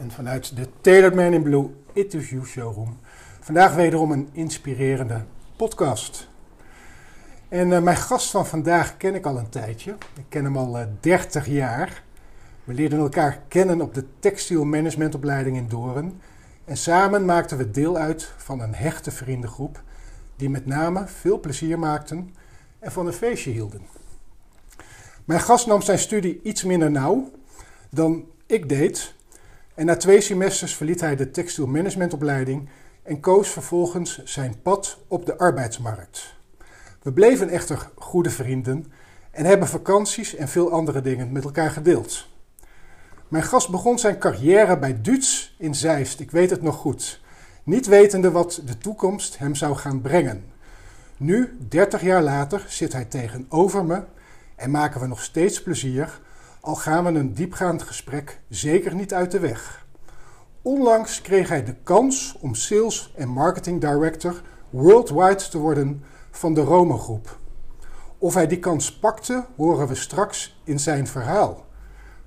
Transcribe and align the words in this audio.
en 0.00 0.10
vanuit 0.10 0.56
de 0.56 0.66
Tailored 0.80 1.14
Man 1.14 1.32
in 1.32 1.42
Blue 1.42 1.70
You 2.10 2.46
showroom 2.46 2.98
vandaag 3.40 3.74
wederom 3.74 4.12
een 4.12 4.28
inspirerende 4.32 5.24
podcast. 5.56 6.28
En 7.48 7.68
uh, 7.68 7.80
mijn 7.80 7.96
gast 7.96 8.30
van 8.30 8.46
vandaag 8.46 8.96
ken 8.96 9.14
ik 9.14 9.26
al 9.26 9.38
een 9.38 9.48
tijdje. 9.48 9.90
Ik 10.16 10.24
ken 10.28 10.44
hem 10.44 10.56
al 10.56 10.78
uh, 10.78 10.84
30 11.00 11.46
jaar. 11.46 12.02
We 12.64 12.74
leerden 12.74 12.98
elkaar 12.98 13.42
kennen 13.48 13.80
op 13.80 13.94
de 13.94 14.04
textielmanagementopleiding 14.18 15.56
in 15.56 15.68
Doorn. 15.68 16.20
En 16.64 16.76
samen 16.76 17.24
maakten 17.24 17.56
we 17.56 17.70
deel 17.70 17.96
uit 17.96 18.32
van 18.36 18.60
een 18.60 18.74
hechte 18.74 19.10
vriendengroep 19.10 19.82
die 20.36 20.50
met 20.50 20.66
name 20.66 21.06
veel 21.06 21.40
plezier 21.40 21.78
maakten 21.78 22.34
en 22.78 22.92
van 22.92 23.06
een 23.06 23.12
feestje 23.12 23.50
hielden. 23.50 23.82
Mijn 25.24 25.40
gast 25.40 25.66
nam 25.66 25.82
zijn 25.82 25.98
studie 25.98 26.40
iets 26.42 26.64
minder 26.64 26.90
nauw 26.90 27.30
dan 27.90 28.24
ik 28.46 28.68
deed. 28.68 29.14
En 29.80 29.86
na 29.86 29.96
twee 29.96 30.20
semesters 30.20 30.74
verliet 30.74 31.00
hij 31.00 31.16
de 31.16 31.30
textielmanagementopleiding 31.30 32.68
en 33.02 33.20
koos 33.20 33.48
vervolgens 33.48 34.24
zijn 34.24 34.62
pad 34.62 34.98
op 35.08 35.26
de 35.26 35.38
arbeidsmarkt. 35.38 36.34
We 37.02 37.12
bleven 37.12 37.48
echter 37.48 37.90
goede 37.94 38.30
vrienden 38.30 38.92
en 39.30 39.44
hebben 39.44 39.68
vakanties 39.68 40.34
en 40.34 40.48
veel 40.48 40.70
andere 40.70 41.00
dingen 41.00 41.32
met 41.32 41.44
elkaar 41.44 41.70
gedeeld. 41.70 42.26
Mijn 43.28 43.44
gast 43.44 43.70
begon 43.70 43.98
zijn 43.98 44.18
carrière 44.18 44.78
bij 44.78 45.00
Duits 45.00 45.54
in 45.58 45.74
Zeist, 45.74 46.20
ik 46.20 46.30
weet 46.30 46.50
het 46.50 46.62
nog 46.62 46.76
goed, 46.76 47.20
niet 47.62 47.86
wetende 47.86 48.30
wat 48.30 48.62
de 48.64 48.78
toekomst 48.78 49.38
hem 49.38 49.54
zou 49.54 49.76
gaan 49.76 50.00
brengen. 50.00 50.44
Nu, 51.16 51.56
30 51.68 52.00
jaar 52.00 52.22
later, 52.22 52.64
zit 52.68 52.92
hij 52.92 53.04
tegenover 53.04 53.84
me 53.84 54.02
en 54.56 54.70
maken 54.70 55.00
we 55.00 55.06
nog 55.06 55.22
steeds 55.22 55.62
plezier, 55.62 56.20
al 56.60 56.74
gaan 56.74 57.04
we 57.04 57.10
een 57.18 57.34
diepgaand 57.34 57.82
gesprek 57.82 58.40
zeker 58.48 58.94
niet 58.94 59.14
uit 59.14 59.30
de 59.30 59.38
weg. 59.38 59.86
Onlangs 60.62 61.22
kreeg 61.22 61.48
hij 61.48 61.64
de 61.64 61.74
kans 61.82 62.36
om 62.40 62.54
Sales 62.54 63.12
en 63.16 63.28
Marketing 63.28 63.80
Director 63.80 64.42
worldwide 64.70 65.48
te 65.48 65.58
worden 65.58 66.02
van 66.30 66.54
de 66.54 66.60
Rome 66.60 66.98
Groep. 66.98 67.38
Of 68.18 68.34
hij 68.34 68.46
die 68.46 68.58
kans 68.58 68.98
pakte, 68.98 69.46
horen 69.56 69.88
we 69.88 69.94
straks 69.94 70.60
in 70.64 70.80
zijn 70.80 71.06
verhaal. 71.06 71.66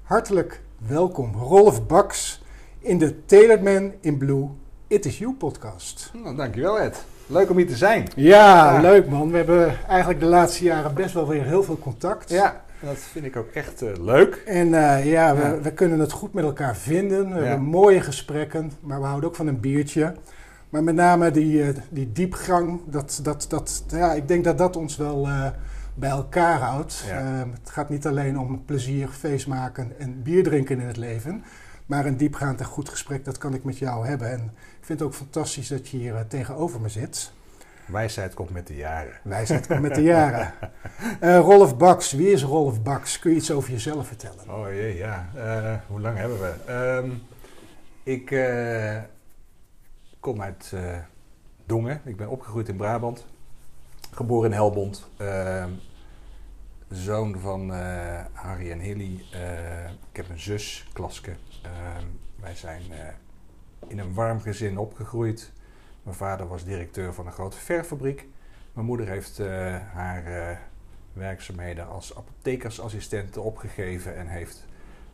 Hartelijk 0.02 0.62
welkom, 0.88 1.36
Rolf 1.36 1.86
Baks, 1.88 2.44
in 2.80 2.98
de 2.98 3.26
Tailored 3.26 3.64
Man 3.64 3.94
in 4.02 4.18
Blue 4.18 4.50
It 4.88 5.06
Is 5.06 5.18
You 5.18 5.34
podcast. 5.34 6.12
Nou, 6.14 6.36
dankjewel 6.36 6.80
Ed. 6.80 7.06
Leuk 7.28 7.50
om 7.50 7.58
hier 7.58 7.68
te 7.68 7.76
zijn. 7.76 8.08
Ja, 8.16 8.74
ja, 8.74 8.82
leuk 8.82 9.10
man. 9.10 9.32
We 9.32 9.38
hebben 9.38 9.88
eigenlijk 9.88 10.20
de 10.20 10.26
laatste 10.26 10.64
jaren 10.64 10.94
best 10.94 11.14
wel 11.14 11.28
weer 11.28 11.44
heel 11.44 11.64
veel 11.64 11.80
contact. 11.80 12.30
Ja, 12.30 12.64
dat 12.84 12.98
vind 12.98 13.26
ik 13.26 13.36
ook 13.36 13.52
echt 13.52 13.84
uh, 13.84 13.90
leuk. 14.00 14.36
En 14.46 14.68
uh, 14.68 15.06
ja, 15.06 15.36
we, 15.36 15.62
we, 15.62 15.74
kunnen 15.74 16.00
het 16.00 16.12
goed 16.12 16.34
met 16.34 16.44
elkaar 16.44 16.76
vinden. 16.76 17.34
We 17.34 17.46
hebben 17.46 17.68
mooie 17.68 18.02
gesprekken, 18.02 18.72
maar 18.80 19.00
we 19.00 19.06
houden 19.06 19.30
ook 19.30 19.36
van 19.36 19.48
een 19.48 19.60
biertje. 19.60 20.16
Maar 20.70 20.84
met 20.84 20.96
name 20.96 21.32
die, 21.32 21.58
uh, 21.58 21.68
die 21.90 22.12
diepgang, 22.12 22.82
dat, 22.86 23.20
dat, 23.24 23.46
dat, 23.50 23.84
ja, 23.88 24.14
ik 24.14 24.28
denk 24.28 24.44
dat 24.44 24.58
dat 24.58 24.76
ons 24.76 24.98
wel 24.98 25.28
bij 25.94 26.10
elkaar 26.10 26.60
houdt. 26.60 27.04
Ehm, 27.10 27.50
het 27.52 27.70
gaat 27.70 27.90
niet 27.90 28.08
alleen 28.08 28.40
om 28.40 28.66
plezier, 28.66 29.08
feest 29.08 29.48
maken 29.48 29.92
en 30.00 30.24
bier 30.24 30.44
drinken 30.44 30.80
in 30.80 30.88
het 30.88 30.98
leven. 30.98 31.44
Maar 31.86 32.06
een 32.06 32.18
diepgaand 32.18 32.60
en 32.60 32.66
goed 32.66 32.90
gesprek, 32.90 33.26
dat 33.26 33.38
kan 33.38 33.54
ik 33.54 33.64
met 33.64 33.78
jou 33.78 34.08
hebben. 34.08 34.32
En 34.32 34.52
ik 34.80 34.86
vind 34.86 35.00
het 35.00 35.08
ook 35.08 35.16
fantastisch 35.16 35.68
dat 35.68 35.90
je 35.90 35.98
hier 35.98 36.26
tegenover 36.28 36.82
me 36.82 36.90
zit. 36.90 37.32
Wijsheid 37.86 38.34
komt 38.34 38.50
met 38.50 38.68
de 38.68 38.76
jaren. 38.76 39.14
Wijsheid 39.24 39.68
komt 39.68 39.82
met 39.82 39.96
de 39.96 40.02
jaren. 40.02 40.54
Uh, 41.22 41.40
Rolf 41.40 41.78
Baks, 41.78 42.12
wie 42.12 42.32
is 42.32 42.44
Rolf 42.44 42.82
Baks? 42.82 43.20
Kun 43.20 43.32
je 43.32 43.38
iets 43.38 43.52
over 43.52 43.72
jezelf 43.72 44.08
vertellen? 44.08 44.50
Oh 44.50 44.68
jee, 44.68 44.96
ja. 44.96 45.30
Uh, 45.36 45.74
hoe 45.88 46.00
lang 46.00 46.18
hebben 46.18 46.40
we? 46.40 46.74
Um, 46.74 47.22
ik 48.04 48.32
uh, 48.32 48.98
kom 50.20 50.42
uit 50.42 50.74
Dongen. 51.66 52.02
Ik 52.06 52.18
ben 52.18 52.30
opgegroeid 52.30 52.70
in 52.70 52.76
Brabant. 52.76 53.26
Geboren 54.12 54.50
in 54.50 54.56
Helbond. 54.56 55.10
Ehm, 55.18 55.70
zoon 56.90 57.40
van 57.40 57.70
Harry 58.34 58.72
en 58.72 58.80
Hilly. 58.80 59.26
ik 60.10 60.16
heb 60.16 60.30
een 60.30 60.40
zus, 60.40 60.88
Klaske. 60.94 61.32
Ehm, 61.62 62.06
wij 62.42 62.56
zijn 62.56 62.82
in 63.88 64.00
een 64.00 64.14
warm 64.14 64.42
gezin 64.42 64.78
opgegroeid. 64.78 65.52
Mijn 66.04 66.16
vader 66.16 66.48
was 66.48 66.64
directeur 66.64 67.14
van 67.14 67.26
een 67.26 67.32
grote 67.32 67.58
verfabriek. 67.58 68.28
Mijn 68.74 68.86
moeder 68.86 69.08
heeft 69.08 69.40
uh, 69.40 69.48
haar 69.94 70.28
uh, 70.28 70.58
werkzaamheden 71.14 71.88
als 71.88 72.16
apothekersassistent 72.18 73.38
opgegeven 73.38 74.18
en 74.18 74.28
heeft 74.28 74.66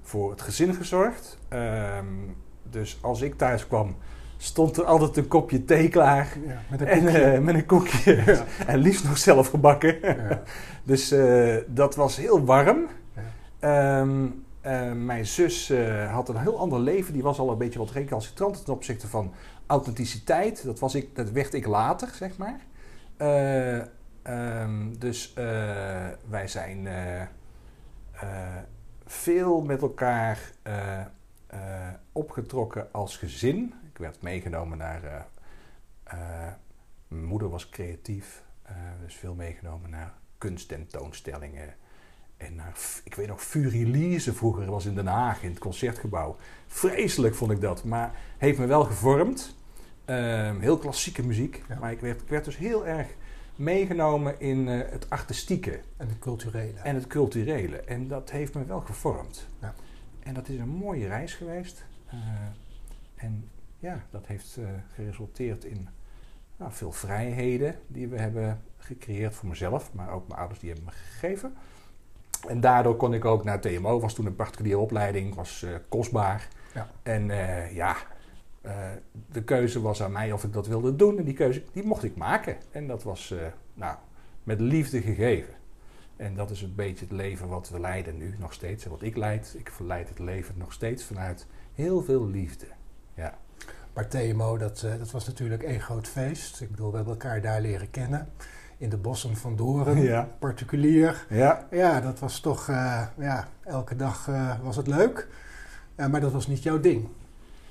voor 0.02 0.30
het 0.30 0.42
gezin 0.42 0.74
gezorgd. 0.74 1.40
Um, 1.50 2.36
dus 2.64 2.98
als 3.02 3.22
ik 3.22 3.38
thuis 3.38 3.68
kwam, 3.68 3.96
stond 4.38 4.78
er 4.78 4.84
altijd 4.84 5.18
een 5.18 5.28
kopje 5.28 5.66
thee 5.66 5.90
klaar. 5.90 6.38
Ja, 6.46 6.62
met 6.70 6.82
een 6.82 6.88
koekje. 6.88 7.20
En, 7.20 7.34
uh, 7.34 7.40
met 7.40 7.56
een 7.56 7.66
koekje. 7.66 8.24
Ja. 8.26 8.46
en 8.74 8.78
liefst 8.78 9.04
nog 9.04 9.18
zelf 9.18 9.50
gebakken. 9.50 9.98
Ja. 10.02 10.42
dus 10.84 11.16
dat 11.68 11.96
was 11.96 12.18
heel 12.18 12.46
warm. 12.46 12.88
Um, 13.62 14.44
uh, 14.66 14.92
mijn 14.92 15.26
zus 15.26 15.70
uh, 15.70 16.14
had 16.14 16.30
een 16.30 16.38
heel 16.38 16.60
ander 16.60 16.80
leven. 16.80 17.14
Die 17.14 17.24
was 17.24 17.40
al 17.40 17.52
een 17.52 17.58
beetje 17.58 17.80
wat 17.80 17.92
recalcitrant 17.92 18.66
ten 18.66 18.74
opzichte 18.74 19.08
van 19.08 19.34
authenticiteit. 19.70 20.64
Dat, 20.64 20.80
was 20.80 20.96
ik, 20.96 21.16
dat 21.16 21.32
werd 21.32 21.54
ik 21.54 21.66
later, 21.66 22.08
zeg 22.08 22.38
maar. 22.38 22.60
Uh, 23.18 23.82
um, 24.64 25.00
dus 25.00 25.34
wij 26.30 26.48
zijn 26.48 26.88
veel 29.06 29.62
met 29.62 29.82
elkaar 29.82 30.52
opgetrokken 32.12 32.88
als 32.92 33.18
gezin. 33.18 33.74
Ik 33.92 33.98
werd 33.98 34.22
meegenomen 34.22 34.78
naar. 34.78 35.28
mijn 37.08 37.26
moeder 37.26 37.50
was 37.50 37.70
creatief, 37.70 38.44
dus 39.02 39.16
veel 39.16 39.36
meegenomen 39.36 39.90
naar 39.90 40.14
kunsttentoonstellingen 40.38 41.74
en 42.38 42.56
naar, 42.56 42.78
ik 43.04 43.16
weet 43.16 43.28
nog, 43.28 43.44
Furilize 43.44 44.34
vroeger 44.34 44.66
was 44.66 44.86
in 44.86 44.96
Den 44.96 45.08
Haag 45.08 45.44
in 45.44 45.50
het 45.50 45.60
concertgebouw. 45.60 46.38
Vreselijk 46.68 47.36
vond 47.36 47.52
ik 47.52 47.62
dat, 47.62 47.84
maar 47.84 48.16
heeft 48.38 48.60
me 48.60 48.66
wel 48.66 48.84
gevormd. 48.84 49.58
Um, 50.10 50.60
heel 50.60 50.78
klassieke 50.78 51.24
muziek. 51.24 51.64
Ja. 51.68 51.80
Maar 51.80 51.92
ik 51.92 52.00
werd, 52.00 52.22
ik 52.22 52.28
werd, 52.28 52.46
dus 52.46 52.58
heel 52.58 52.88
erg 52.88 53.08
meegenomen 53.56 54.40
in 54.40 54.68
uh, 54.68 54.82
het 54.90 55.10
artistieke. 55.10 55.80
En 55.98 56.08
het 56.08 56.20
culturele. 56.20 56.80
En 56.84 56.96
het 56.96 57.08
culturele. 57.08 57.78
En 57.78 58.08
dat 58.08 58.32
heeft 58.32 58.54
me 58.54 58.66
wel 58.66 58.80
gevormd. 58.80 59.48
Ja. 59.62 59.74
En 60.20 60.34
dat 60.34 60.48
is 60.48 60.60
een 60.60 60.70
mooie 60.70 61.08
reis 61.08 61.34
geweest. 61.34 61.86
Uh, 62.14 62.20
en 63.16 63.50
ja, 63.80 64.04
dat 64.10 64.28
heeft 64.28 64.58
uh, 64.60 64.68
geresulteerd 64.94 65.66
in 65.66 65.88
nou, 66.58 66.72
veel 66.74 66.92
vrijheden 66.92 67.76
die 67.88 68.08
we 68.08 68.18
hebben 68.18 68.62
gecreëerd 68.78 69.36
voor 69.36 69.50
mezelf. 69.50 69.94
Maar 69.94 70.12
ook 70.12 70.28
mijn 70.28 70.40
ouders 70.40 70.60
die 70.60 70.70
hebben 70.70 70.88
me 70.88 70.92
gegeven. 70.92 71.54
En 72.48 72.60
daardoor 72.60 72.96
kon 72.96 73.14
ik 73.14 73.26
ook 73.26 73.44
naar 73.44 73.62
TMO, 73.62 74.00
was 74.00 74.14
toen 74.14 74.26
een 74.26 74.36
particuliere 74.36 74.80
opleiding, 74.80 75.36
was 75.36 75.66
kostbaar. 75.90 76.48
Ja. 76.74 76.90
En 77.04 77.26
ja, 77.74 77.96
uh, 78.70 78.76
de 79.32 79.44
keuze 79.44 79.82
was 79.82 80.04
aan 80.04 80.12
mij 80.12 80.32
of 80.32 80.44
ik 80.44 80.54
dat 80.54 80.68
wilde 80.68 80.96
doen. 80.96 81.18
En 81.18 81.24
die 81.24 81.34
keuze 81.34 81.64
die 81.74 81.84
mocht 81.84 82.04
ik 82.04 82.16
maken. 82.16 82.58
En 82.72 82.88
dat 82.88 83.04
was 83.04 83.34
nou, 83.74 83.96
met 84.44 84.60
liefde 84.60 85.02
gegeven. 85.02 85.54
En 86.16 86.36
dat 86.36 86.50
is 86.50 86.62
een 86.62 86.76
beetje 86.76 87.06
het 87.06 87.14
leven 87.14 87.48
wat 87.48 87.70
we 87.70 87.80
leiden 87.80 88.18
nu 88.18 88.36
nog 88.40 88.54
steeds. 88.54 88.84
En 88.86 88.90
wat 88.92 89.02
ik 89.02 89.18
leid, 89.18 89.56
ik 89.58 89.70
verleid 89.72 90.10
het 90.10 90.20
leven 90.20 90.56
nog 90.58 90.74
steeds 90.74 91.04
vanuit 91.04 91.48
heel 91.74 92.04
veel 92.04 92.28
liefde. 92.28 92.66
Ja. 93.14 93.38
Maar 93.94 94.08
TMO, 94.08 94.58
dat, 94.58 94.84
eh, 94.84 94.98
dat 94.98 95.12
was 95.12 95.28
natuurlijk 95.28 95.64
één 95.64 95.82
groot 95.82 96.08
feest. 96.08 96.62
Ik 96.62 96.72
bedoel, 96.72 96.90
we 96.90 96.96
hebben 96.96 97.14
elkaar 97.14 97.42
daar 97.42 97.62
leren 97.62 97.92
kennen. 97.92 98.30
In 98.78 98.90
de 98.90 98.98
bossen 98.98 99.36
van 99.36 99.56
Doren, 99.56 100.02
Ja. 100.02 100.30
particulier. 100.40 101.26
Ja. 101.30 101.68
Ja, 101.72 102.02
dat 102.02 102.20
was 102.20 102.40
toch, 102.40 102.70
eh, 102.70 103.08
ja, 103.18 103.48
elke 103.64 103.96
dag 103.96 104.28
eh, 104.28 104.60
was 104.64 104.76
het 104.76 104.88
leuk. 104.88 105.28
Maar 105.96 106.22
dat 106.22 106.32
was 106.32 106.48
niet 106.48 106.64
jouw 106.64 106.80
ding. 106.80 107.08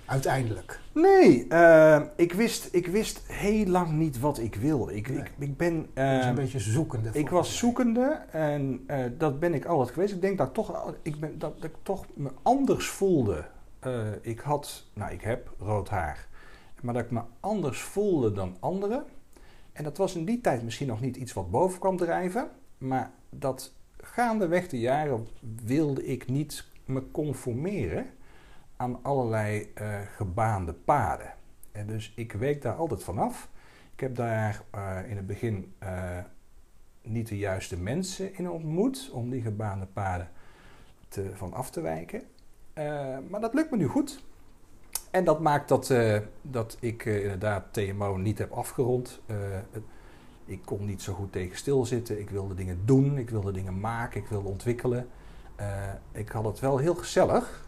Uiteindelijk. 0.08 0.80
Nee, 0.92 1.48
eh, 1.48 2.02
ik, 2.16 2.32
wist, 2.32 2.68
ik 2.72 2.86
wist 2.86 3.22
heel 3.26 3.66
lang 3.66 3.90
niet 3.92 4.20
wat 4.20 4.38
ik 4.38 4.54
wilde. 4.54 4.94
Ik, 4.94 5.08
Nee. 5.08 5.18
ik, 5.18 5.32
ik 5.38 5.56
ben... 5.56 5.86
Een 5.94 6.34
beetje 6.34 6.58
zoekende. 6.58 7.10
Ik 7.12 7.28
was 7.28 7.48
mij. 7.48 7.56
zoekende 7.56 8.20
en 8.30 8.84
eh, 8.86 9.04
dat 9.18 9.40
ben 9.40 9.54
ik 9.54 9.64
altijd 9.64 9.90
geweest. 9.90 10.14
Ik 10.14 10.20
denk 10.20 10.38
dat 10.38 10.46
ik 10.46 10.54
toch, 10.54 10.94
ik 11.02 11.20
ben, 11.20 11.38
dat, 11.38 11.60
dat 11.60 11.70
ik 11.70 11.76
toch 11.82 12.06
me 12.14 12.30
anders 12.42 12.86
voelde. 12.86 13.44
Eh, 13.78 14.06
ik 14.20 14.40
had, 14.40 14.86
nou 14.92 15.12
ik 15.12 15.20
heb 15.20 15.50
rood 15.58 15.88
haar, 15.88 16.28
maar 16.80 16.94
dat 16.94 17.04
ik 17.04 17.10
me 17.10 17.20
anders 17.40 17.80
voelde 17.80 18.32
dan 18.32 18.56
anderen. 18.60 19.04
En 19.72 19.84
dat 19.84 19.96
was 19.96 20.14
in 20.14 20.24
die 20.24 20.40
tijd 20.40 20.62
misschien 20.62 20.86
nog 20.88 21.00
niet 21.00 21.16
iets 21.16 21.32
wat 21.32 21.50
boven 21.50 21.78
kwam 21.78 21.96
drijven. 21.96 22.48
Maar 22.78 23.10
dat 23.30 23.72
gaandeweg 23.96 24.68
de 24.68 24.78
jaren 24.78 25.26
wilde 25.64 26.06
ik 26.06 26.28
niet 26.28 26.64
me 26.84 27.10
conformeren 27.10 28.06
aan 28.78 28.98
allerlei 29.02 29.70
eh, 29.74 29.98
gebaande 30.16 30.72
paden. 30.72 31.34
En 31.72 31.86
dus 31.86 32.12
ik 32.16 32.32
week 32.32 32.62
daar 32.62 32.74
altijd 32.74 33.04
vanaf. 33.04 33.48
Ik 33.94 34.00
heb 34.00 34.14
daar 34.14 34.62
eh, 34.70 35.10
in 35.10 35.16
het 35.16 35.26
begin 35.26 35.74
eh, 35.78 36.18
niet 37.02 37.28
de 37.28 37.38
juiste 37.38 37.76
mensen 37.76 38.36
in 38.36 38.50
ontmoet 38.50 39.10
om 39.12 39.30
die 39.30 39.42
gebaande 39.42 39.86
paden 39.86 40.28
te, 41.08 41.30
van 41.34 41.52
af 41.52 41.70
te 41.70 41.80
wijken. 41.80 42.22
Maar 43.28 43.40
dat 43.40 43.54
lukt 43.54 43.70
me 43.70 43.76
nu 43.76 43.86
goed. 43.86 44.24
En 45.10 45.24
dat 45.24 45.40
maakt 45.40 45.68
dat, 45.68 45.94
dat 46.42 46.76
ik 46.80 47.04
inderdaad 47.04 47.72
TMO 47.72 48.16
niet 48.16 48.38
heb 48.38 48.50
afgerond. 48.50 49.20
Ik 50.44 50.60
kon 50.64 50.84
niet 50.84 51.02
zo 51.02 51.14
goed 51.14 51.32
tegen 51.32 51.56
stilzitten. 51.56 52.20
Ik 52.20 52.30
wilde 52.30 52.54
dingen 52.54 52.82
doen, 52.84 53.18
ik 53.18 53.30
wilde 53.30 53.52
dingen 53.52 53.80
maken, 53.80 54.20
ik 54.20 54.26
wilde 54.26 54.48
ontwikkelen. 54.48 55.08
Ik 56.12 56.28
had 56.28 56.44
het 56.44 56.60
wel 56.60 56.78
heel 56.78 56.94
gezellig. 56.94 57.67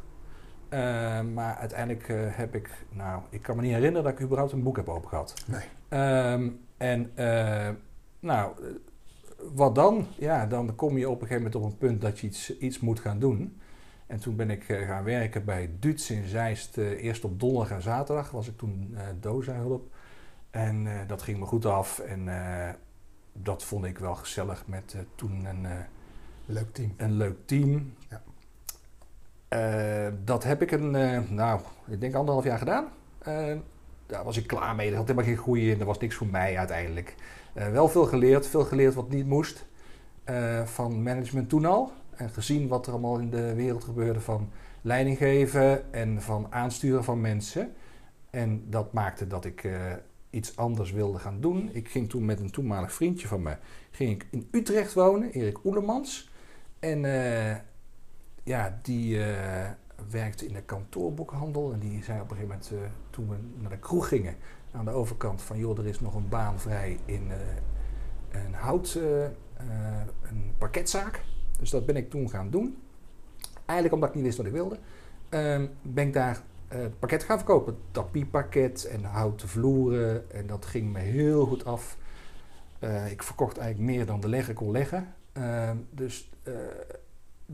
Eh, 0.71 1.21
maar 1.21 1.57
uiteindelijk 1.57 2.09
eh, 2.09 2.17
heb 2.21 2.55
ik, 2.55 2.71
nou, 2.91 3.23
ik 3.31 3.43
kan 3.43 3.57
me 3.57 3.63
niet 3.63 3.73
herinneren 3.73 4.05
dat 4.05 4.13
ik 4.13 4.21
überhaupt 4.21 4.53
een 4.53 4.63
boek 4.63 4.77
heb 4.77 4.89
opengehad. 4.89 5.35
Nee. 5.47 5.65
Ehm, 5.89 6.49
en 6.77 7.11
eh, 7.15 7.69
nou, 8.21 8.53
wat 9.55 9.75
dan? 9.75 10.07
Ja, 10.19 10.47
dan 10.47 10.75
kom 10.75 10.99
je 10.99 11.09
op 11.09 11.21
een 11.21 11.27
gegeven 11.27 11.43
moment 11.43 11.55
op 11.55 11.71
een 11.71 11.79
punt 11.79 12.01
dat 12.01 12.19
je 12.19 12.27
iets, 12.27 12.59
iets 12.59 12.81
moet 12.81 13.01
gaan 13.01 13.19
doen. 13.19 13.61
En 14.07 14.21
toen 14.21 14.37
ben 14.37 14.51
ik 14.51 14.65
gaan 14.65 15.05
werken 15.05 15.45
bij 15.45 15.71
Duits 15.79 16.11
in 16.11 16.29
Zeist. 16.29 16.77
eerst 16.77 17.25
op 17.25 17.41
donderdag 17.41 17.71
en 17.71 17.83
zaterdag 17.83 18.31
was 18.31 18.49
ik 18.49 18.59
toen 18.59 18.97
doza-hulp. 19.21 19.95
En 20.51 20.89
dat 21.07 21.23
ging 21.23 21.39
me 21.39 21.47
goed 21.47 21.67
af. 21.67 21.99
En 21.99 22.29
dat 23.33 23.65
vond 23.65 23.85
ik 23.85 23.99
wel 23.99 24.15
gezellig 24.15 24.67
met 24.67 24.97
toen 25.15 25.45
een, 25.45 25.67
Leuk 26.47 26.73
team. 26.73 26.95
een 26.97 27.13
leuk 27.13 27.37
team. 27.47 27.95
Ja. 28.09 28.23
Eh, 29.51 30.07
dat 30.25 30.45
heb 30.45 30.63
ik 30.63 30.71
een, 30.71 30.95
eh, 30.95 31.21
nou, 31.29 31.61
ik 31.87 32.01
denk 32.01 32.15
anderhalf 32.15 32.45
jaar 32.45 32.59
gedaan. 32.59 32.85
Eh, 33.19 33.57
daar 34.07 34.25
was 34.25 34.37
ik 34.37 34.47
klaar 34.47 34.75
mee. 34.75 34.91
Er 34.91 34.97
had 34.97 35.07
helemaal 35.07 35.29
geen 35.29 35.37
groei 35.37 35.71
in. 35.71 35.79
Dat 35.79 35.87
was 35.87 35.99
niks 35.99 36.15
voor 36.15 36.27
mij 36.27 36.59
uiteindelijk. 36.59 37.15
Wel 37.53 37.89
veel 37.89 38.05
geleerd. 38.05 38.47
Veel 38.47 38.65
geleerd 38.65 38.95
wat 38.95 39.09
niet 39.09 39.27
moest. 39.27 39.69
van 40.65 41.03
management 41.03 41.49
toen 41.49 41.65
al. 41.65 41.93
En 42.11 42.31
gezien 42.31 42.69
wat 42.69 42.87
er 42.87 42.93
allemaal 42.93 43.19
in 43.19 43.31
de 43.31 43.55
wereld 43.55 43.85
gebeurde 43.85 44.21
van 44.21 44.51
leiding 44.81 45.17
geven 45.17 45.93
en 45.93 46.23
van 46.23 46.47
aansturen 46.51 47.05
van 47.05 47.21
mensen. 47.21 47.73
En 48.31 48.65
dat 48.69 48.93
maakte 48.93 49.27
dat 49.27 49.45
ik 49.45 49.69
iets 50.31 50.57
anders 50.57 50.93
wilde 50.93 51.19
gaan 51.19 51.41
doen. 51.41 51.71
Ik 51.73 51.89
ging 51.89 52.09
toen 52.09 52.25
met 52.25 52.41
een 52.41 52.51
toenmalig 52.51 52.93
vriendje 52.93 53.29
van 53.29 53.43
me 53.43 53.57
ging 53.91 54.11
ik 54.11 54.27
in 54.31 54.49
Utrecht 54.51 54.93
wonen, 54.93 55.31
Erik 55.31 55.65
Oelemans. 55.65 56.31
En 56.79 57.05
ja, 58.45 58.79
die 58.83 59.25
eh, 59.25 59.71
werkte 60.11 60.47
in 60.47 60.53
de 60.53 60.63
kantoorboekhandel. 60.63 61.73
En 61.73 61.79
die 61.79 62.03
zei 62.03 62.21
op 62.21 62.31
een 62.31 62.37
gegeven 62.37 62.49
moment, 62.49 62.71
eh, 62.73 62.91
toen 63.11 63.29
we 63.29 63.37
naar 63.61 63.71
de 63.71 63.79
kroeg 63.79 64.09
gingen, 64.09 64.37
aan 64.73 64.85
de 64.85 64.91
overkant 64.91 65.43
van... 65.43 65.59
joh, 65.59 65.79
er 65.79 65.87
is 65.87 66.01
nog 66.01 66.15
een 66.15 66.29
baan 66.29 66.61
vrij 66.61 66.99
in 67.05 67.31
eh, 67.31 68.45
een 68.45 68.55
hout, 68.55 68.95
een 70.23 70.55
parketzaak. 70.59 71.23
Dus 71.59 71.71
dat 71.71 71.87
ben 71.87 71.97
ik 71.97 72.11
toen 72.11 72.31
gaan 72.31 72.51
doen. 72.51 72.79
Eigenlijk 73.67 73.95
omdat 73.95 74.09
ik 74.09 74.15
niet 74.15 74.25
wist 74.25 74.37
wat 74.37 74.47
ik 74.47 74.53
wilde. 74.53 74.79
ehm, 75.29 75.67
ben 75.83 76.07
ik 76.07 76.13
daar 76.13 76.43
eh 76.69 76.79
pakket 76.99 77.23
gaan 77.23 77.37
verkopen. 77.37 77.77
Tapiepakket 77.91 78.85
en 78.85 79.05
houten 79.05 79.49
vloeren. 79.49 80.31
En 80.31 80.47
dat 80.47 80.67
ging 80.67 80.93
me 80.93 80.99
heel 80.99 81.47
goed 81.47 81.65
af. 81.65 81.99
Ik 83.11 83.23
verkocht 83.23 83.59
eigenlijk 83.59 83.93
meer 83.93 84.07
dan 84.07 84.21
de 84.21 84.29
legger 84.29 84.55
kon 84.55 84.71
leggen. 84.71 85.15
Ehm, 85.33 85.77
dus 85.91 86.31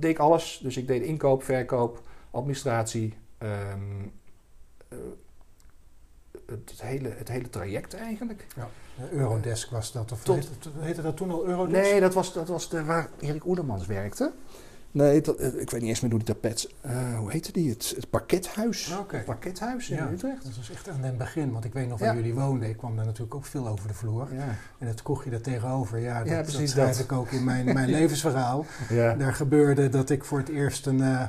deed 0.00 0.10
ik 0.10 0.19
alles. 0.19 0.60
Dus 0.62 0.76
ik 0.76 0.87
deed 0.87 1.02
inkoop, 1.02 1.43
verkoop, 1.43 2.00
administratie. 2.31 3.14
ehm, 3.38 3.81
eh, 4.88 4.98
het, 6.46 6.82
hele, 6.82 7.08
het 7.08 7.28
hele 7.28 7.50
traject 7.50 7.94
eigenlijk. 7.94 8.46
De 8.96 9.10
Eurodesk 9.10 9.70
was 9.70 9.93
dat. 9.93 10.12
Of 10.12 10.22
Tot- 10.22 10.34
heette, 10.34 10.50
het- 10.58 10.69
heette 10.84 11.02
dat 11.02 11.16
toen 11.16 11.31
al 11.31 11.46
Eurodesk? 11.46 11.82
Nee, 11.90 12.00
dat 12.00 12.14
was, 12.14 12.32
dat 12.32 12.48
was 12.48 12.69
de, 12.69 12.84
waar 12.84 13.10
Erik 13.20 13.46
Oedermans 13.46 13.87
werkte. 13.87 14.32
Nee, 14.96 15.20
dat, 15.20 15.40
ik 15.40 15.70
weet 15.70 15.81
niet 15.81 15.88
eens 15.90 16.00
meer 16.00 16.10
hoe 16.10 16.19
die 16.25 16.34
tapet... 16.34 16.70
eh, 16.81 17.19
hoe 17.19 17.31
heette 17.31 17.52
die? 17.52 17.70
Het, 17.70 17.93
het 17.96 18.10
parkethuis. 18.10 18.96
Oké. 19.00 19.16
Het 19.16 19.25
parkethuis 19.25 19.90
in 19.90 19.96
Ja. 19.96 20.08
Utrecht. 20.10 20.44
Dat 20.44 20.56
was 20.56 20.70
echt 20.70 20.88
aan 20.88 21.02
het 21.02 21.19
begin, 21.19 21.52
want 21.52 21.64
ik 21.64 21.72
weet 21.72 21.88
nog 21.88 21.98
waar 21.98 22.08
Ja. 22.08 22.14
jullie 22.14 22.34
woonden. 22.34 22.69
Ik 22.69 22.76
kwam 22.76 22.96
daar 22.96 23.04
natuurlijk 23.04 23.34
ook 23.34 23.44
veel 23.44 23.69
over 23.69 23.88
de 23.88 23.94
vloer. 23.94 24.28
Ja. 24.34 24.44
En 24.78 24.87
het 24.87 25.02
kroegje 25.02 25.31
daar 25.31 25.40
tegenover, 25.40 25.98
ja, 25.98 26.19
dat, 26.19 26.28
Ja, 26.28 26.37
dat 26.37 26.43
precies 26.44 26.70
schrijf 26.70 26.90
dat. 26.96 27.04
ik 27.04 27.12
ook 27.12 27.31
in 27.31 27.44
mijn, 27.44 27.64
mijn 27.64 27.88
levensverhaal. 27.98 28.64
Daar 29.19 29.34
gebeurde 29.34 29.88
dat 29.88 30.10
ik 30.10 30.25
voor 30.25 30.38
het 30.38 30.48
eerst 30.48 30.87
een, 30.87 31.00
eh, 31.02 31.22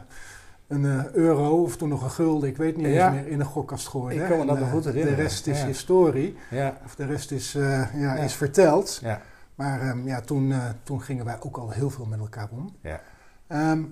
een 0.67 0.85
eh, 0.85 1.11
euro, 1.11 1.61
of 1.63 1.77
toen 1.77 1.89
nog 1.89 2.03
een 2.03 2.11
gulden, 2.11 2.49
ik 2.49 2.57
weet 2.57 2.77
niet 2.77 2.85
Ja. 2.85 3.07
eens 3.13 3.21
meer, 3.21 3.31
in 3.31 3.39
een 3.39 3.45
gokkast 3.45 3.87
gooide. 3.87 4.21
Ik 4.21 4.29
kan 4.29 4.39
me 4.39 4.45
dat 4.45 4.59
nog 4.59 4.69
goed 4.69 4.85
herinneren. 4.85 5.17
De 5.17 5.23
rest 5.23 5.47
is 5.47 5.59
Ja. 5.59 5.65
historie, 5.65 6.37
Ja. 6.49 6.77
of 6.85 6.95
de 6.95 7.05
rest 7.05 7.31
is, 7.31 7.51
ja, 7.51 7.89
Ja. 7.95 8.15
is 8.15 8.33
verteld. 8.33 8.99
Ja. 9.01 9.21
Maar 9.55 9.81
ehm, 9.81 10.07
ja, 10.07 10.21
toen, 10.21 10.53
toen 10.83 11.01
gingen 11.01 11.25
wij 11.25 11.37
ook 11.39 11.57
al 11.57 11.69
heel 11.69 11.89
veel 11.89 12.05
met 12.05 12.19
elkaar 12.19 12.47
om. 12.51 12.75
Ja. 12.81 13.01
Ehm, 13.47 13.83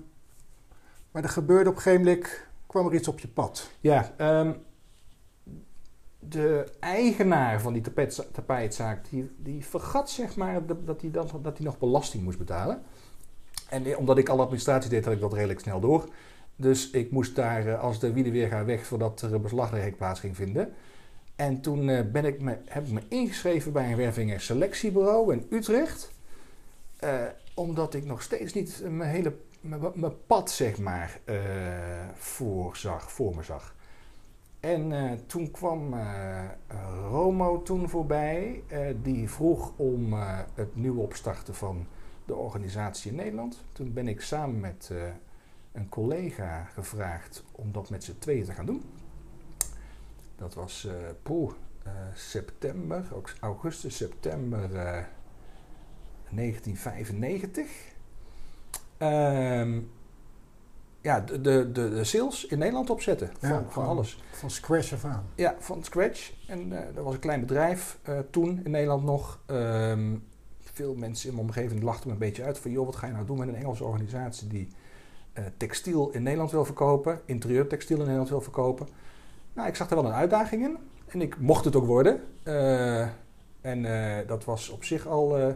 maar 1.10 1.22
er 1.22 1.28
gebeurde 1.28 1.70
op 1.70 1.76
een 1.76 1.82
gegeven 1.82 2.04
moment, 2.04 2.28
kwam 2.66 2.86
er 2.86 2.94
iets 2.94 3.08
op 3.08 3.18
je 3.18 3.28
pad. 3.28 3.70
Ja, 3.80 4.12
ehm, 4.16 4.52
de 6.18 6.66
eigenaar 6.80 7.60
van 7.60 7.72
die 7.72 7.82
tapet, 7.82 8.28
tapijtzaak, 8.32 9.10
die, 9.10 9.30
die 9.38 9.64
vergat 9.66 10.10
zeg 10.10 10.36
maar 10.36 10.66
dat- 10.66 10.86
dat 10.86 11.00
hij 11.00 11.10
dat 11.10 11.30
hij 11.32 11.54
nog 11.66 11.78
belasting 11.78 12.22
moest 12.24 12.38
betalen. 12.38 12.82
En 13.68 13.84
eh, 13.86 13.98
omdat 13.98 14.18
ik 14.18 14.28
alle 14.28 14.42
administratie 14.42 14.90
deed, 14.90 15.04
had 15.04 15.14
ik 15.14 15.20
dat 15.20 15.32
redelijk 15.32 15.60
snel 15.60 15.80
door. 15.80 16.08
Dus 16.56 16.90
ik 16.90 17.10
moest 17.10 17.34
daar 17.36 17.66
eh, 17.66 17.80
als 17.80 18.00
de 18.00 18.12
wielen 18.12 18.32
weer 18.32 18.48
gaan 18.48 18.64
weg 18.64 18.86
voordat 18.86 19.20
er 19.22 19.40
beslaglegging 19.40 19.96
plaats 19.96 20.20
ging 20.20 20.36
vinden. 20.36 20.72
En 21.36 21.60
toen 21.60 21.88
eh, 21.88 22.04
ben 22.12 22.24
ik 22.24 22.40
me, 22.40 22.56
heb 22.64 22.86
ik 22.86 22.92
me 22.92 23.02
ingeschreven 23.08 23.72
bij 23.72 23.90
een 23.90 23.96
werving- 23.96 24.32
en 24.32 24.40
selectiebureau 24.40 25.32
in 25.32 25.46
Utrecht. 25.50 26.14
Omdat 27.54 27.94
ik 27.94 28.04
nog 28.04 28.22
steeds 28.22 28.52
niet 28.52 28.82
mijn 28.88 29.10
hele 29.10 29.36
mijn, 29.68 30.26
pad, 30.26 30.50
zeg 30.50 30.78
maar, 30.78 31.20
eh 31.24 31.34
voorzag, 32.14 33.12
voor 33.12 33.34
me 33.36 33.42
zag. 33.42 33.74
En 34.60 34.92
eh, 34.92 35.18
toen 35.26 35.50
kwam 35.50 35.94
eh, 35.94 36.44
Romo 37.10 37.62
toen 37.62 37.88
voorbij. 37.88 38.62
die 39.02 39.30
vroeg 39.30 39.72
om 39.76 40.12
het 40.54 40.76
nieuwe 40.76 41.00
opstarten 41.00 41.54
van 41.54 41.86
de 42.24 42.34
organisatie 42.34 43.10
in 43.10 43.16
Nederland. 43.16 43.64
Toen 43.72 43.92
ben 43.92 44.08
ik 44.08 44.20
samen 44.20 44.60
met 44.60 44.90
een 45.72 45.88
collega 45.88 46.64
gevraagd 46.64 47.44
om 47.52 47.72
dat 47.72 47.90
met 47.90 48.04
z'n 48.04 48.18
tweeën 48.18 48.44
te 48.44 48.52
gaan 48.52 48.66
doen. 48.66 48.82
Dat 50.36 50.54
was 50.54 50.84
eh, 50.84 50.94
poeh, 51.22 51.52
eh, 51.82 51.92
september, 52.14 53.04
augustus, 53.40 53.96
september 53.96 54.74
eh, 54.74 55.04
1995. 56.30 57.94
Ehm, 58.98 59.80
ja, 61.00 61.20
de, 61.20 61.40
de, 61.40 61.72
de, 61.72 62.04
sales 62.04 62.46
in 62.46 62.58
Nederland 62.58 62.90
opzetten 62.90 63.30
van, 63.38 63.48
Ja, 63.48 63.64
van 63.68 63.86
alles. 63.86 64.22
Van 64.30 64.50
scratch 64.50 64.92
af 64.92 65.04
aan. 65.04 65.26
Ja, 65.34 65.56
van 65.58 65.84
scratch. 65.84 66.32
En 66.46 66.72
eh, 66.72 66.94
dat 66.94 67.04
was 67.04 67.14
een 67.14 67.20
klein 67.20 67.40
bedrijf 67.40 67.98
eh, 68.02 68.18
toen 68.30 68.60
in 68.64 68.70
Nederland 68.70 69.04
nog. 69.04 69.40
Ehm, 69.46 70.14
veel 70.76 70.94
mensen 70.94 71.28
in 71.28 71.34
mijn 71.34 71.46
omgeving 71.46 71.82
lachten 71.82 72.06
me 72.06 72.12
een 72.12 72.18
beetje 72.18 72.44
uit 72.44 72.58
van... 72.58 72.70
joh, 72.70 72.86
wat 72.86 72.96
ga 72.96 73.06
je 73.06 73.12
nou 73.12 73.26
doen 73.26 73.38
met 73.38 73.48
een 73.48 73.54
Engelse 73.54 73.84
organisatie 73.84 74.48
die 74.48 74.68
eh, 75.32 75.44
textiel 75.56 76.10
in 76.10 76.22
Nederland 76.22 76.50
wil 76.50 76.64
verkopen... 76.64 77.20
interieurtextiel 77.24 77.96
in 77.96 78.02
Nederland 78.02 78.28
wil 78.28 78.40
verkopen. 78.40 78.88
Nou, 79.52 79.68
ik 79.68 79.76
zag 79.76 79.90
er 79.90 79.96
wel 79.96 80.04
een 80.04 80.12
uitdaging 80.12 80.62
in. 80.64 80.76
En 81.06 81.20
ik 81.20 81.38
mocht 81.38 81.64
het 81.64 81.76
ook 81.76 81.86
worden. 81.86 82.20
Eh, 82.42 83.00
en 83.60 83.84
eh, 83.84 84.28
dat 84.28 84.44
was 84.44 84.68
op 84.68 84.84
zich 84.84 85.06
al 85.06 85.38
eh, 85.38 85.54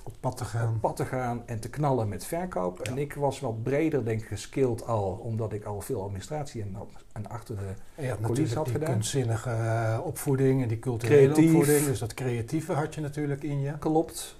op 0.07 0.13
pad 0.19 0.37
te 0.37 0.45
gaan. 0.45 0.73
Op 0.75 0.81
pad 0.81 0.95
te 0.95 1.05
gaan 1.05 1.43
en 1.45 1.59
te 1.59 1.69
knallen 1.69 2.09
met 2.09 2.25
verkoop. 2.25 2.79
En 2.79 2.97
ik 2.97 3.13
was 3.13 3.39
wat 3.39 3.63
breder, 3.63 4.05
denk 4.05 4.21
ik, 4.21 4.27
geskilled 4.27 4.85
al, 4.87 5.19
omdat 5.23 5.53
ik 5.53 5.63
al 5.63 5.81
veel 5.81 6.01
administratie 6.01 6.61
en, 6.61 6.77
en 7.11 7.29
achter 7.29 7.55
de 7.55 8.01
ja, 8.03 8.17
coulissen 8.21 8.57
had 8.57 8.65
die 8.65 8.73
gedaan. 8.73 8.93
kunstzinnige 8.93 9.49
uh, 9.49 9.99
opvoeding 10.03 10.61
en 10.61 10.67
die 10.67 10.79
culturele 10.79 11.31
Creatief. 11.31 11.49
opvoeding. 11.49 11.85
Dus 11.85 11.99
dat 11.99 12.13
creatieve 12.13 12.73
had 12.73 12.95
je 12.95 13.01
natuurlijk 13.01 13.43
in 13.43 13.61
je. 13.61 13.77
Klopt. 13.77 14.37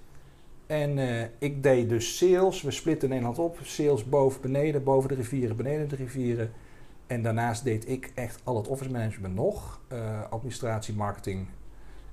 En 0.66 0.98
uh, 0.98 1.22
ik 1.38 1.62
deed 1.62 1.88
dus 1.88 2.16
sales. 2.16 2.62
We 2.62 2.70
splitten 2.70 3.08
Nederland 3.08 3.38
op. 3.38 3.58
Sales 3.62 4.04
boven, 4.04 4.40
beneden, 4.40 4.84
boven 4.84 5.08
de 5.08 5.14
rivieren, 5.14 5.56
beneden 5.56 5.88
de 5.88 5.96
rivieren. 5.96 6.50
En 7.06 7.22
daarnaast 7.22 7.64
deed 7.64 7.88
ik 7.88 8.12
echt 8.14 8.40
al 8.44 8.56
het 8.56 8.68
office 8.68 8.90
management 8.90 9.34
nog. 9.34 9.80
Uh, 9.92 10.30
administratie, 10.30 10.94
marketing 10.94 11.46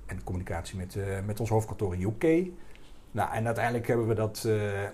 en 0.06 0.24
communicatie 0.24 0.76
met, 0.76 0.96
met 1.26 1.40
ons 1.40 1.48
hoofdkantoor 1.48 1.94
in 1.94 2.02
UK. 2.02 2.52
Nou, 3.14 3.32
en 3.32 3.46
uiteindelijk 3.46 3.86
hebben 3.86 4.06
we 4.06 4.14
dat 4.14 4.44
uh, 4.46 4.82
uh, 4.82 4.88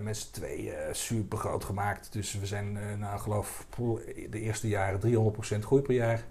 met 0.00 0.16
z'n 0.16 0.32
tweeën 0.32 0.74
super 0.90 1.38
groot 1.38 1.64
gemaakt. 1.64 2.12
Dus 2.12 2.34
we 2.34 2.46
zijn, 2.46 2.78
nou, 2.98 3.20
geloof 3.20 3.66
de 4.30 4.40
eerste 4.40 4.68
jaren 4.68 5.00
300% 5.00 5.58
groei 5.58 5.82
per 5.82 5.94
jaar. 5.94 6.24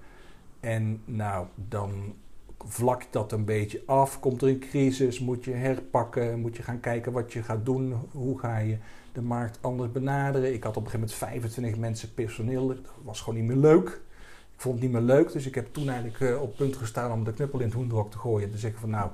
En 0.59 1.01
nou, 1.05 1.47
dan 1.55 2.15
vlakt 2.65 3.07
dat 3.11 3.31
een 3.31 3.45
beetje 3.45 3.81
af. 3.85 4.19
Komt 4.19 4.41
er 4.41 4.47
een 4.47 4.59
crisis, 4.59 5.19
moet 5.19 5.43
je 5.43 5.51
herpakken, 5.51 6.39
moet 6.39 6.57
je 6.57 6.63
gaan 6.63 6.79
kijken 6.79 7.11
wat 7.11 7.33
je 7.33 7.43
gaat 7.43 7.65
doen. 7.65 7.93
Hoe 8.11 8.39
ga 8.39 8.57
je 8.57 8.77
de 9.13 9.21
markt 9.21 9.57
anders 9.61 9.91
benaderen? 9.91 10.53
Ik 10.53 10.63
had 10.63 10.77
op 10.77 10.85
een 10.85 10.89
gegeven 10.89 11.15
moment 11.19 11.41
25 11.41 11.77
mensen 11.77 12.13
personeel. 12.13 12.67
Dat 12.67 12.77
was 13.03 13.21
gewoon 13.21 13.39
niet 13.39 13.47
meer 13.47 13.57
leuk. 13.57 13.87
Ik 14.55 14.65
vond 14.65 14.75
het 14.75 14.83
niet 14.83 14.93
meer 14.93 15.15
leuk, 15.15 15.31
dus 15.31 15.45
ik 15.45 15.55
heb 15.55 15.73
toen 15.73 15.89
eigenlijk 15.89 16.41
op 16.41 16.55
punt 16.55 16.75
gestaan 16.75 17.11
om 17.11 17.23
de 17.23 17.33
knuppel 17.33 17.59
in 17.59 17.65
het 17.65 17.73
hoenderok 17.73 18.11
te 18.11 18.17
gooien. 18.17 18.47
En 18.47 18.51
te 18.51 18.57
zeggen 18.57 18.79
van 18.79 18.89
nou, 18.89 19.09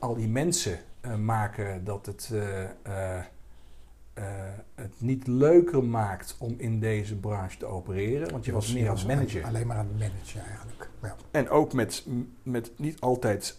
al 0.00 0.14
die 0.14 0.28
mensen 0.28 0.78
uh, 1.02 1.14
maken 1.14 1.84
dat 1.84 2.06
het, 2.06 2.30
uh, 2.32 2.62
uh, 2.86 3.20
het 4.74 4.94
niet 4.98 5.26
leuker 5.26 5.84
maakt 5.84 6.36
om 6.38 6.54
in 6.58 6.80
deze 6.80 7.16
branche 7.16 7.58
te 7.58 7.66
opereren. 7.66 8.30
Want 8.30 8.44
je, 8.44 8.50
je 8.50 8.56
was, 8.56 8.66
was 8.66 8.74
meer 8.74 8.90
als 8.90 9.04
manager. 9.04 9.44
Alleen 9.44 9.66
maar 9.66 9.76
aan 9.76 9.88
het 9.88 9.98
managen 9.98 10.40
eigenlijk. 10.48 10.88
Ja. 11.02 11.16
En 11.30 11.48
ook 11.48 11.72
met, 11.72 12.06
met 12.42 12.70
niet 12.76 13.00
altijd 13.00 13.58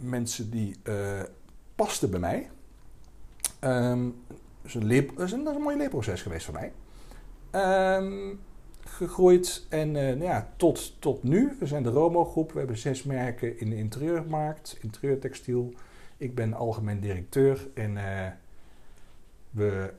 mensen 0.00 0.50
die 0.50 0.76
pasten 1.74 2.10
bij 2.10 2.20
mij. 2.20 2.50
Um, 3.60 4.22
dat, 4.26 4.36
is 4.62 4.74
een 4.74 4.84
leer, 4.84 5.06
dat, 5.14 5.26
is 5.26 5.32
een, 5.32 5.44
dat 5.44 5.52
is 5.52 5.58
een 5.58 5.64
mooi 5.64 5.76
leerproces 5.76 6.22
geweest 6.22 6.44
voor 6.44 6.54
mij. 6.54 6.72
Um, 7.96 8.40
gegroeid 8.84 9.66
en 9.68 9.88
uh, 9.88 9.94
nou 9.94 10.22
ja, 10.22 10.52
tot, 10.56 11.00
tot 11.00 11.22
nu. 11.22 11.56
We 11.58 11.66
zijn 11.66 11.82
de 11.82 11.90
Romo 11.90 12.24
groep. 12.24 12.52
We 12.52 12.58
hebben 12.58 12.78
zes 12.78 13.02
merken 13.02 13.58
in 13.58 13.70
de 13.70 13.76
interieurmarkt, 13.76 14.78
interieurtextiel. 14.80 15.72
Ik 16.16 16.34
ben 16.34 16.54
algemeen 16.54 17.00
directeur 17.00 17.68
en 17.74 17.96
uh, 17.96 18.26
we 19.50 19.92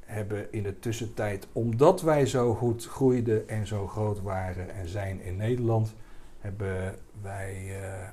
hebben 0.00 0.52
in 0.52 0.62
de 0.62 0.78
tussentijd, 0.78 1.46
omdat 1.52 2.02
wij 2.02 2.26
zo 2.26 2.54
goed 2.54 2.86
groeiden 2.86 3.48
en 3.48 3.66
zo 3.66 3.86
groot 3.86 4.22
waren 4.22 4.74
en 4.74 4.88
zijn 4.88 5.20
in 5.20 5.36
Nederland, 5.36 5.94
hebben 6.38 6.94
wij, 7.22 7.80
uh, 7.80 8.08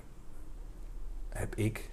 heb 1.30 1.56
ik 1.56 1.90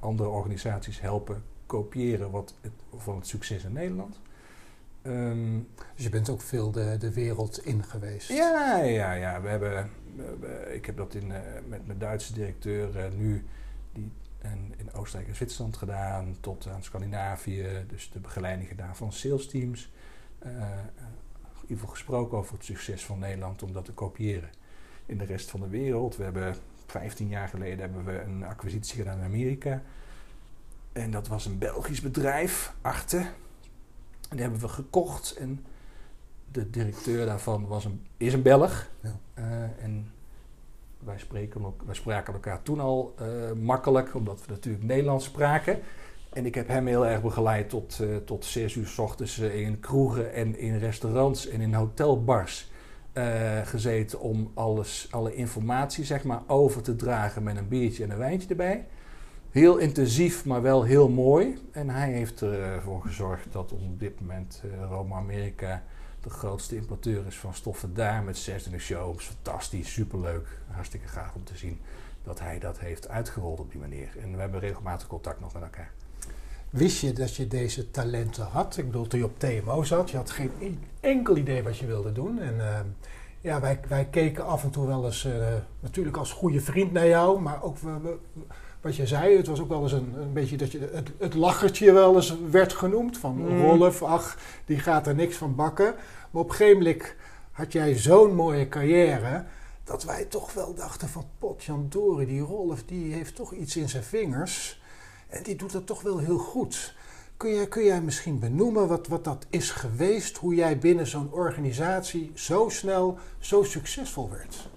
andere 0.00 0.28
organisaties 0.28 1.00
helpen 1.00 1.42
kopiëren 1.66 2.30
wat 2.30 2.54
van 2.96 3.16
het 3.16 3.26
succes 3.26 3.64
in 3.64 3.72
Nederland. 3.72 4.20
Um, 5.06 5.68
dus 5.94 6.04
je 6.04 6.10
bent 6.10 6.28
ook 6.28 6.40
veel 6.40 6.70
de, 6.70 6.96
de 6.98 7.12
wereld 7.12 7.64
in 7.64 7.84
geweest? 7.84 8.28
Ja, 8.28 8.76
ja, 8.82 9.12
ja. 9.12 9.40
We 9.40 9.48
hebben, 9.48 9.90
ik 10.72 10.86
heb 10.86 10.96
dat 10.96 11.14
in, 11.14 11.28
uh, 11.28 11.36
met 11.68 11.86
mijn 11.86 11.98
Duitse 11.98 12.32
directeur 12.32 12.96
uh, 12.96 13.18
nu 13.18 13.44
die, 13.92 14.12
en 14.38 14.74
in 14.76 14.92
Oostenrijk 14.92 15.28
en 15.28 15.36
Zwitserland 15.36 15.76
gedaan, 15.76 16.36
tot 16.40 16.68
aan 16.68 16.82
Scandinavië, 16.82 17.84
dus 17.88 18.10
de 18.10 18.20
begeleiding 18.20 18.68
gedaan 18.68 18.96
van 18.96 19.12
sales 19.12 19.46
teams. 19.46 19.92
Uh, 20.46 20.52
in 20.52 21.62
ieder 21.62 21.76
geval 21.76 21.88
gesproken 21.88 22.38
over 22.38 22.54
het 22.54 22.64
succes 22.64 23.04
van 23.04 23.18
Nederland 23.18 23.62
om 23.62 23.72
dat 23.72 23.84
te 23.84 23.92
kopiëren 23.92 24.50
in 25.06 25.18
de 25.18 25.24
rest 25.24 25.50
van 25.50 25.60
de 25.60 25.68
wereld. 25.68 26.16
We 26.16 26.22
hebben 26.22 26.54
15 26.86 27.28
jaar 27.28 27.48
geleden 27.48 27.78
hebben 27.78 28.04
we 28.04 28.20
een 28.20 28.44
acquisitie 28.44 28.96
gedaan 28.96 29.18
in 29.18 29.24
Amerika. 29.24 29.82
En 30.92 31.10
dat 31.10 31.28
was 31.28 31.46
een 31.46 31.58
Belgisch 31.58 32.00
bedrijf, 32.00 32.74
Arte. 32.80 33.26
En 34.28 34.36
die 34.36 34.40
hebben 34.40 34.60
we 34.60 34.68
gekocht. 34.68 35.36
En 35.36 35.64
de 36.52 36.70
directeur 36.70 37.26
daarvan 37.26 37.66
was 37.66 37.84
een, 37.84 38.06
is 38.16 38.32
een 38.32 38.42
Belg. 38.42 38.90
Ja. 39.00 39.18
Uh, 39.38 39.84
en 39.84 40.10
wij, 40.98 41.18
spreken, 41.18 41.74
wij 41.84 41.94
spraken 41.94 42.32
elkaar 42.32 42.62
toen 42.62 42.80
al 42.80 43.14
uh, 43.20 43.52
makkelijk, 43.52 44.14
omdat 44.14 44.46
we 44.46 44.52
natuurlijk 44.52 44.84
Nederlands 44.84 45.24
spraken. 45.24 45.78
En 46.32 46.46
ik 46.46 46.54
heb 46.54 46.68
hem 46.68 46.86
heel 46.86 47.06
erg 47.06 47.22
begeleid 47.22 47.68
tot, 47.68 47.98
uh, 48.02 48.16
tot 48.16 48.44
6 48.44 48.74
uur 48.74 48.86
s 48.86 48.98
ochtends 48.98 49.38
in 49.38 49.80
kroegen 49.80 50.32
en 50.32 50.58
in 50.58 50.78
restaurants 50.78 51.48
en 51.48 51.60
in 51.60 51.74
hotelbars. 51.74 52.70
gezeten 53.64 54.20
om 54.20 54.50
alles, 54.54 55.08
alle 55.10 55.34
informatie 55.34 56.04
zeg 56.04 56.24
maar, 56.24 56.42
over 56.46 56.82
te 56.82 56.96
dragen 56.96 57.42
met 57.42 57.56
een 57.56 57.68
biertje 57.68 58.04
en 58.04 58.10
een 58.10 58.18
wijntje 58.18 58.48
erbij 58.48 58.86
heel 59.56 59.76
intensief, 59.76 60.44
maar 60.44 60.62
wel 60.62 60.82
heel 60.82 61.08
mooi. 61.08 61.58
En 61.70 61.90
hij 61.90 62.12
heeft 62.12 62.42
ervoor 62.42 63.02
gezorgd 63.02 63.46
dat 63.52 63.72
op 63.72 64.00
dit 64.00 64.20
moment 64.20 64.62
uh, 64.64 64.88
Roma 64.88 65.16
Amerika 65.16 65.82
de 66.20 66.30
grootste 66.30 66.76
importeur 66.76 67.26
is 67.26 67.36
van 67.36 67.54
stoffen 67.54 67.94
daar 67.94 68.22
met 68.22 68.36
26 68.36 68.86
shows. 68.86 69.24
Fantastisch, 69.24 69.92
superleuk, 69.92 70.48
hartstikke 70.70 71.08
gaaf 71.08 71.34
om 71.34 71.44
te 71.44 71.56
zien 71.56 71.80
dat 72.22 72.40
hij 72.40 72.58
dat 72.58 72.78
heeft 72.78 73.08
uitgerold 73.08 73.60
op 73.60 73.70
die 73.70 73.80
manier. 73.80 74.08
En 74.20 74.32
we 74.32 74.40
hebben 74.40 74.60
regelmatig 74.60 75.08
contact 75.08 75.40
nog 75.40 75.52
met 75.52 75.62
elkaar. 75.62 75.90
Wist 76.70 77.00
je 77.00 77.12
dat 77.12 77.34
je 77.34 77.46
deze 77.46 77.90
talenten 77.90 78.44
had? 78.44 78.76
Ik 78.76 78.86
bedoel, 78.86 79.06
toen 79.06 79.18
je 79.18 79.24
op 79.24 79.38
TMO 79.38 79.82
zat, 79.82 80.10
je 80.10 80.16
had 80.16 80.30
geen 80.30 80.80
enkel 81.00 81.36
idee 81.36 81.62
wat 81.62 81.78
je 81.78 81.86
wilde 81.86 82.12
doen. 82.12 82.38
En 82.38 82.54
uh, 82.54 82.80
ja, 83.40 83.60
wij, 83.60 83.80
wij 83.88 84.04
keken 84.04 84.46
af 84.46 84.64
en 84.64 84.70
toe 84.70 84.86
wel 84.86 85.04
eens, 85.04 85.24
uh, 85.24 85.32
natuurlijk 85.80 86.16
als 86.16 86.32
goede 86.32 86.60
vriend 86.60 86.92
naar 86.92 87.08
jou, 87.08 87.40
maar 87.40 87.62
ook 87.62 87.78
we, 87.78 88.00
we, 88.00 88.16
wat 88.86 88.96
je 88.96 89.06
zei, 89.06 89.36
het 89.36 89.46
was 89.46 89.60
ook 89.60 89.68
wel 89.68 89.82
eens 89.82 89.92
een, 89.92 90.14
een 90.16 90.32
beetje 90.32 90.56
dat 90.56 90.72
je 90.72 90.90
het, 90.92 91.10
het 91.18 91.34
lachertje 91.34 91.92
wel 91.92 92.14
eens 92.14 92.36
werd 92.50 92.72
genoemd. 92.72 93.18
Van 93.18 93.36
mm. 93.36 93.60
Rolf, 93.60 94.02
ach, 94.02 94.38
die 94.64 94.78
gaat 94.78 95.06
er 95.06 95.14
niks 95.14 95.36
van 95.36 95.54
bakken. 95.54 95.94
Maar 96.30 96.42
op 96.42 96.48
een 96.48 96.54
gegeven 96.54 96.78
moment 96.78 97.14
had 97.52 97.72
jij 97.72 97.94
zo'n 97.94 98.34
mooie 98.34 98.68
carrière. 98.68 99.44
Dat 99.84 100.04
wij 100.04 100.24
toch 100.24 100.52
wel 100.52 100.74
dachten 100.74 101.08
van 101.08 101.24
potjandori, 101.38 102.26
die 102.26 102.40
Rolf 102.40 102.82
die 102.84 103.12
heeft 103.12 103.34
toch 103.34 103.52
iets 103.52 103.76
in 103.76 103.88
zijn 103.88 104.02
vingers. 104.02 104.80
En 105.28 105.42
die 105.42 105.56
doet 105.56 105.72
dat 105.72 105.86
toch 105.86 106.02
wel 106.02 106.18
heel 106.18 106.38
goed. 106.38 106.94
Kun 107.36 107.54
jij, 107.54 107.66
kun 107.66 107.84
jij 107.84 108.00
misschien 108.00 108.38
benoemen 108.38 108.88
wat, 108.88 109.06
wat 109.06 109.24
dat 109.24 109.46
is 109.50 109.70
geweest? 109.70 110.36
Hoe 110.36 110.54
jij 110.54 110.78
binnen 110.78 111.06
zo'n 111.06 111.32
organisatie 111.32 112.32
zo 112.34 112.68
snel, 112.68 113.18
zo 113.38 113.62
succesvol 113.62 114.30
werd? 114.30 114.68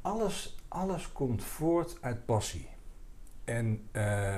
Alles, 0.00 0.53
alles 0.74 1.12
komt 1.12 1.44
voort 1.44 1.98
uit 2.00 2.24
passie. 2.24 2.68
En 3.44 3.88
uh, 3.92 4.36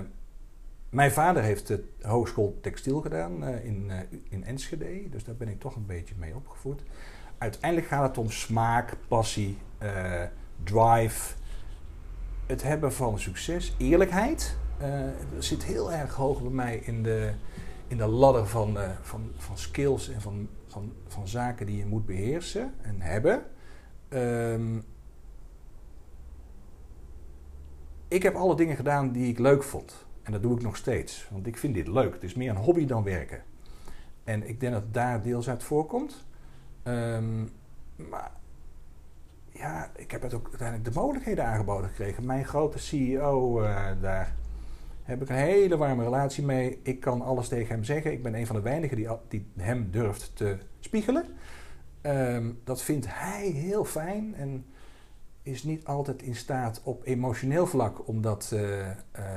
mijn 0.91 1.11
vader 1.11 1.43
heeft 1.43 1.67
de 1.67 1.85
hogeschool 2.01 2.59
textiel 2.61 3.01
gedaan 3.01 3.45
uh, 3.45 3.65
in, 3.65 3.85
uh, 3.89 3.99
in 4.29 4.45
Enschede, 4.45 5.09
dus 5.09 5.25
daar 5.25 5.37
ben 5.37 5.49
ik 5.49 5.61
toch 5.61 5.77
een 5.77 5.87
beetje 5.87 6.15
mee 6.19 6.35
opgevoed. 6.35 6.83
Uiteindelijk 7.39 7.87
gaat 7.91 8.09
het 8.09 8.19
om 8.19 8.31
smaak, 8.31 8.97
passie, 9.09 9.59
drive, 10.63 11.35
het 12.47 12.63
hebben 12.63 12.93
van 12.93 13.19
succes, 13.19 13.75
eerlijkheid. 13.79 14.57
dat 15.35 15.45
zit 15.45 15.65
heel 15.65 15.93
erg 15.93 16.15
hoog 16.15 16.43
bij 16.43 16.51
mij 16.51 16.77
in 16.77 17.03
de, 17.03 17.33
in 17.87 17.97
de 17.97 18.07
ladder 18.07 18.47
van, 18.47 18.79
van, 19.03 19.31
van 19.37 19.59
skills 19.59 20.11
en 20.11 20.21
van, 20.21 20.49
van, 20.67 20.93
van 21.07 21.29
zaken 21.29 21.67
die 21.67 21.77
je 21.77 21.87
moet 21.87 22.07
beheersen 22.07 22.75
en 22.83 23.01
hebben. 23.01 23.43
Um, 24.09 24.85
ik 28.09 28.23
heb 28.23 28.35
alle 28.35 28.57
dingen 28.57 28.77
gedaan 28.77 29.13
die 29.13 29.29
ik 29.29 29.39
leuk 29.39 29.63
vond. 29.63 30.07
En 30.23 30.33
dat 30.33 30.43
doe 30.43 30.57
ik 30.57 30.63
nog 30.63 30.77
steeds. 30.77 31.29
Want 31.31 31.47
ik 31.47 31.57
vind 31.57 31.75
dit 31.75 31.89
leuk. 31.89 32.15
Het 32.15 32.23
is 32.23 32.35
meer 32.35 32.51
een 32.51 32.57
hobby 32.57 32.87
dan 32.87 33.03
werken. 33.03 33.43
En 34.25 34.49
ik 34.49 34.61
denk 34.61 34.73
dat 34.73 34.95
daar 34.95 35.23
deels 35.23 35.49
uit 35.49 35.63
voorkomt. 35.63 36.25
Um, 36.85 37.51
maar 37.97 38.31
ja, 39.51 39.91
ik 39.97 40.11
heb 40.11 40.23
het 40.23 40.35
ook 40.35 40.49
uiteindelijk 40.49 40.95
de 40.95 41.01
mogelijkheden 41.01 41.47
aangeboden 41.47 41.89
gekregen. 41.89 42.27
Mijn 42.27 42.45
grote 42.45 42.79
CEO 42.79 43.63
uh, 43.63 43.87
daar 44.01 44.35
heb 45.03 45.23
ik 45.23 45.29
een 45.29 45.35
hele 45.35 45.77
warme 45.77 46.03
relatie 46.03 46.45
mee. 46.45 46.81
Ik 46.83 47.01
kan 47.01 47.23
alles 47.23 47.49
tegen 47.49 47.75
hem 47.75 47.85
zeggen. 47.85 48.13
Ik 48.13 48.23
ben 48.23 48.35
een 48.35 48.47
van 48.47 48.57
de 48.57 48.63
weinigen 48.63 48.97
die, 48.97 49.09
die 49.29 49.47
hem 49.57 49.91
durft 49.91 50.31
te 50.35 50.57
spiegelen. 50.81 51.25
Ehm, 52.01 52.53
dat 52.65 52.83
vindt 52.83 53.07
hij 53.09 53.47
heel 53.47 53.85
fijn 53.85 54.35
en 54.35 54.65
is 55.47 55.63
niet 55.63 55.85
altijd 55.85 56.23
in 56.23 56.35
staat 56.35 56.81
op 56.85 57.03
emotioneel 57.05 57.67
vlak 57.67 58.09
om 58.09 58.23
dat 58.23 58.51
eh, 58.53 58.91
eh, 58.91 58.95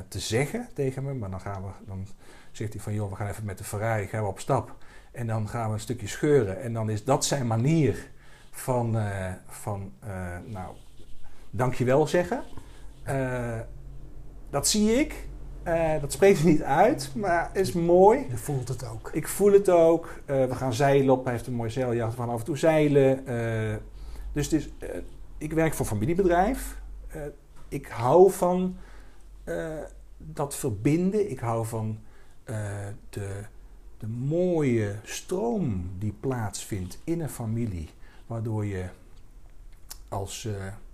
te 0.07 0.19
zeggen 0.19 0.67
tegen 0.73 1.03
me. 1.03 1.13
Maar 1.13 1.29
dan, 1.29 1.41
gaan 1.41 1.63
we, 1.63 1.69
dan 1.85 2.07
zegt 2.51 2.73
hij 2.73 2.81
van, 2.81 2.93
joh, 2.93 3.09
we 3.09 3.15
gaan 3.15 3.27
even 3.27 3.45
met 3.45 3.57
de 3.57 3.63
Ferrari 3.63 4.07
gaan 4.07 4.23
we 4.23 4.29
op 4.29 4.39
stap. 4.39 4.75
En 5.11 5.27
dan 5.27 5.49
gaan 5.49 5.67
we 5.67 5.73
een 5.73 5.79
stukje 5.79 6.07
scheuren. 6.07 6.61
En 6.61 6.73
dan 6.73 6.89
is 6.89 7.03
dat 7.03 7.25
zijn 7.25 7.47
manier 7.47 8.09
van, 8.51 8.95
uh, 8.95 9.31
van 9.47 9.91
nou, 10.45 10.75
dankjewel 11.49 12.07
zeggen. 12.07 12.43
dat 14.49 14.67
zie 14.67 14.91
ik. 14.99 15.27
dat 16.01 16.11
spreekt 16.11 16.43
niet 16.43 16.63
uit, 16.63 17.11
maar 17.15 17.49
is 17.53 17.73
mooi. 17.73 18.25
Je 18.29 18.37
voelt 18.37 18.67
het 18.67 18.87
ook. 18.87 19.09
Ik 19.13 19.27
voel 19.27 19.51
het 19.51 19.69
ook. 19.69 20.21
we 20.25 20.55
gaan 20.55 20.73
zeilen 20.73 21.13
op. 21.13 21.23
Hij 21.23 21.33
heeft 21.33 21.47
een 21.47 21.53
mooi 21.53 21.69
zeiljacht. 21.69 22.15
We 22.15 22.19
gaan 22.19 22.29
af 22.29 22.39
en 22.39 22.45
toe 22.45 22.57
zeilen. 22.57 23.25
dus 24.33 24.51
het 24.51 24.53
is 24.53 24.69
ik 25.39 25.53
werk 25.53 25.73
voor 25.73 25.85
familiebedrijf. 25.85 26.81
Uh, 27.15 27.21
ik 27.67 27.87
hou 27.87 28.31
van 28.31 28.77
uh, 29.45 29.73
dat 30.17 30.55
verbinden. 30.55 31.29
Ik 31.29 31.39
hou 31.39 31.65
van 31.65 31.99
uh, 32.45 32.55
de, 33.09 33.43
de 33.97 34.07
mooie 34.07 34.95
stroom 35.03 35.91
die 35.97 36.13
plaatsvindt 36.19 36.99
in 37.03 37.21
een 37.21 37.29
familie. 37.29 37.89
Waardoor 38.27 38.65
je 38.65 38.85
als, 40.09 40.47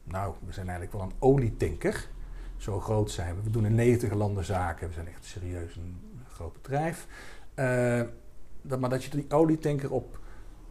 nou, 0.03 0.33
we 0.45 0.53
zijn 0.53 0.67
eigenlijk 0.69 0.97
wel 0.97 1.07
een 1.07 1.15
olietanker. 1.19 2.07
Zo 2.57 2.79
groot 2.79 3.11
zijn 3.11 3.35
we. 3.35 3.41
We 3.41 3.49
doen 3.49 3.65
in 3.65 3.75
90 3.75 4.13
landen 4.13 4.45
zaken. 4.45 4.87
We 4.87 4.93
zijn 4.93 5.07
echt 5.07 5.25
serieus 5.25 5.75
een 5.75 5.97
groot 6.31 6.53
bedrijf. 6.53 7.07
dat, 8.61 8.79
maar 8.79 8.89
dat 8.89 9.03
je 9.03 9.09
die 9.09 9.25
olietanker 9.29 9.91
op, 9.91 10.19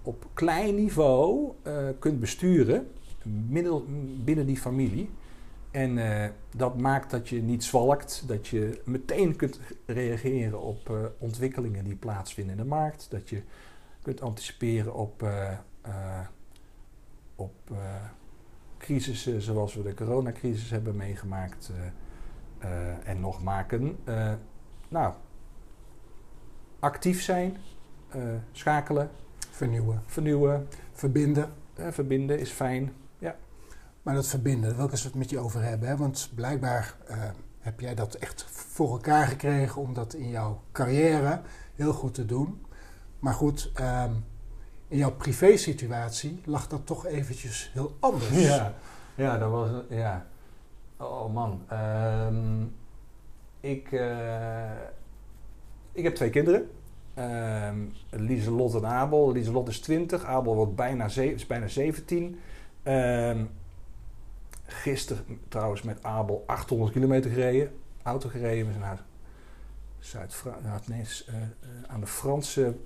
op 0.02 0.26
klein 0.35 0.75
niveau 0.75 1.52
kunt 1.99 2.21
besturen 2.21 2.90
binnen 4.25 4.47
die 4.47 4.57
familie. 4.57 5.11
En 5.75 5.97
uh, 5.97 6.25
dat 6.57 6.81
maakt 6.81 7.11
dat 7.11 7.28
je 7.28 7.43
niet 7.43 7.64
zwalkt, 7.64 8.25
dat 8.26 8.49
je 8.49 8.81
meteen 8.85 9.37
kunt 9.37 9.61
reageren 9.87 10.61
op 10.61 10.88
uh, 10.90 11.04
ontwikkelingen 11.19 11.85
die 11.85 11.97
plaatsvinden 11.97 12.57
in 12.57 12.62
de 12.62 12.69
markt, 12.69 13.07
dat 13.11 13.28
je 13.28 13.43
kunt 14.02 14.21
anticiperen 14.21 14.95
op, 14.95 15.23
uh, 15.23 15.50
op 17.37 17.54
crisissen 18.78 19.43
zoals 19.43 19.75
we 19.75 19.83
de 19.83 19.95
coronacrisis 19.95 20.71
hebben 20.71 20.97
meegemaakt 20.97 21.73
en 23.04 23.21
nog 23.21 23.43
maken. 23.43 23.97
nou, 24.88 25.14
actief 26.78 27.23
zijn, 27.23 27.57
schakelen, 28.52 29.11
vernieuwen, 29.50 30.02
vernieuwen 30.07 30.69
verbinden. 30.93 31.52
verbinden 31.75 32.38
is 32.38 32.50
fijn. 32.50 32.93
Maar 34.04 34.14
dat 34.14 34.26
verbinden, 34.26 34.68
daar 34.68 34.76
wil 34.76 34.87
ik 34.87 34.90
eens 34.90 35.12
met 35.12 35.30
je 35.30 35.38
over 35.38 35.62
hebben. 35.62 35.88
Hè? 35.88 35.96
Want 35.96 36.30
blijkbaar 36.34 36.94
uh, 37.11 37.16
heb 37.61 37.80
jij 37.80 37.94
dat 37.94 38.14
echt 38.14 38.44
voor 38.49 38.90
elkaar 38.90 39.26
gekregen 39.26 39.82
om 39.82 39.94
dat 39.94 40.14
in 40.14 40.30
jouw 40.30 40.62
carrière 40.73 41.40
heel 41.75 41.92
goed 41.92 42.14
te 42.14 42.25
doen. 42.25 42.66
Maar 43.18 43.34
goed, 43.34 43.73
um, 43.80 44.25
in 44.88 44.99
jouw 44.99 45.12
privésituatie 45.12 46.40
lag 46.44 46.68
dat 46.68 46.87
toch 46.87 47.06
eventjes 47.06 47.70
heel 47.73 47.96
anders. 48.00 48.30
Ja, 48.30 48.75
ja 49.14 49.38
dat 49.38 49.50
was... 49.50 49.70
Ja. 49.88 50.26
Oh 50.96 51.34
man. 51.34 51.62
Um, 51.73 52.75
ik, 53.61 53.92
uh, 53.92 54.70
ik 55.92 56.04
heb 56.04 56.14
twee 56.14 56.30
kinderen. 56.30 56.70
Um, 57.68 57.92
Lieselot 58.11 58.75
en 58.75 58.87
Abel. 58.87 59.32
Lieselot 59.32 59.68
is 59.68 59.80
20, 59.80 60.25
Abel 60.25 60.54
wordt 60.54 60.75
bijna, 60.75 61.06
is 61.16 61.46
bijna 61.46 61.68
17. 61.68 62.38
Um, 62.85 63.50
Gisteren 64.74 65.24
trouwens 65.48 65.82
met 65.82 66.02
Abel 66.02 66.44
800 66.46 66.92
kilometer 66.92 67.30
gereden. 67.30 67.70
Auto 68.02 68.28
gereden. 68.28 68.66
We 68.66 68.72
zijn 68.72 68.84
naar 68.84 69.02
Zuid 69.98 70.42
nou, 70.62 70.80
nee, 70.87 71.00
uh, 71.00 71.34
aan 71.87 72.00
de 72.00 72.06
Franse 72.06 72.76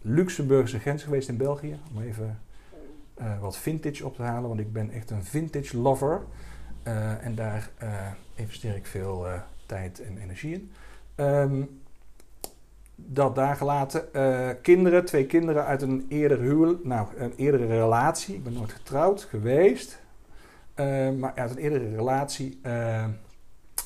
Luxemburgse 0.00 0.78
grens 0.78 1.02
geweest 1.02 1.28
in 1.28 1.36
België. 1.36 1.78
Om 1.94 2.02
even 2.02 2.40
uh, 3.20 3.40
wat 3.40 3.56
vintage 3.56 4.04
op 4.04 4.14
te 4.14 4.22
halen. 4.22 4.48
Want 4.48 4.60
ik 4.60 4.72
ben 4.72 4.90
echt 4.90 5.10
een 5.10 5.24
vintage 5.24 5.76
lover. 5.76 6.22
En 7.20 7.34
daar 7.34 7.70
investeer 8.34 8.76
ik 8.76 8.86
veel 8.86 9.26
tijd 9.66 10.00
en 10.00 10.18
energie 10.18 10.52
in. 10.54 10.72
Um, 11.16 11.80
dat 12.96 13.34
daar 13.34 13.56
gelaten. 13.56 14.08
kinderen, 14.62 15.04
twee 15.04 15.26
kinderen 15.26 15.64
uit 15.64 15.82
een 15.82 16.06
eerder 16.08 16.40
huwelijk, 16.40 16.84
nou 16.84 17.06
een 17.16 17.32
eerdere 17.36 17.66
relatie. 17.66 18.34
Ik 18.34 18.44
ben 18.44 18.52
nooit 18.52 18.72
getrouwd 18.72 19.22
geweest. 19.22 20.03
Uh, 20.76 21.10
maar 21.10 21.34
uit 21.34 21.50
een 21.50 21.58
eerdere 21.58 21.94
relatie. 21.94 22.60
Uh, 22.62 23.08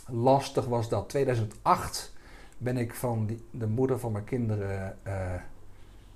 lastig 0.06 0.64
was 0.64 0.88
dat. 0.88 1.08
2008 1.08 2.12
ben 2.58 2.76
ik 2.76 2.94
van 2.94 3.38
de 3.50 3.66
moeder 3.66 3.98
van 3.98 4.12
mijn 4.12 4.24
kinderen 4.24 4.98
uh, 5.06 5.34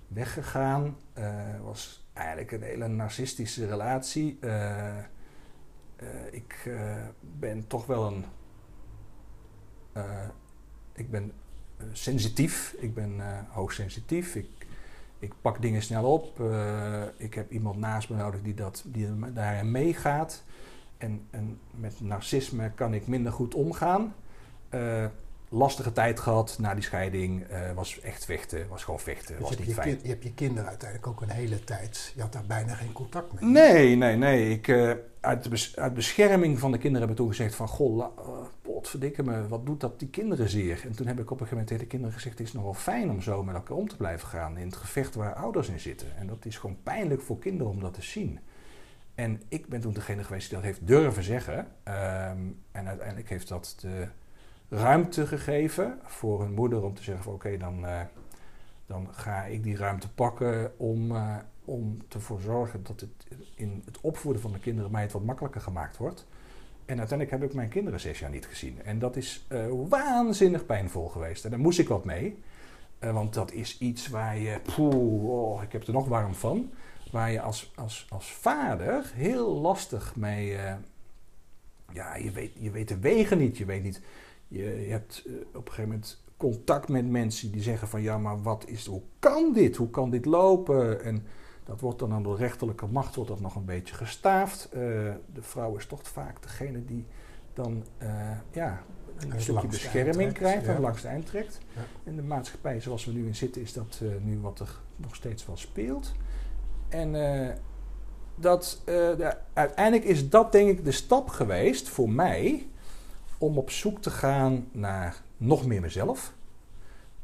weggegaan. 0.08 0.96
was 1.62 2.06
eigenlijk 2.12 2.52
een 2.52 2.62
hele 2.62 2.88
narcistische 2.88 3.66
relatie. 3.66 4.38
ik 6.30 6.70
ben 7.20 7.66
toch 7.66 7.86
wel 7.86 8.06
een. 8.06 8.24
ik 10.92 11.10
ben 11.10 11.32
sensitief. 11.92 12.74
Ik 12.78 12.94
ben 12.94 13.20
hoogsensitief. 13.48 14.34
Ik 14.34 14.61
ik 15.22 15.32
pak 15.40 15.62
dingen 15.62 15.82
snel 15.82 16.12
op. 16.12 16.40
Uh, 16.40 17.02
ik 17.16 17.34
heb 17.34 17.50
iemand 17.50 17.76
naast 17.76 18.10
me 18.10 18.16
nodig 18.16 18.42
die, 18.42 18.54
dat, 18.54 18.84
die 18.86 19.32
daarin 19.32 19.70
meegaat. 19.70 20.42
En, 20.98 21.26
en 21.30 21.58
met 21.70 22.00
narcisme 22.00 22.70
kan 22.74 22.94
ik 22.94 23.06
minder 23.06 23.32
goed 23.32 23.54
omgaan. 23.54 24.14
Uh, 24.70 25.04
lastige 25.48 25.92
tijd 25.92 26.20
gehad 26.20 26.56
na 26.60 26.74
die 26.74 26.82
scheiding. 26.82 27.50
Uh, 27.50 27.72
was 27.72 28.00
echt 28.00 28.24
vechten. 28.24 28.68
Was 28.68 28.84
gewoon 28.84 29.00
vechten. 29.00 29.36
Dus 29.36 29.48
was 29.48 29.58
niet 29.58 29.66
je, 29.66 29.74
fijn. 29.74 29.98
je 30.02 30.08
hebt 30.08 30.22
je 30.22 30.34
kinderen 30.34 30.68
uiteindelijk 30.68 31.08
ook 31.08 31.20
een 31.20 31.30
hele 31.30 31.64
tijd. 31.64 32.12
Je 32.14 32.20
had 32.20 32.32
daar 32.32 32.46
bijna 32.46 32.74
geen 32.74 32.92
contact 32.92 33.32
mee. 33.32 33.50
Nee, 33.50 33.96
nee, 33.96 34.16
nee. 34.16 34.50
Ik, 34.50 34.66
uit, 35.22 35.50
bes 35.50 35.76
uit, 35.76 35.94
bescherming 35.94 36.58
van 36.58 36.72
de 36.72 36.78
kinderen 36.78 37.08
heb 37.08 37.16
ik 37.16 37.22
toen 37.22 37.34
gezegd 37.34 37.54
van... 37.54 37.68
Goh, 37.68 37.98
uh, 37.98 38.06
potverdikke 38.62 39.22
me, 39.22 39.48
wat 39.48 39.66
doet 39.66 39.80
dat 39.80 39.98
die 39.98 40.08
kinderen 40.08 40.48
zeer? 40.48 40.82
En 40.84 40.96
toen 40.96 41.06
heb 41.06 41.18
ik 41.18 41.30
op 41.30 41.40
een 41.40 41.46
gegeven 41.46 41.50
moment 41.50 41.66
tegen 41.66 41.82
de 41.82 41.88
kinderen 41.88 42.14
gezegd... 42.14 42.38
Het 42.38 42.46
is 42.46 42.52
nogal 42.52 42.74
fijn 42.74 43.10
om 43.10 43.22
zo 43.22 43.42
met 43.42 43.54
elkaar 43.54 43.76
om 43.76 43.88
te 43.88 43.96
blijven 43.96 44.28
gaan. 44.28 44.56
In 44.56 44.66
het 44.66 44.76
gevecht 44.76 45.14
waar 45.14 45.34
ouders 45.34 45.68
in 45.68 45.80
zitten. 45.80 46.16
En 46.16 46.26
dat 46.26 46.44
is 46.44 46.58
gewoon 46.58 46.82
pijnlijk 46.82 47.20
voor 47.20 47.38
kinderen 47.38 47.72
om 47.72 47.80
dat 47.80 47.94
te 47.94 48.02
zien. 48.02 48.40
En 49.14 49.42
ik 49.48 49.66
ben 49.66 49.80
toen 49.80 49.92
degene 49.92 50.24
geweest 50.24 50.48
die 50.48 50.58
dat 50.58 50.66
heeft 50.66 50.86
durven 50.86 51.22
zeggen. 51.22 51.58
Um, 51.58 52.60
en 52.72 52.86
uiteindelijk 52.88 53.28
heeft 53.28 53.48
dat 53.48 53.76
de 53.80 54.08
ruimte 54.68 55.26
gegeven 55.26 55.98
voor 56.04 56.40
hun 56.40 56.52
moeder 56.52 56.82
om 56.84 56.94
te 56.94 57.02
zeggen 57.02 57.24
van 57.24 57.32
oké, 57.32 57.56
dan, 57.56 57.84
uh, 57.84 58.00
dan 58.86 59.08
ga 59.10 59.44
ik 59.44 59.62
die 59.62 59.76
ruimte 59.76 60.10
pakken 60.10 60.78
om, 60.78 61.10
uh, 61.10 61.36
om 61.64 61.98
ervoor 62.08 62.40
zorgen 62.40 62.82
dat 62.82 63.00
het 63.00 63.10
in 63.54 63.82
het 63.84 64.00
opvoeden 64.00 64.42
van 64.42 64.52
de 64.52 64.58
kinderen 64.58 64.90
mij 64.90 65.02
het 65.02 65.12
wat 65.12 65.24
makkelijker 65.24 65.60
gemaakt 65.60 65.96
wordt. 65.96 66.26
En 66.84 66.98
uiteindelijk 66.98 67.40
heb 67.40 67.50
ik 67.50 67.56
mijn 67.56 67.68
kinderen 67.68 68.00
zes 68.00 68.18
jaar 68.18 68.30
niet 68.30 68.46
gezien. 68.46 68.82
En 68.82 68.98
dat 68.98 69.16
is 69.16 69.46
uh, 69.48 69.64
waanzinnig 69.88 70.66
pijnvol 70.66 71.08
geweest. 71.08 71.44
En 71.44 71.50
daar 71.50 71.60
moest 71.60 71.78
ik 71.78 71.88
wat 71.88 72.04
mee. 72.04 72.38
want 72.98 73.34
dat 73.34 73.52
is 73.52 73.78
iets 73.78 74.08
waar 74.08 74.38
je, 74.38 74.60
poeh, 74.74 75.28
oh, 75.28 75.62
ik 75.62 75.72
heb 75.72 75.86
er 75.86 75.92
nog 75.92 76.08
warm 76.08 76.34
van 76.34 76.70
waar 77.12 77.30
je 77.30 77.40
als, 77.40 77.72
als, 77.74 78.06
als 78.08 78.32
vader 78.32 79.10
heel 79.14 79.60
lastig 79.60 80.16
mee. 80.16 80.52
Uh, 80.52 80.74
ja, 81.92 82.16
je 82.16 82.30
weet, 82.30 82.52
je 82.58 82.70
weet 82.70 82.88
de 82.88 82.98
wegen 82.98 83.38
niet. 83.38 83.56
Je 83.58 83.64
weet 83.64 83.82
niet. 83.82 84.00
Je, 84.48 84.86
hebt 84.88 85.22
op 85.54 85.66
een 85.66 85.72
gegeven 85.72 85.90
moment 85.90 86.22
contact 86.36 86.88
met 86.88 87.10
mensen 87.10 87.52
die 87.52 87.62
zeggen 87.62 87.88
van 87.88 88.02
ja, 88.02 88.18
maar 88.18 88.42
wat 88.42 88.64
is, 88.68 88.86
hoe 88.86 89.02
kan 89.18 89.52
dit? 89.52 89.76
Hoe 89.76 89.90
kan 89.90 90.10
dit 90.10 90.24
lopen? 90.24 91.04
En 91.04 91.26
dat 91.64 91.80
wordt 91.80 91.98
dan 91.98 92.12
aan 92.12 92.22
de 92.22 92.34
rechterlijke 92.34 92.86
macht 92.86 93.14
wordt 93.14 93.30
dat 93.30 93.40
nog 93.40 93.54
een 93.54 93.64
beetje 93.64 93.94
gestaafd. 93.94 94.68
Uh, 94.72 94.80
de 95.32 95.42
vrouw 95.42 95.76
is 95.76 95.86
toch 95.86 96.00
vaak 96.02 96.42
degene 96.42 96.84
die 96.84 97.06
dan 97.52 97.84
ja, 98.50 98.82
een 99.16 99.40
stukje 99.40 99.66
bescherming 99.66 100.32
krijgt 100.32 100.66
en 100.66 100.74
ja. 100.74 100.80
langs 100.80 101.02
de 101.02 101.08
eind 101.08 101.26
trekt. 101.26 101.58
Ja. 101.74 101.80
In 102.04 102.16
de 102.16 102.22
maatschappij 102.22 102.80
zoals 102.80 103.04
we 103.04 103.12
nu 103.12 103.26
in 103.26 103.34
zitten, 103.34 103.62
is 103.62 103.72
dat 103.72 104.00
nu 104.20 104.40
wat 104.40 104.60
er 104.60 104.78
nog 104.96 105.14
steeds 105.14 105.46
wel 105.46 105.56
speelt. 105.56 106.12
En 106.88 107.12
dat, 108.34 108.82
de, 108.84 109.36
uiteindelijk 109.52 110.08
is 110.08 110.28
dat 110.28 110.52
denk 110.52 110.68
ik 110.68 110.84
de 110.84 110.92
stap 110.92 111.28
geweest 111.28 111.88
voor 111.88 112.10
mij 112.10 112.66
om 113.38 113.58
op 113.58 113.70
zoek 113.70 114.02
te 114.02 114.10
gaan 114.10 114.68
naar 114.72 115.22
nog 115.36 115.66
meer 115.66 115.80
mezelf. 115.80 116.32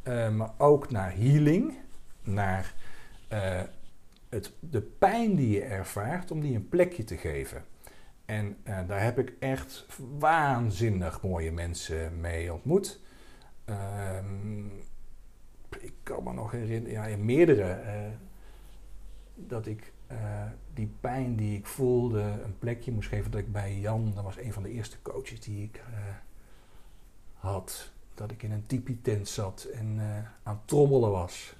Maar 0.04 0.50
ook 0.58 0.90
naar 0.90 1.14
healing, 1.16 1.78
naar 2.22 2.74
het, 4.28 4.52
de 4.60 4.80
pijn 4.80 5.36
die 5.36 5.50
je 5.50 5.62
ervaart, 5.62 6.30
om 6.30 6.40
die 6.40 6.54
een 6.54 6.68
plekje 6.68 7.04
te 7.04 7.16
geven. 7.16 7.64
En 8.24 8.56
daar 8.64 9.02
heb 9.02 9.18
ik 9.18 9.32
echt 9.38 9.86
waanzinnig 10.18 11.22
mooie 11.22 11.52
mensen 11.52 12.20
mee 12.20 12.52
ontmoet. 12.52 13.00
Ehm, 13.64 14.66
ik 15.78 15.92
kan 16.02 16.24
me 16.24 16.32
nog 16.32 16.50
herinneren, 16.50 16.90
ja, 16.90 17.06
in 17.06 17.24
meerdere 17.24 17.78
dat 19.34 19.66
ik 19.66 19.92
eh, 20.06 20.44
die 20.74 20.90
pijn 21.00 21.36
die 21.36 21.58
ik 21.58 21.66
voelde 21.66 22.20
een 22.20 22.58
plekje 22.58 22.92
moest 22.92 23.08
geven. 23.08 23.30
Dat 23.30 23.40
ik 23.40 23.52
bij 23.52 23.78
Jan, 23.78 24.12
dat 24.14 24.24
was 24.24 24.38
een 24.38 24.52
van 24.52 24.62
de 24.62 24.70
eerste 24.70 25.02
coaches 25.02 25.40
die 25.40 25.62
ik 25.62 25.76
eh, 25.76 25.98
had. 27.34 27.92
Dat 28.14 28.30
ik 28.30 28.42
in 28.42 28.52
een 28.52 28.66
tipi-tent 28.66 29.28
zat 29.28 29.64
en 29.74 30.00
aan 30.42 30.62
trommelen 30.64 31.10
was. 31.10 31.56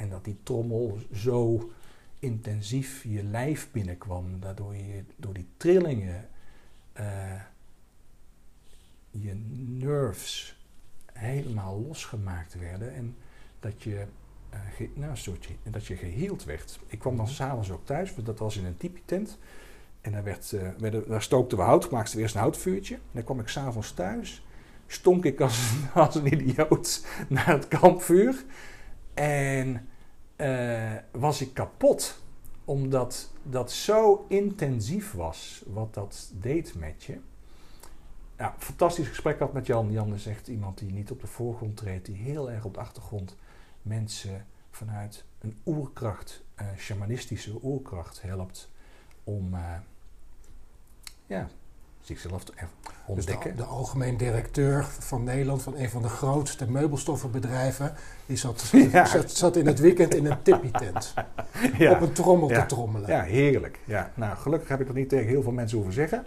En 0.00 0.08
dat 0.08 0.24
die 0.24 0.38
trommel 0.42 0.98
zo 1.12 1.70
intensief 2.18 3.02
je 3.02 3.22
lijf 3.22 3.68
binnenkwam. 3.72 4.40
Daardoor 4.40 4.76
je 4.76 5.04
door 5.16 5.34
die 5.34 5.48
trillingen 5.56 6.28
je 9.10 9.34
nerves 9.66 10.60
helemaal 11.12 11.80
losgemaakt 11.86 12.58
werden. 12.58 12.94
En 12.94 13.16
dat 13.60 13.82
je, 13.82 14.06
uh, 14.54 14.60
ge, 14.74 14.90
nou, 14.94 15.16
dat 15.62 15.86
je 15.86 15.96
geheeld 15.96 16.44
werd. 16.44 16.80
Ik 16.86 16.98
kwam 16.98 17.16
dan 17.16 17.28
s'avonds 17.28 17.70
ook 17.70 17.86
thuis, 17.86 18.14
dat 18.14 18.38
was 18.38 18.56
in 18.56 18.64
een 18.64 18.76
tipi-tent. 18.76 19.38
En 20.00 20.12
daar, 20.12 20.24
werd, 20.24 20.52
uh, 20.52 20.68
werden, 20.78 21.08
daar 21.08 21.22
stookten 21.22 21.58
we 21.58 21.64
hout, 21.64 21.90
maakten 21.90 22.16
we 22.16 22.22
eerst 22.22 22.34
een 22.34 22.40
houtvuurtje. 22.40 22.94
En 22.94 23.00
dan 23.12 23.24
kwam 23.24 23.40
ik 23.40 23.48
s'avonds 23.48 23.92
thuis, 23.92 24.46
stonk 24.86 25.24
ik 25.24 25.40
als, 25.40 25.72
als 25.94 26.14
een 26.14 26.32
idioot 26.32 27.06
naar 27.28 27.46
het 27.46 27.68
kampvuur. 27.68 28.44
En 29.14 29.88
uh, 30.40 30.92
was 31.10 31.40
ik 31.40 31.54
kapot, 31.54 32.22
omdat 32.64 33.30
dat 33.42 33.72
zo 33.72 34.24
intensief 34.28 35.12
was 35.12 35.62
wat 35.66 35.94
dat 35.94 36.30
deed 36.34 36.74
met 36.74 37.04
je 37.04 37.18
ja, 38.40 38.54
fantastisch 38.58 39.08
gesprek 39.08 39.38
had 39.38 39.52
met 39.52 39.66
Jan. 39.66 39.92
Jan 39.92 40.14
is 40.14 40.26
echt 40.26 40.48
iemand 40.48 40.78
die 40.78 40.92
niet 40.92 41.10
op 41.10 41.20
de 41.20 41.26
voorgrond 41.26 41.76
treedt, 41.76 42.06
die 42.06 42.16
heel 42.16 42.50
erg 42.50 42.64
op 42.64 42.74
de 42.74 42.80
achtergrond 42.80 43.36
mensen 43.82 44.46
vanuit 44.70 45.24
een 45.40 45.58
oerkracht, 45.66 46.42
uh, 46.60 46.66
shamanistische 46.76 47.58
oerkracht 47.62 48.22
helpt 48.22 48.70
om 49.24 49.54
uh, 49.54 49.76
ja, 51.26 51.48
zichzelf 52.00 52.44
te 52.44 52.52
ontdekken. 53.10 53.50
Dus 53.50 53.58
de, 53.58 53.62
de, 53.62 53.68
algemeen 53.68 54.16
directeur 54.16 54.84
van 54.98 55.24
Nederland, 55.24 55.62
van 55.62 55.76
een 55.76 55.90
van 55.90 56.02
de 56.02 56.08
grootste 56.08 56.70
meubelstoffenbedrijven, 56.70 57.92
die 58.26 58.36
zat, 58.36 58.64
ja. 58.92 59.04
zat, 59.04 59.30
zat, 59.30 59.56
in 59.56 59.66
het 59.66 59.78
weekend 59.78 60.14
in 60.14 60.26
een 60.26 60.42
tippietent 60.42 61.14
ja. 61.78 61.92
op 61.92 62.00
een 62.00 62.12
trommel 62.12 62.48
te 62.48 62.66
trommelen. 62.66 63.08
Ja, 63.08 63.22
heerlijk. 63.22 63.78
Ja. 63.84 64.10
Nou, 64.14 64.36
gelukkig 64.36 64.68
heb 64.68 64.80
ik 64.80 64.86
dat 64.86 64.96
niet 64.96 65.08
tegen 65.08 65.28
heel 65.28 65.42
veel 65.42 65.52
mensen 65.52 65.76
hoeven 65.76 65.94
zeggen. 65.94 66.26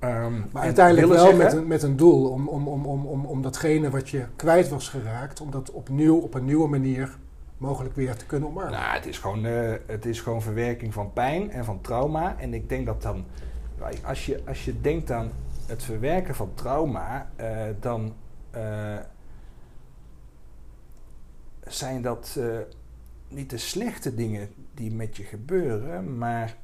Um, 0.00 0.44
maar 0.52 0.62
uiteindelijk 0.62 1.06
wel 1.06 1.18
zeggen, 1.18 1.38
met, 1.38 1.52
een, 1.52 1.66
met 1.66 1.82
een 1.82 1.96
doel 1.96 2.30
om, 2.30 2.48
om, 2.48 2.68
om, 2.68 2.86
om, 2.86 3.06
om, 3.06 3.24
om 3.24 3.42
datgene 3.42 3.90
wat 3.90 4.08
je 4.08 4.24
kwijt 4.36 4.68
was 4.68 4.88
geraakt, 4.88 5.40
om 5.40 5.50
dat 5.50 5.70
opnieuw 5.70 6.16
op 6.18 6.34
een 6.34 6.44
nieuwe 6.44 6.68
manier 6.68 7.16
mogelijk 7.58 7.96
weer 7.96 8.16
te 8.16 8.26
kunnen 8.26 8.48
omarmen. 8.48 8.72
Nou, 8.72 8.94
het 8.94 9.06
is 9.06 9.18
gewoon, 9.18 9.46
uh, 9.46 9.72
het 9.86 10.06
is 10.06 10.20
gewoon 10.20 10.42
verwerking 10.42 10.92
van 10.92 11.12
pijn 11.12 11.50
en 11.50 11.64
van 11.64 11.80
trauma. 11.80 12.36
En 12.38 12.54
ik 12.54 12.68
denk 12.68 12.86
dat 12.86 13.02
dan, 13.02 13.24
als 14.02 14.26
je, 14.26 14.40
als 14.46 14.64
je 14.64 14.80
denkt 14.80 15.10
aan 15.10 15.30
het 15.66 15.82
verwerken 15.82 16.34
van 16.34 16.54
trauma, 16.54 17.30
uh, 17.40 17.66
dan 17.80 18.16
uh, 18.56 18.98
zijn 21.60 22.02
dat 22.02 22.38
niet 23.28 23.50
de 23.50 23.58
slechte 23.58 24.14
dingen 24.14 24.50
die 24.74 24.92
met 24.92 25.16
je 25.16 25.24
gebeuren, 25.24 26.18
maar 26.18 26.56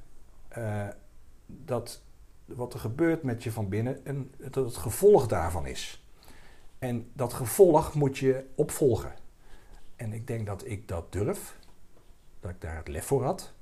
dat 1.46 2.02
wat 2.44 2.74
er 2.74 2.80
gebeurt 2.80 3.22
met 3.22 3.42
je 3.42 3.52
van 3.52 3.68
binnen 3.68 4.04
en 4.06 4.32
dat 4.38 4.64
het 4.64 4.76
gevolg 4.76 5.26
daarvan 5.26 5.66
is. 5.66 6.06
En 6.78 7.10
dat 7.12 7.32
gevolg 7.32 7.94
moet 7.94 8.18
je 8.18 8.44
opvolgen. 8.54 9.12
En 9.96 10.12
ik 10.12 10.26
denk 10.26 10.46
dat 10.46 10.66
ik 10.66 10.88
dat 10.88 11.12
durf, 11.12 11.58
dat 12.40 12.50
ik 12.50 12.60
daar 12.60 12.76
het 12.76 12.88
lef 12.88 13.06
voor 13.06 13.24
had. 13.24 13.52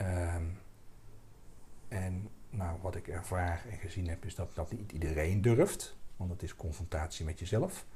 Um, 0.00 0.58
en 1.88 2.28
nou, 2.52 2.78
wat 2.82 2.94
ik 2.94 3.08
ervaar 3.08 3.62
en 3.70 3.78
gezien 3.78 4.08
heb, 4.08 4.24
is 4.24 4.34
dat 4.34 4.54
dat 4.54 4.72
niet 4.72 4.92
iedereen 4.92 5.42
durft, 5.42 5.96
want 6.16 6.30
het 6.30 6.42
is 6.42 6.56
confrontatie 6.56 7.24
met 7.24 7.38
jezelf. 7.38 7.86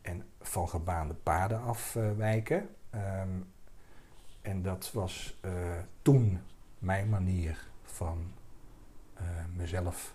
En 0.00 0.24
van 0.40 0.68
gebaande 0.68 1.14
paden 1.14 1.62
afwijken. 1.62 2.68
Um, 2.94 3.52
en 4.42 4.62
dat 4.62 4.90
was 4.92 5.38
uh, 5.44 5.52
toen 6.02 6.40
mijn 6.78 7.08
manier 7.08 7.68
van 7.82 8.32
uh, 9.20 9.22
mezelf 9.54 10.14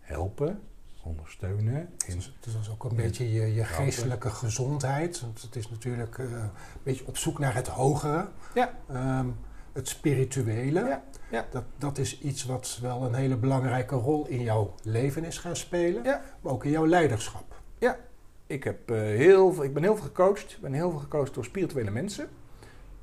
helpen, 0.00 0.62
ondersteunen. 1.02 1.76
In 2.06 2.14
dus, 2.14 2.36
dus 2.40 2.52
dat 2.52 2.62
is 2.62 2.70
ook 2.70 2.84
een 2.84 2.96
beetje 2.96 3.32
je, 3.32 3.54
je 3.54 3.64
geestelijke 3.64 4.30
gezondheid. 4.30 5.20
Want 5.20 5.42
het 5.42 5.56
is 5.56 5.70
natuurlijk 5.70 6.18
uh, 6.18 6.30
een 6.30 6.50
beetje 6.82 7.06
op 7.06 7.16
zoek 7.16 7.38
naar 7.38 7.54
het 7.54 7.68
hogere. 7.68 8.28
Ja. 8.54 8.74
Um, 9.18 9.36
het 9.76 9.88
spirituele. 9.88 10.84
Ja. 10.84 11.02
Ja. 11.30 11.46
Dat, 11.50 11.64
dat 11.78 11.98
is 11.98 12.20
iets 12.20 12.44
wat 12.44 12.78
wel 12.82 13.04
een 13.04 13.14
hele 13.14 13.36
belangrijke 13.36 13.94
rol 13.94 14.26
in 14.26 14.42
jouw 14.42 14.74
leven 14.82 15.24
is 15.24 15.38
gaan 15.38 15.56
spelen. 15.56 16.04
Ja. 16.04 16.22
Maar 16.40 16.52
ook 16.52 16.64
in 16.64 16.70
jouw 16.70 16.86
leiderschap. 16.86 17.60
Ja. 17.78 17.98
Ik, 18.46 18.64
heb, 18.64 18.90
uh, 18.90 18.96
heel 18.96 19.52
veel, 19.52 19.64
ik 19.64 19.74
ben 19.74 19.82
heel 19.82 19.96
veel 19.96 20.04
gecoacht. 20.04 20.52
Ik 20.52 20.60
ben 20.60 20.72
heel 20.72 20.90
veel 20.90 20.98
gecoacht 20.98 21.34
door 21.34 21.44
spirituele 21.44 21.90
mensen. 21.90 22.28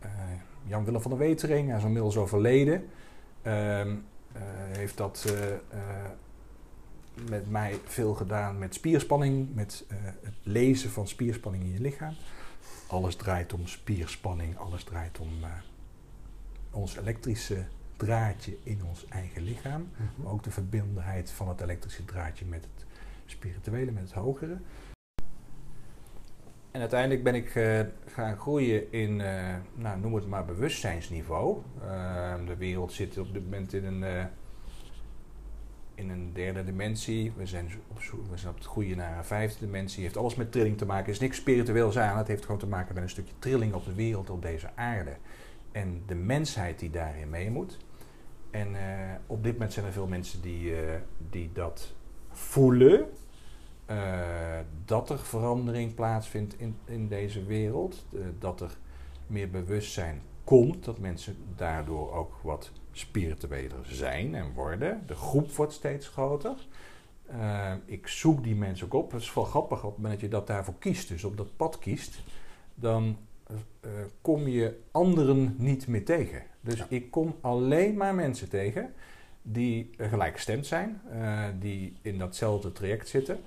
Uh, 0.05 0.09
Jan 0.63 0.85
Willem 0.85 1.01
van 1.01 1.11
der 1.11 1.19
Wetering, 1.19 1.67
hij 1.67 1.77
is 1.77 1.83
inmiddels 1.83 2.17
overleden. 2.17 2.89
Uh, 3.43 3.81
heeft 4.71 4.97
dat 4.97 5.33
met 7.29 7.49
mij 7.49 7.79
veel 7.83 8.13
gedaan 8.13 8.57
met 8.57 8.73
spierspanning, 8.73 9.55
met 9.55 9.85
het 10.21 10.33
lezen 10.43 10.89
van 10.89 11.07
spierspanning 11.07 11.63
in 11.63 11.71
je 11.71 11.81
lichaam. 11.81 12.15
Alles 12.87 13.15
draait 13.15 13.53
om 13.53 13.67
spierspanning, 13.67 14.57
alles 14.57 14.83
draait 14.83 15.19
om 15.19 15.29
ons 16.73 16.97
elektrische 16.97 17.65
draadje 17.97 18.57
in 18.63 18.85
ons 18.85 19.05
eigen 19.07 19.41
lichaam. 19.41 19.81
Mm 19.81 19.87
-hmm. 19.95 20.23
Maar 20.23 20.31
ook 20.31 20.43
de 20.43 20.51
verbindenheid 20.51 21.31
van 21.31 21.49
het 21.49 21.61
elektrische 21.61 22.05
draadje 22.05 22.45
met 22.45 22.63
het 22.63 22.85
spirituele, 23.25 23.91
met 23.91 24.03
het 24.03 24.11
hogere. 24.11 24.57
En 26.71 26.79
uiteindelijk 26.79 27.23
ben 27.23 27.35
ik 27.35 27.55
uh, 27.55 27.79
gaan 28.05 28.37
groeien 28.37 28.91
in, 28.91 29.19
uh, 29.19 29.55
nou, 29.75 29.99
noem 29.99 30.15
het 30.15 30.27
maar, 30.27 30.45
bewustzijnsniveau. 30.45 31.61
Uh, 31.83 32.33
de 32.45 32.55
wereld 32.55 32.93
zit 32.93 33.17
op 33.17 33.33
dit 33.33 33.43
moment 33.43 33.73
in 33.73 33.85
een, 33.85 34.29
in 35.95 36.09
een 36.09 36.33
derde 36.33 36.63
dimensie. 36.63 37.33
We 37.37 37.45
zijn, 37.45 37.71
op, 37.87 37.97
we 38.29 38.37
zijn 38.37 38.51
op 38.51 38.57
het 38.57 38.67
groeien 38.67 38.97
naar 38.97 39.17
een 39.17 39.25
vijfde 39.25 39.65
dimensie. 39.65 40.03
Heeft 40.03 40.17
alles 40.17 40.35
met 40.35 40.51
trilling 40.51 40.77
te 40.77 40.85
maken. 40.85 41.05
Er 41.05 41.11
is 41.11 41.19
niks 41.19 41.37
spiritueels 41.37 41.97
aan. 41.97 42.17
Het 42.17 42.27
heeft 42.27 42.45
gewoon 42.45 42.59
te 42.59 42.67
maken 42.67 42.93
met 42.93 43.03
een 43.03 43.09
stukje 43.09 43.33
trilling 43.39 43.73
op 43.73 43.85
de 43.85 43.93
wereld, 43.93 44.29
op 44.29 44.41
deze 44.41 44.69
aarde. 44.75 45.15
En 45.73 46.03
de 46.05 46.15
mensheid 46.15 46.79
die 46.79 46.89
daarin 46.89 47.29
mee 47.29 47.51
moet. 47.51 47.77
En 48.51 48.67
op 49.27 49.43
dit 49.43 49.53
moment 49.53 49.73
zijn 49.73 49.85
er 49.85 49.91
veel 49.91 50.07
mensen 50.07 50.41
die, 50.41 50.73
die 51.29 51.49
dat 51.53 51.93
voelen. 52.29 53.09
Uh, 53.89 54.59
dat 54.85 55.09
er 55.09 55.19
verandering 55.19 55.93
plaatsvindt 55.93 56.59
in, 56.59 56.77
in 56.85 57.07
deze 57.07 57.45
wereld. 57.45 58.05
Dat 58.39 58.61
er 58.61 58.77
meer 59.27 59.49
bewustzijn 59.49 60.21
komt. 60.43 60.83
Dat 60.85 60.99
mensen 60.99 61.35
daardoor 61.55 62.13
ook 62.13 62.39
wat 62.41 62.71
spiritueler 62.91 63.85
zijn 63.85 64.35
en 64.35 64.53
worden. 64.53 65.03
De 65.05 65.15
groep 65.15 65.51
wordt 65.51 65.73
steeds 65.73 66.07
groter. 66.07 66.55
Ik 67.85 68.07
zoek 68.07 68.43
die 68.43 68.55
mensen 68.55 68.85
ook 68.85 68.93
op. 68.93 69.11
Het 69.11 69.21
is 69.21 69.33
wel 69.33 69.43
grappig 69.43 69.83
op 69.83 69.89
het 69.89 70.01
moment 70.01 70.13
dat 70.13 70.29
je 70.29 70.35
dat 70.35 70.47
daarvoor 70.47 70.77
kiest, 70.79 71.07
dus 71.07 71.23
op 71.23 71.37
dat 71.37 71.55
pad 71.55 71.79
kiest, 71.79 72.23
dan 72.75 73.17
kom 74.21 74.47
je 74.47 74.79
anderen 74.91 75.55
niet 75.57 75.87
meer 75.87 76.05
tegen. 76.05 76.41
Dus 76.61 76.77
ja. 76.77 76.85
ik 76.89 77.11
kom 77.11 77.35
alleen 77.41 77.97
maar 77.97 78.15
mensen 78.15 78.49
tegen 78.49 78.93
die 79.41 79.89
gelijkgestemd 79.97 80.65
zijn, 80.65 81.01
die 81.59 81.97
in 82.01 82.17
datzelfde 82.17 82.71
traject 82.71 83.07
zitten. 83.07 83.39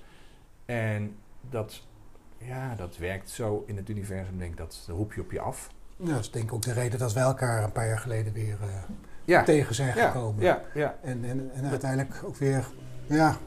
En 0.65 1.15
dat, 1.49 1.83
ja, 2.37 2.75
dat 2.75 2.97
werkt 2.97 3.29
zo 3.29 3.63
in 3.67 3.77
het 3.77 3.89
universum, 3.89 4.37
denk 4.37 4.51
ik, 4.51 4.57
dat 4.57 4.87
roep 4.87 5.13
je 5.13 5.21
op 5.21 5.31
je 5.31 5.39
af. 5.39 5.69
Ja, 5.97 6.11
dat 6.11 6.19
is 6.19 6.31
denk 6.31 6.45
ik 6.45 6.53
ook 6.53 6.61
de 6.61 6.73
reden 6.73 6.99
dat 6.99 7.13
wij 7.13 7.23
elkaar 7.23 7.63
een 7.63 7.71
paar 7.71 7.87
jaar 7.87 7.99
geleden 7.99 8.33
weer 8.33 8.57
uh, 8.61 8.67
ja. 9.25 9.43
tegen 9.43 9.75
zijn 9.75 9.93
gekomen. 9.93 10.43
Ja, 10.43 10.61
ja. 10.73 10.97
En, 11.01 11.23
en, 11.23 11.51
en 11.53 11.65
uiteindelijk 11.65 12.21
ook 12.23 12.35
weer 12.35 12.67
ja, 13.07 13.37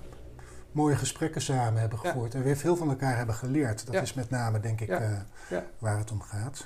mooie 0.73 0.97
gesprekken 0.97 1.41
samen 1.41 1.81
hebben 1.81 1.99
gevoerd. 1.99 2.35
En 2.35 2.43
weer 2.43 2.57
veel 2.57 2.77
van 2.77 2.89
elkaar 2.89 3.17
hebben 3.17 3.35
geleerd. 3.35 3.87
Dat 3.87 4.03
is 4.03 4.15
met 4.15 4.31
name, 4.31 4.61
denk 4.61 4.81
ik, 4.81 4.89
uh, 4.89 5.19
waar 5.79 5.99
het 5.99 6.11
om 6.11 6.21
gaat. 6.21 6.63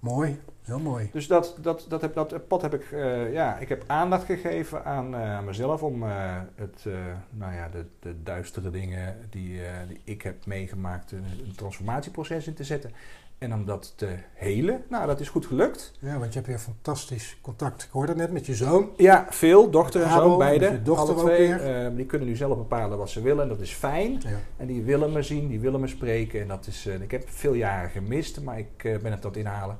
Mooi, 0.00 0.40
heel 0.62 0.78
mooi. 0.78 1.08
Dus 1.12 1.26
dat, 1.26 1.56
dat, 1.60 1.86
dat, 1.88 2.00
heb, 2.00 2.14
dat 2.14 2.48
pad 2.48 2.62
heb 2.62 2.74
ik, 2.74 2.90
uh, 2.90 3.32
ja, 3.32 3.56
ik 3.56 3.68
heb 3.68 3.84
aandacht 3.86 4.24
gegeven 4.24 4.84
aan 4.84 5.14
uh, 5.14 5.40
mezelf 5.40 5.82
om 5.82 6.02
uh, 6.02 6.40
het, 6.54 6.86
nou 7.30 7.54
ja, 7.54 7.68
de, 7.68 7.86
de 8.00 8.22
duistere 8.22 8.70
dingen 8.70 9.16
die, 9.30 9.60
die 9.88 10.00
ik 10.04 10.22
heb 10.22 10.46
meegemaakt, 10.46 11.12
een, 11.12 11.24
een, 11.46 11.54
transformatieproces 11.56 12.46
in 12.46 12.54
te 12.54 12.64
zetten. 12.64 12.92
En 13.38 13.54
om 13.54 13.64
dat 13.64 13.92
te 13.96 14.08
helen. 14.34 14.84
Nou, 14.88 15.06
dat 15.06 15.20
is 15.20 15.28
goed 15.28 15.46
gelukt. 15.46 15.92
Ja, 15.98 16.18
want 16.18 16.32
je 16.32 16.34
hebt 16.34 16.46
weer 16.46 16.58
fantastisch 16.58 17.38
contact. 17.40 17.82
Ik 17.82 17.88
hoorde 17.90 18.14
net 18.14 18.32
met 18.32 18.46
je 18.46 18.54
zoon. 18.54 18.90
Ja, 18.96 19.26
veel. 19.30 19.70
Dochter 19.70 20.02
en 20.02 20.10
zoon, 20.10 20.38
beide. 20.38 20.82
Dochter 20.82 21.14
alle 21.14 21.24
twee. 21.24 21.94
die 21.94 22.06
kunnen 22.06 22.28
nu 22.28 22.36
zelf 22.36 22.56
bepalen 22.56 22.98
wat 22.98 23.10
ze 23.10 23.22
willen 23.22 23.42
en 23.42 23.48
dat 23.48 23.60
is 23.60 23.72
fijn. 23.72 24.12
Ja. 24.12 24.38
En 24.56 24.66
die 24.66 24.82
willen 24.82 25.12
me 25.12 25.22
zien, 25.22 25.48
die 25.48 25.60
willen 25.60 25.80
me 25.80 25.86
spreken. 25.86 26.40
En 26.40 26.48
dat 26.48 26.66
is, 26.66 26.86
ik 26.86 27.10
heb 27.10 27.28
veel 27.28 27.54
jaren 27.54 27.90
gemist, 27.90 28.40
maar 28.40 28.58
ik 28.58 28.82
ben 28.82 29.12
het 29.12 29.22
het 29.22 29.36
inhalen. 29.36 29.78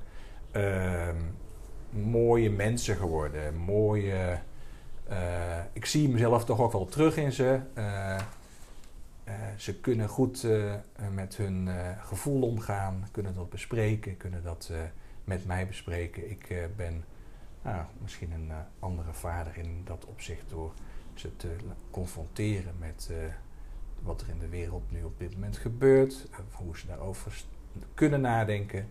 Uh, 0.52 1.08
mooie 1.90 2.50
mensen 2.50 2.96
geworden. 2.96 3.56
Mooie, 3.56 4.38
eh, 5.08 5.16
ik 5.72 5.84
zie 5.84 6.08
mezelf 6.08 6.44
toch 6.44 6.60
ook 6.60 6.72
wel 6.72 6.86
terug 6.86 7.16
in 7.16 7.32
ze. 7.32 7.58
Eh, 9.28 9.34
eh, 9.34 9.56
ze 9.56 9.80
kunnen 9.80 10.08
goed 10.08 10.44
eh, 10.44 10.74
met 11.12 11.36
hun 11.36 11.68
eh, 11.68 12.04
gevoel 12.04 12.42
omgaan, 12.42 13.08
kunnen 13.10 13.34
dat 13.34 13.50
bespreken, 13.50 14.16
kunnen 14.16 14.42
dat 14.42 14.68
eh, 14.72 14.78
met 15.24 15.46
mij 15.46 15.66
bespreken. 15.66 16.30
Ik 16.30 16.50
eh, 16.50 16.64
ben 16.76 17.04
nou, 17.62 17.84
misschien 18.02 18.32
een 18.32 18.50
eh, 18.50 18.56
andere 18.78 19.12
vader 19.12 19.56
in 19.56 19.80
dat 19.84 20.04
opzicht 20.04 20.48
door 20.48 20.72
ze 21.14 21.36
te 21.36 21.56
confronteren 21.90 22.74
met 22.78 23.08
eh, 23.10 23.16
wat 24.02 24.20
er 24.20 24.28
in 24.28 24.38
de 24.38 24.48
wereld 24.48 24.90
nu 24.90 25.02
op 25.02 25.18
dit 25.18 25.34
moment 25.34 25.56
gebeurt, 25.56 26.26
eh, 26.30 26.38
hoe 26.52 26.78
ze 26.78 26.86
daarover 26.86 27.44
kunnen 27.94 28.20
nadenken. 28.20 28.88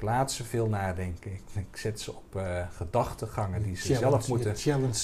Ik 0.00 0.06
laat 0.06 0.32
ze 0.32 0.44
veel 0.44 0.66
nadenken. 0.68 1.32
Ik, 1.32 1.42
ik 1.54 1.76
zet 1.76 2.00
ze 2.00 2.12
op 2.12 2.36
eh 2.36 2.62
gedachtegangen 2.76 3.62
die 3.62 3.76
ze 3.76 3.94
zelf 3.94 4.28
moeten. 4.28 4.54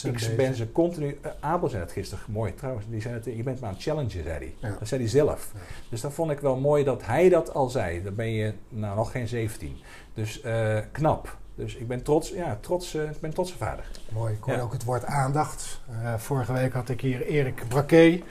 Ik 0.03 0.37
ben 0.37 0.55
ze 0.55 0.73
continu. 0.73 1.19
eh, 1.23 1.31
Abel 1.41 1.69
zei 1.69 1.83
het 1.83 1.93
gisteren 1.93 2.25
mooi 2.29 2.55
trouwens. 2.55 2.87
Die 2.91 3.01
zei 3.01 3.15
het, 3.15 3.25
je 3.25 3.43
bent 3.43 3.61
maar 3.61 3.69
aan 3.69 3.75
het 3.75 3.83
challengen, 3.85 4.11
zei 4.11 4.25
hij. 4.29 4.55
Ja. 4.59 4.77
Dat 4.79 4.89
zei 4.89 5.01
hij 5.01 5.11
zelf. 5.11 5.51
Ja. 5.55 5.61
Dus 5.91 6.01
dat 6.01 6.13
vond 6.13 6.31
ik 6.31 6.41
wel 6.41 6.57
mooi 6.57 6.85
dat 6.85 7.07
hij 7.07 7.29
dat 7.29 7.55
al 7.55 7.69
zei. 7.69 8.03
Dan 8.03 8.15
ben 8.15 8.31
je 8.31 8.53
nou 8.69 8.97
nog 8.97 9.11
geen 9.11 9.29
17. 9.29 9.77
Dus 10.15 10.41
eh, 10.41 10.79
knap. 10.93 11.37
Dus 11.55 11.75
ik 11.75 11.89
ben 11.89 12.03
trots, 12.03 12.29
ja, 12.31 12.59
trots, 12.61 12.95
ik 12.95 13.21
ben 13.21 13.35
trotse 13.35 13.57
vader. 13.57 13.91
Mooi, 14.13 14.35
ik 14.35 14.43
hoor 14.43 14.55
Ja. 14.55 14.61
ook 14.61 14.73
het 14.73 14.85
woord 14.85 15.05
aandacht. 15.05 15.81
Vorige 16.17 16.53
week 16.53 16.73
had 16.73 16.89
ik 16.89 17.01
hier 17.01 17.27
Erik 17.27 17.63
Braquet 17.69 18.23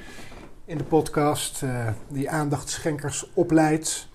in 0.66 0.78
de 0.78 0.84
podcast, 0.84 1.64
die 2.08 2.30
aandachtschenkers 2.30 3.30
opleidt. 3.34 4.08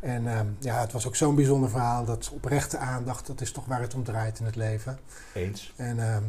En 0.00 0.26
ehm, 0.26 0.46
ja, 0.58 0.80
het 0.80 0.92
was 0.92 1.06
ook 1.06 1.16
zo'n 1.16 1.34
bijzonder 1.34 1.70
verhaal, 1.70 2.04
dat 2.04 2.30
oprechte 2.32 2.78
aandacht, 2.78 3.26
dat 3.26 3.40
is 3.40 3.52
toch 3.52 3.66
waar 3.66 3.80
het 3.80 3.94
om 3.94 4.04
draait 4.04 4.38
in 4.38 4.44
het 4.44 4.56
leven. 4.56 4.98
Eens. 5.34 5.72
En 5.76 5.98
ehm, 6.12 6.22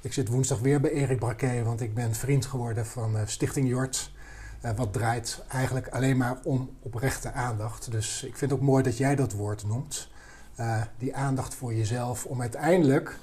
ik 0.00 0.12
zit 0.12 0.28
woensdag 0.28 0.58
weer 0.58 0.80
bij 0.80 0.90
Erik 0.90 1.18
Braquet, 1.18 1.64
want 1.64 1.80
ik 1.80 1.94
ben 1.94 2.14
vriend 2.14 2.46
geworden 2.46 2.86
van 2.86 3.16
eh, 3.16 3.22
Stichting 3.26 3.68
Jort. 3.68 4.12
eh, 4.60 4.70
wat 4.76 4.92
draait 4.92 5.42
eigenlijk 5.48 5.88
alleen 5.88 6.16
maar 6.16 6.38
om 6.42 6.70
oprechte 6.82 7.32
aandacht. 7.32 7.90
Dus 7.90 8.22
ik 8.22 8.36
vind 8.36 8.50
het 8.50 8.60
ook 8.60 8.66
mooi 8.66 8.82
dat 8.82 8.96
jij 8.96 9.14
dat 9.14 9.32
woord 9.32 9.66
noemt. 9.66 10.08
Eh, 10.54 10.82
die 10.98 11.16
aandacht 11.16 11.54
voor 11.54 11.74
jezelf, 11.74 12.24
om 12.24 12.40
uiteindelijk 12.40 13.18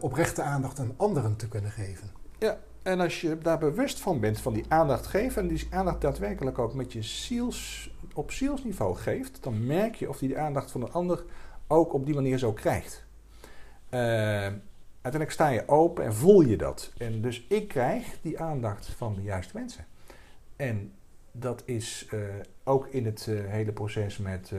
oprechte 0.00 0.42
aandacht 0.42 0.78
aan 0.78 0.94
anderen 0.96 1.36
te 1.36 1.48
kunnen 1.48 1.70
geven. 1.70 2.10
En 2.82 3.00
als 3.00 3.20
je 3.20 3.38
daar 3.38 3.58
bewust 3.58 4.00
van 4.00 4.20
bent, 4.20 4.40
van 4.40 4.52
die 4.52 4.64
aandacht 4.68 5.06
geven... 5.06 5.42
en 5.42 5.48
die 5.48 5.66
aandacht 5.70 6.00
daadwerkelijk 6.00 6.58
ook 6.58 6.74
met 6.74 6.92
je 6.92 7.02
ziels, 7.02 7.90
op 8.14 8.30
zielsniveau 8.30 8.96
geeft... 8.96 9.42
dan 9.42 9.66
merk 9.66 9.94
je 9.94 10.08
of 10.08 10.18
die 10.18 10.28
de 10.28 10.38
aandacht 10.38 10.70
van 10.70 10.82
een 10.82 10.92
ander 10.92 11.24
ook 11.66 11.92
op 11.92 12.06
die 12.06 12.14
manier 12.14 12.38
zo 12.38 12.52
krijgt. 12.52 13.04
Eh, 13.88 14.00
uiteindelijk 15.02 15.30
sta 15.30 15.48
je 15.48 15.68
open 15.68 16.04
en 16.04 16.14
voel 16.14 16.40
je 16.40 16.56
dat. 16.56 16.92
En 16.98 17.20
dus 17.20 17.46
ik 17.48 17.68
krijg 17.68 18.16
die 18.22 18.40
aandacht 18.40 18.86
van 18.86 19.14
de 19.14 19.22
juiste 19.22 19.56
mensen. 19.56 19.86
En 20.56 20.92
dat 21.32 21.62
is 21.64 22.06
eh, 22.10 22.18
ook 22.64 22.86
in 22.86 23.04
het 23.04 23.26
eh, 23.28 23.34
hele 23.46 23.72
proces 23.72 24.18
met 24.18 24.52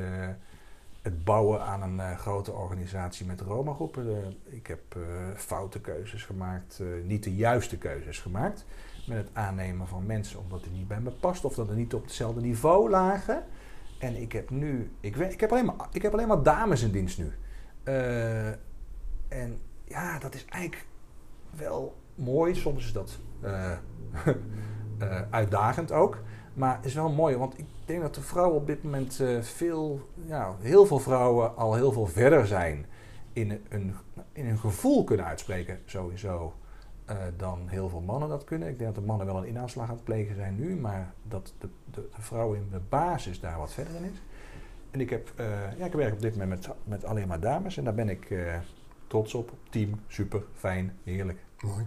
het 1.01 1.23
bouwen 1.23 1.61
aan 1.61 1.81
een 1.99 2.17
grote 2.17 2.51
organisatie 2.51 3.25
met 3.25 3.41
Roma-groepen. 3.41 4.37
Ik 4.43 4.67
heb 4.67 4.97
foute 5.35 5.81
keuzes 5.81 6.23
gemaakt, 6.23 6.81
niet 7.03 7.23
de 7.23 7.35
juiste 7.35 7.77
keuzes 7.77 8.19
gemaakt. 8.19 8.65
Met 9.07 9.17
het 9.17 9.29
aannemen 9.33 9.87
van 9.87 10.05
mensen 10.05 10.39
omdat 10.39 10.63
die 10.63 10.71
niet 10.71 10.87
bij 10.87 10.99
me 10.99 11.11
past 11.11 11.45
of 11.45 11.55
dat 11.55 11.69
er 11.69 11.75
niet 11.75 11.93
op 11.93 12.03
hetzelfde 12.03 12.41
niveau 12.41 12.89
lagen. 12.89 13.43
En 13.99 14.21
ik 14.21 14.31
heb 14.31 14.49
nu, 14.49 14.91
ik, 14.99 15.15
ik, 15.15 15.39
heb, 15.39 15.51
alleen 15.51 15.65
maar, 15.65 15.75
ik 15.91 16.01
heb 16.01 16.13
alleen 16.13 16.27
maar 16.27 16.43
dames 16.43 16.81
in 16.81 16.91
dienst 16.91 17.17
nu. 17.17 17.31
Eh, 17.83 18.47
en 19.27 19.59
ja, 19.83 20.19
dat 20.19 20.35
is 20.35 20.45
eigenlijk 20.45 20.85
wel 21.49 21.95
mooi. 22.15 22.55
Soms 22.55 22.85
is 22.85 22.93
dat 22.93 23.19
eh, 23.41 23.71
eh, 24.97 25.21
uitdagend 25.29 25.91
ook. 25.91 26.17
Maar 26.53 26.79
is 26.81 26.93
wel 26.93 27.09
mooi, 27.09 27.35
want 27.37 27.59
ik 27.59 27.65
denk 27.85 28.01
dat 28.01 28.15
de 28.15 28.21
vrouwen 28.21 28.57
op 28.57 28.67
dit 28.67 28.83
moment 28.83 29.23
veel, 29.41 30.09
ja, 30.25 30.55
heel 30.59 30.85
veel 30.85 30.99
vrouwen 30.99 31.55
al 31.55 31.73
heel 31.73 31.91
veel 31.91 32.05
verder 32.07 32.47
zijn 32.47 32.85
in 33.33 33.61
een, 33.69 33.95
in 34.31 34.47
een 34.47 34.57
gevoel 34.57 35.03
kunnen 35.03 35.25
uitspreken, 35.25 35.79
sowieso, 35.85 36.53
eh, 37.05 37.17
dan 37.37 37.67
heel 37.67 37.89
veel 37.89 38.01
mannen 38.01 38.29
dat 38.29 38.43
kunnen. 38.43 38.67
Ik 38.67 38.77
denk 38.77 38.93
dat 38.93 39.03
de 39.03 39.07
mannen 39.07 39.25
wel 39.25 39.37
een 39.37 39.47
inaanslag 39.47 39.89
aan 39.89 39.95
het 39.95 40.03
plegen 40.03 40.35
zijn 40.35 40.55
nu, 40.55 40.75
maar 40.75 41.13
dat 41.23 41.53
de, 41.57 41.69
de, 41.91 42.07
de 42.15 42.21
vrouw 42.21 42.53
in 42.53 42.67
de 42.71 42.81
basis 42.89 43.39
daar 43.39 43.57
wat 43.57 43.73
verder 43.73 43.95
in 43.95 44.11
is. 44.11 44.21
En 44.95 45.01
ik, 45.01 45.09
heb, 45.09 45.31
eh, 45.35 45.77
ja, 45.77 45.85
ik 45.85 45.93
werk 45.93 46.13
op 46.13 46.21
dit 46.21 46.37
moment 46.37 46.67
met, 46.67 46.75
met 46.83 47.05
alleen 47.05 47.27
maar 47.27 47.39
dames 47.39 47.77
en 47.77 47.83
daar 47.83 47.93
ben 47.93 48.09
ik 48.09 48.29
eh, 48.29 48.57
trots 49.07 49.33
op. 49.33 49.53
Team, 49.69 49.99
super, 50.07 50.43
fijn, 50.53 50.93
heerlijk. 51.03 51.39
Mooi. 51.59 51.85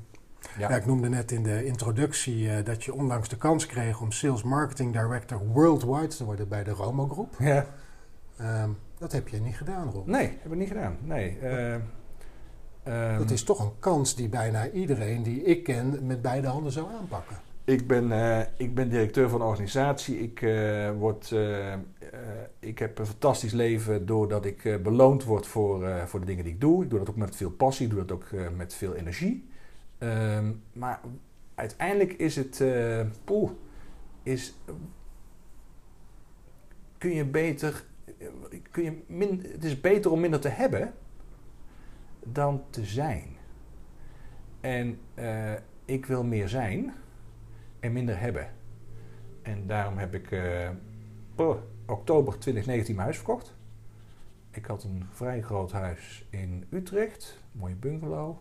Ja. 0.59 0.69
Ja. 0.69 0.77
ik 0.77 0.87
noemde 0.87 1.09
net 1.09 1.33
in 1.33 1.43
de 1.43 1.65
introducik 1.65 2.47
eh, 2.47 2.65
dat 2.65 2.85
je 2.85 2.95
onlangs 2.95 3.29
de 3.29 3.37
kans 3.37 3.67
kreeg 3.67 4.01
om 4.01 4.13
Sales 4.13 4.43
Marketing 4.43 4.93
Director 4.93 5.47
Worldwide 5.47 6.07
te 6.07 6.25
worden 6.25 6.49
bij 6.49 6.65
de 6.65 6.71
Romo 6.71 7.09
Groep. 7.09 7.35
Ja. 7.39 7.67
Ehm, 8.37 8.71
dat 8.99 9.13
heb 9.13 9.29
je 9.29 9.41
niet 9.41 9.57
gedaan, 9.57 9.91
Rob. 9.91 10.07
Nee, 10.07 10.39
heb 10.43 10.53
ik 10.53 10.59
niet 10.59 10.69
gedaan. 10.69 10.97
Nee. 11.01 11.39
Ehm, 12.89 13.19
Dat 13.19 13.31
is 13.31 13.43
toch 13.43 13.61
een 13.61 13.73
kans 13.79 14.15
die 14.15 14.29
bijna 14.29 14.71
iedereen 14.71 15.23
die 15.23 15.43
ik 15.43 15.65
ken 15.65 16.07
met 16.07 16.23
beide 16.23 16.47
handen 16.47 16.73
zou 16.73 16.87
aanpakken. 17.01 17.37
Ik 17.65 17.87
ben, 17.87 18.13
eh, 18.13 18.47
ik 18.57 18.75
ben 18.75 18.89
directeur 18.89 19.29
van 19.29 19.41
een 19.41 19.47
organisatie. 19.47 20.19
Ik, 20.19 20.43
eh, 20.43 20.91
word, 20.91 21.33
eh, 21.33 21.75
ik 22.59 22.79
heb 22.79 22.99
een 22.99 23.07
fantastisch 23.07 23.53
leven 23.53 24.07
doordat 24.07 24.45
ik 24.45 24.79
beloond 24.83 25.25
word 25.25 25.47
voor, 25.47 25.89
voor 26.07 26.21
de 26.21 26.27
dingen 26.27 26.45
die 26.45 26.53
ik 26.53 26.61
doe. 26.61 26.85
Ik 26.85 26.91
doe 26.91 26.99
dat 26.99 27.11
ook 27.11 27.17
met 27.17 27.37
veel 27.37 27.51
passie, 27.51 27.87
ik 27.87 27.93
doe 27.93 28.05
dat 28.05 28.13
ook 28.13 28.27
met 28.57 28.75
veel 28.75 28.95
energie. 28.95 29.49
Ehm, 29.99 30.53
maar 30.73 31.01
uiteindelijk 31.55 32.13
is 32.13 32.37
het, 32.37 32.61
eh, 32.61 33.01
poeh, 33.25 33.51
is, 34.23 34.55
kun 36.99 37.15
je 37.15 37.25
beter, 37.25 37.85
kun 38.71 38.85
je 38.85 39.03
min, 39.07 39.47
het 39.53 39.65
is 39.65 39.81
beter 39.81 40.11
om 40.11 40.21
minder 40.21 40.41
te 40.41 40.49
hebben 40.49 40.95
dan 42.33 42.63
te 42.71 42.85
zijn. 42.85 43.37
En 44.61 45.01
eh, 45.15 45.53
ik 45.85 46.07
wil 46.07 46.25
meer 46.25 46.49
zijn 46.49 46.93
en 47.81 47.93
minder 47.93 48.21
hebben. 48.21 48.51
En 49.43 49.67
daarom 49.67 49.99
heb 49.99 50.15
ik 50.15 50.31
eh, 50.31 50.71
oh, 51.37 51.57
oktober 51.87 52.39
2019 52.39 52.95
mijn 52.95 53.07
huis 53.07 53.17
verkocht. 53.17 53.55
Ik 54.51 54.67
had 54.67 54.85
een 54.85 55.07
vrij 55.13 55.43
groot 55.43 55.73
huis 55.73 56.27
in 56.31 56.67
Utrecht, 56.71 57.43
mooie 57.53 57.75
bungalow. 57.75 58.37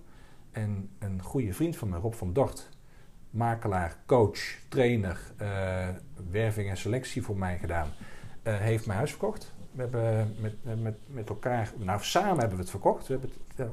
En 0.51 0.89
een 0.99 1.21
goede 1.21 1.53
vriend 1.53 1.77
van 1.77 1.89
mij, 1.89 1.99
Rob 1.99 2.13
van 2.13 2.33
Dort, 2.33 2.69
makelaar, 3.29 3.97
coach, 4.05 4.39
trainer, 4.67 5.31
eh, 5.37 5.89
werving 6.29 6.69
en 6.69 6.77
selectie 6.77 7.21
voor 7.23 7.37
mij 7.37 7.57
gedaan, 7.57 7.87
heeft 8.43 8.85
mijn 8.85 8.97
huis 8.97 9.09
verkocht. 9.09 9.55
We 9.77 9.83
hebben 9.83 10.35
met, 10.41 10.53
met, 10.63 10.81
met, 10.81 10.95
met 11.07 11.29
elkaar, 11.29 11.73
nou 11.77 11.99
samen 12.01 12.39
hebben 12.39 12.55
we 12.57 12.61
het 12.61 12.69
verkocht. 12.69 13.07
Hebben 13.07 13.29
ja, 13.55 13.69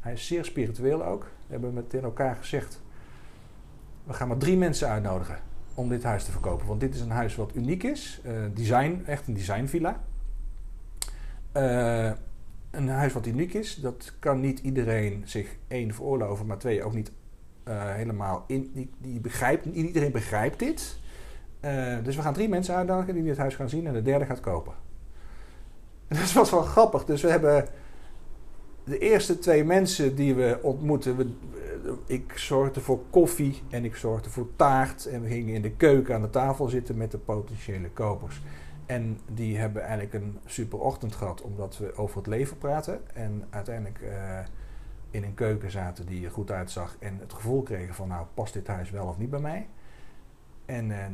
hij 0.00 0.12
is 0.12 0.26
zeer 0.26 0.44
spiritueel 0.44 1.04
ook. 1.04 1.22
We 1.22 1.52
hebben 1.52 1.74
met 1.74 1.90
tegen 1.90 2.06
elkaar 2.06 2.36
gezegd, 2.36 2.82
we 4.04 4.12
gaan 4.12 4.28
maar 4.28 4.36
drie 4.36 4.56
mensen 4.56 4.88
uitnodigen 4.88 5.38
om 5.74 5.88
dit 5.88 6.02
huis 6.02 6.24
te 6.24 6.30
verkopen. 6.30 6.66
Want 6.66 6.80
dit 6.80 6.94
is 6.94 7.00
een 7.00 7.10
huis 7.10 7.34
wat 7.34 7.54
uniek 7.54 7.82
is. 7.82 8.20
Eh, 8.24 8.32
design, 8.54 9.02
echt 9.06 9.26
een 9.26 9.34
designvilla. 9.34 10.00
Eh, 11.52 12.10
een 12.70 12.88
huis 12.88 13.12
wat 13.12 13.26
uniek 13.26 13.54
is. 13.54 13.74
Dat 13.74 14.12
kan 14.18 14.40
niet 14.40 14.58
iedereen 14.58 15.22
zich 15.24 15.56
één 15.68 15.94
veroorloven, 15.94 16.46
maar 16.46 16.58
twee 16.58 16.84
ook 16.84 16.94
niet 16.94 17.12
eh, 17.62 17.94
helemaal 17.94 18.44
in. 18.46 18.70
Die, 18.74 18.90
die 18.98 19.20
begrijpt, 19.20 19.64
iedereen 19.64 20.12
begrijpt 20.12 20.58
dit. 20.58 20.98
Eh, 21.60 21.96
dus 22.02 22.16
we 22.16 22.22
gaan 22.22 22.34
drie 22.34 22.48
mensen 22.48 22.74
uitnodigen 22.74 23.14
die 23.14 23.22
dit 23.22 23.36
huis 23.36 23.54
gaan 23.54 23.68
zien 23.68 23.86
en 23.86 23.92
de 23.92 24.02
derde 24.02 24.24
gaat 24.24 24.40
kopen. 24.40 24.74
En 26.08 26.16
dat 26.20 26.32
was 26.32 26.50
wel 26.50 26.62
grappig. 26.62 27.04
Dus 27.04 27.22
we 27.22 27.28
hebben 27.28 27.68
de 28.84 28.98
eerste 28.98 29.38
twee 29.38 29.64
mensen 29.64 30.14
die 30.14 30.34
we 30.34 30.58
ontmoeten. 30.62 31.16
We, 31.16 31.28
ik 32.06 32.38
zorgde 32.38 32.80
voor 32.80 33.00
koffie 33.10 33.62
en 33.70 33.84
ik 33.84 33.96
zorgde 33.96 34.30
voor 34.30 34.48
taart. 34.56 35.06
En 35.06 35.22
we 35.22 35.28
gingen 35.28 35.54
in 35.54 35.62
de 35.62 35.70
keuken 35.70 36.14
aan 36.14 36.22
de 36.22 36.30
tafel 36.30 36.68
zitten 36.68 36.96
met 36.96 37.10
de 37.10 37.18
potentiële 37.18 37.90
kopers. 37.90 38.40
En 38.86 39.20
die 39.26 39.58
hebben 39.58 39.82
eigenlijk 39.82 40.14
een 40.14 40.38
super 40.44 40.78
ochtend 40.78 41.14
gehad, 41.14 41.42
omdat 41.42 41.78
we 41.78 41.96
over 41.96 42.16
het 42.16 42.26
leven 42.26 42.58
praten. 42.58 43.00
En 43.14 43.44
uiteindelijk 43.50 44.00
eh, 44.00 44.38
in 45.10 45.24
een 45.24 45.34
keuken 45.34 45.70
zaten 45.70 46.06
die 46.06 46.24
er 46.24 46.30
goed 46.30 46.50
uitzag. 46.50 46.96
En 46.98 47.18
het 47.20 47.32
gevoel 47.32 47.62
kregen 47.62 47.94
van, 47.94 48.08
nou, 48.08 48.26
past 48.34 48.52
dit 48.52 48.66
huis 48.66 48.90
wel 48.90 49.06
of 49.06 49.18
niet 49.18 49.30
bij 49.30 49.40
mij? 49.40 49.68
En 50.64 50.90
eh, 50.90 51.06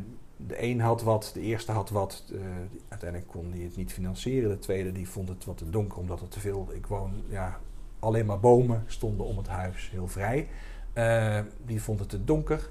de 0.46 0.62
een 0.62 0.80
had 0.80 1.02
wat, 1.02 1.30
de 1.34 1.40
eerste 1.40 1.72
had 1.72 1.90
wat. 1.90 2.24
eh, 2.32 2.40
uiteindelijk 2.88 3.30
kon 3.30 3.50
die 3.50 3.64
het 3.64 3.76
niet 3.76 3.92
financieren. 3.92 4.50
De 4.50 4.58
tweede 4.58 4.92
die 4.92 5.08
vond 5.08 5.28
het 5.28 5.44
wat 5.44 5.58
te 5.58 5.70
donker, 5.70 5.98
omdat 5.98 6.20
er 6.20 6.28
te 6.28 6.40
veel... 6.40 6.68
Ik 6.72 6.86
woon, 6.86 7.22
ja, 7.28 7.60
alleen 7.98 8.26
maar 8.26 8.40
bomen 8.40 8.84
stonden 8.86 9.26
om 9.26 9.36
het 9.36 9.48
huis, 9.48 9.90
heel 9.90 10.08
vrij. 10.08 10.48
Eh, 10.92 11.40
die 11.64 11.82
vond 11.82 12.00
het 12.00 12.08
te 12.08 12.24
donker. 12.24 12.70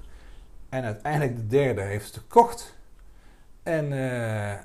En 0.68 0.84
uiteindelijk 0.84 1.36
de 1.36 1.46
derde 1.46 1.80
heeft 1.80 2.06
het 2.06 2.16
gekocht. 2.16 2.78
En 3.62 3.92
eh, 3.92 4.58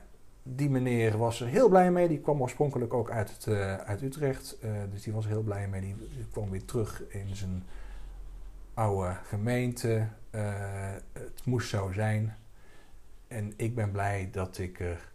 die 0.43 0.69
meneer 0.69 1.17
was 1.17 1.41
er 1.41 1.47
heel 1.47 1.69
blij 1.69 1.91
mee. 1.91 2.07
Die 2.07 2.19
kwam 2.19 2.41
oorspronkelijk 2.41 2.93
ook 2.93 3.11
uit, 3.11 3.47
uit 3.85 4.01
Utrecht. 4.01 4.57
Dus 4.91 5.01
die 5.03 5.13
was 5.13 5.23
er 5.23 5.31
heel 5.31 5.41
blij 5.41 5.67
mee. 5.67 5.81
Die, 5.81 5.95
die 5.97 6.27
kwam 6.31 6.49
weer 6.49 6.65
terug 6.65 7.03
in 7.09 7.35
zijn 7.35 7.63
oude 8.73 9.17
gemeente. 9.23 10.07
Het 11.11 11.45
moest 11.45 11.69
zo 11.69 11.91
zijn. 11.91 12.35
En 13.27 13.53
ik 13.55 13.75
ben 13.75 13.91
blij 13.91 14.29
dat 14.31 14.57
ik 14.57 14.79
er 14.79 15.11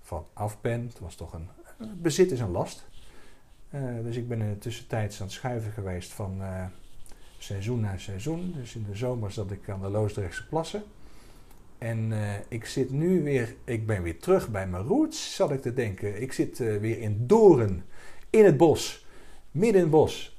van 0.00 0.26
af 0.32 0.60
ben. 0.60 0.86
Het 0.86 0.98
was 0.98 1.14
toch 1.14 1.32
een... 1.32 1.48
Bezit 1.96 2.30
is 2.30 2.40
een 2.40 2.50
last. 2.50 2.86
Eh, 3.70 3.82
dus 4.02 4.16
ik 4.16 4.28
ben 4.28 4.40
in 4.40 4.48
de 4.48 4.58
tussentijd 4.58 5.16
aan 5.20 5.26
het 5.26 5.34
schuiven 5.34 5.72
geweest 5.72 6.12
van 6.12 6.42
eh, 6.42 6.64
seizoen 7.38 7.80
naar 7.80 8.00
seizoen. 8.00 8.52
Dus 8.56 8.74
in 8.74 8.86
de 8.90 8.96
zomer 8.96 9.32
zat 9.32 9.50
ik 9.50 9.68
aan 9.68 9.80
de 9.80 9.88
Loosdrechtse 9.88 10.46
plassen. 10.46 10.82
En 11.78 12.12
eh, 12.12 12.34
ik 12.48 12.64
zit 12.64 12.90
nu 12.90 13.22
weer, 13.22 13.54
ik 13.64 13.86
ben 13.86 14.02
weer 14.02 14.18
terug 14.18 14.50
bij 14.50 14.66
mijn 14.66 14.82
roots, 14.82 15.34
zat 15.34 15.50
ik 15.50 15.62
te 15.62 15.72
denken. 15.72 16.22
Ik 16.22 16.32
zit 16.32 16.58
weer 16.58 17.00
in 17.00 17.26
Doren, 17.26 17.84
in 18.30 18.44
het 18.44 18.56
bos, 18.56 19.06
midden 19.50 19.76
in 19.76 19.82
het 19.82 19.90
bos. 19.90 20.36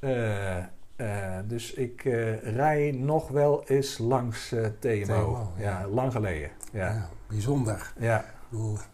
Dus 1.55 1.73
ik 1.73 2.05
eh, 2.05 2.55
rij 2.55 2.91
nog 2.91 3.27
wel 3.27 3.63
eens 3.67 3.97
langs 3.97 4.51
eh, 4.51 4.65
TMO. 4.79 5.03
TMO, 5.03 5.51
ja. 5.57 5.63
ja. 5.63 5.87
lang 5.87 6.11
geleden. 6.11 6.49
Ja. 6.71 6.85
Ja. 6.87 7.09
bijzonder. 7.27 7.93
Ja. 7.99 8.25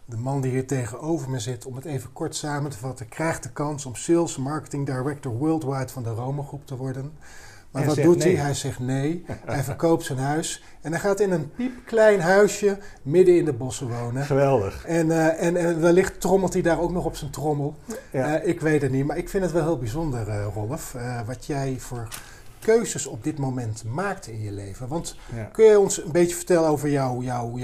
De 0.04 0.16
man 0.16 0.40
die 0.40 0.50
hier 0.50 0.66
tegenover 0.66 1.30
me 1.30 1.38
zit, 1.38 1.66
om 1.66 1.76
het 1.76 1.84
even 1.84 2.12
kort 2.12 2.34
samen 2.34 2.70
te 2.70 2.78
vatten, 2.78 3.08
krijgt 3.08 3.42
de 3.42 3.52
kans 3.52 3.86
om 3.86 3.94
Sales 3.94 4.36
Marketing 4.36 4.86
Director 4.86 5.32
Worldwide 5.32 5.88
van 5.88 6.02
de 6.02 6.10
Rome 6.10 6.42
Groep 6.42 6.66
te 6.66 6.76
worden. 6.76 7.12
Maar 7.70 7.84
wat 7.84 7.96
doet 7.96 8.22
hij? 8.22 8.32
nee. 8.32 8.42
Hij 8.42 8.54
zegt 8.54 8.78
nee. 8.78 9.24
hij 9.44 9.62
verkoopt 9.62 10.04
zijn 10.04 10.18
huis 10.18 10.62
en 10.80 10.90
hij 10.90 11.00
gaat 11.00 11.20
in 11.20 11.30
een 11.30 11.50
piepklein 11.56 12.20
huisje 12.20 12.78
midden 13.02 13.36
in 13.36 13.44
de 13.44 13.52
bossen 13.52 13.88
wonen. 13.88 14.24
Geweldig. 14.24 14.84
En, 14.84 15.10
eh, 15.10 15.46
en, 15.46 15.56
en 15.56 15.80
wellicht 15.80 16.20
trommelt 16.20 16.52
hij 16.52 16.62
daar 16.62 16.80
ook 16.80 16.92
nog 16.92 17.04
op 17.04 17.16
zijn 17.16 17.30
trommel. 17.30 17.74
Ja. 18.10 18.40
Ik 18.40 18.60
weet 18.60 18.82
het 18.82 18.90
niet, 18.90 19.06
maar 19.06 19.16
ik 19.16 19.28
vind 19.28 19.42
het 19.42 19.52
wel 19.52 19.62
heel 19.62 19.78
bijzonder, 19.78 20.28
eh, 20.28 20.46
Rolf, 20.54 20.96
wat 21.26 21.46
jij 21.46 21.76
voor 21.78 22.08
keuzes 22.62 23.06
op 23.06 23.24
dit 23.24 23.38
moment 23.38 23.84
maakt 23.84 24.26
in 24.26 24.42
je 24.42 24.52
leven. 24.52 24.88
Want 24.88 25.16
ja. 25.34 25.44
kun 25.44 25.64
je 25.64 25.78
ons 25.78 26.04
een 26.04 26.12
beetje 26.12 26.36
vertellen 26.36 26.68
over 26.68 26.90
jouw, 26.90 27.22
jouw, 27.22 27.58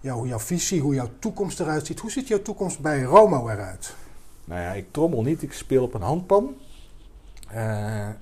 jouw, 0.00 0.26
jouw 0.26 0.38
visie, 0.38 0.80
hoe 0.80 0.94
jouw 0.94 1.10
toekomst 1.18 1.60
eruit 1.60 1.86
ziet? 1.86 2.00
Hoe 2.00 2.10
ziet 2.10 2.28
jouw 2.28 2.42
toekomst 2.42 2.80
bij 2.80 3.02
Romo 3.02 3.48
eruit? 3.48 3.94
Nou 4.44 4.60
ja, 4.60 4.72
ik 4.72 4.86
trommel 4.90 5.22
niet, 5.22 5.42
ik 5.42 5.52
speel 5.52 5.82
op 5.82 5.94
een 5.94 6.02
handpan. 6.02 6.56
Eh, 7.48 8.08
eh, 8.08 8.14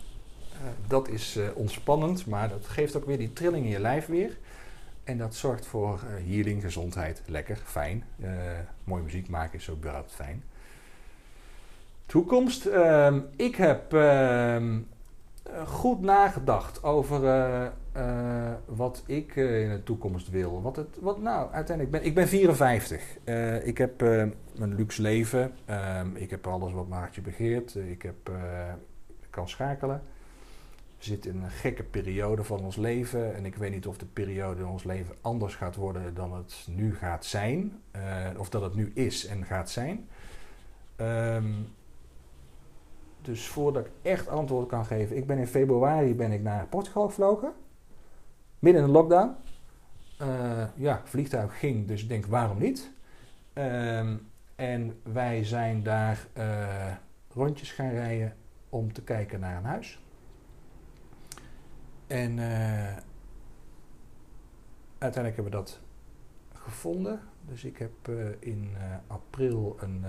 dat 0.86 1.08
is 1.08 1.36
eh, 1.36 1.44
ontspannend, 1.54 2.26
maar 2.26 2.48
dat 2.48 2.66
geeft 2.66 2.96
ook 2.96 3.06
weer 3.06 3.18
die 3.18 3.32
trilling 3.32 3.64
in 3.64 3.70
je 3.70 3.80
lijf 3.80 4.06
weer. 4.06 4.38
En 5.04 5.18
dat 5.18 5.34
zorgt 5.34 5.66
voor 5.66 5.94
eh, 5.94 6.32
healing, 6.32 6.62
gezondheid, 6.62 7.22
lekker, 7.26 7.58
fijn. 7.64 8.04
Mooie 8.84 9.02
muziek 9.02 9.28
maken 9.28 9.58
is 9.58 9.70
ook 9.70 9.76
überhaupt 9.76 10.12
fijn. 10.12 10.42
Toekomst. 12.12 12.66
ehm, 12.66 13.20
ik 13.36 13.56
heb 13.56 13.92
ehm, 13.92 14.76
eh, 14.76 14.91
goed 15.66 16.00
nagedacht 16.00 16.82
over 16.82 17.24
eh, 17.26 17.66
eh, 17.92 18.52
wat 18.66 19.02
ik 19.06 19.36
eh, 19.36 19.62
in 19.62 19.70
de 19.70 19.82
toekomst 19.82 20.30
wil. 20.30 20.62
Wat 20.62 20.76
het, 20.76 20.98
wat, 21.00 21.20
nou, 21.20 21.52
uiteindelijk 21.52 21.96
ben 21.96 22.06
ik 22.06 22.14
ben 22.14 22.28
54. 22.28 23.00
Eh, 23.24 23.66
ik 23.66 23.78
heb 23.78 24.02
eh, 24.02 24.18
een 24.58 24.74
luxe 24.74 25.02
leven. 25.02 25.52
Ehm, 25.64 26.16
ik 26.16 26.30
heb 26.30 26.46
alles 26.46 26.72
wat 26.72 26.88
Maartje 26.88 27.20
begeert. 27.20 27.76
Eh, 27.76 27.90
ik 27.90 28.02
heb, 28.02 28.28
eh, 28.28 28.72
kan 29.30 29.48
schakelen. 29.48 30.02
We 30.98 31.08
zitten 31.08 31.30
in 31.34 31.42
een 31.42 31.50
gekke 31.50 31.82
periode 31.82 32.44
van 32.44 32.60
ons 32.60 32.76
leven. 32.76 33.34
En 33.34 33.44
ik 33.44 33.56
weet 33.56 33.70
niet 33.70 33.86
of 33.86 33.96
de 33.96 34.06
periode 34.06 34.60
in 34.60 34.68
ons 34.68 34.84
leven 34.84 35.14
anders 35.20 35.54
gaat 35.54 35.76
worden 35.76 36.14
dan 36.14 36.34
het 36.34 36.66
nu 36.70 36.94
gaat 36.94 37.24
zijn. 37.24 37.80
Eh, 37.90 38.26
of 38.36 38.48
dat 38.48 38.62
het 38.62 38.74
nu 38.74 38.90
is 38.94 39.26
en 39.26 39.44
gaat 39.44 39.70
zijn. 39.70 40.08
Ehm, 40.96 41.52
dus 43.22 43.46
voordat 43.46 43.86
ik 43.86 43.92
echt 44.02 44.28
antwoord 44.28 44.68
kan 44.68 44.84
geven. 44.84 45.16
Ik 45.16 45.26
ben 45.26 45.38
in 45.38 45.46
februari 45.46 46.14
ben 46.14 46.32
ik 46.32 46.42
naar 46.42 46.66
Portugal 46.66 47.08
gevlogen. 47.08 47.52
Midden 48.58 48.82
in 48.82 48.86
de 48.86 48.92
lockdown. 48.92 49.34
Eh, 50.18 50.64
ja, 50.74 51.00
vliegtuig 51.04 51.58
ging, 51.58 51.86
dus 51.86 52.02
ik 52.02 52.08
denk 52.08 52.26
waarom 52.26 52.58
niet. 52.58 52.90
Ehm, 53.52 54.16
en 54.54 55.00
wij 55.02 55.44
zijn 55.44 55.82
daar 55.82 56.26
eh, 56.32 56.92
rondjes 57.28 57.72
gaan 57.72 57.90
rijden 57.90 58.36
om 58.68 58.92
te 58.92 59.02
kijken 59.02 59.40
naar 59.40 59.56
een 59.56 59.64
huis. 59.64 60.00
En 62.06 62.38
eh, 62.38 62.96
uiteindelijk 64.98 65.34
hebben 65.34 65.44
we 65.44 65.50
dat 65.50 65.80
gevonden. 66.52 67.20
Dus 67.48 67.64
ik 67.64 67.76
heb 67.78 68.08
in 68.38 68.76
april 69.06 69.76
een 69.80 70.04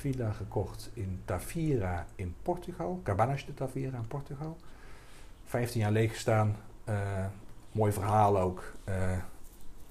villa 0.00 0.30
gekocht 0.32 0.90
in 0.92 1.20
Tavira 1.24 2.06
in 2.14 2.34
Portugal. 2.42 3.00
Cabanas 3.04 3.46
de 3.46 3.54
Tavira 3.54 3.96
in 3.98 4.06
Portugal. 4.06 4.56
15 5.44 5.80
jaar 5.80 5.90
leeg 5.92 6.10
gestaan. 6.12 6.56
Eh, 6.84 7.24
mooi 7.72 7.92
verhaal 7.92 8.38
ook. 8.40 8.72
Eh, 8.84 9.12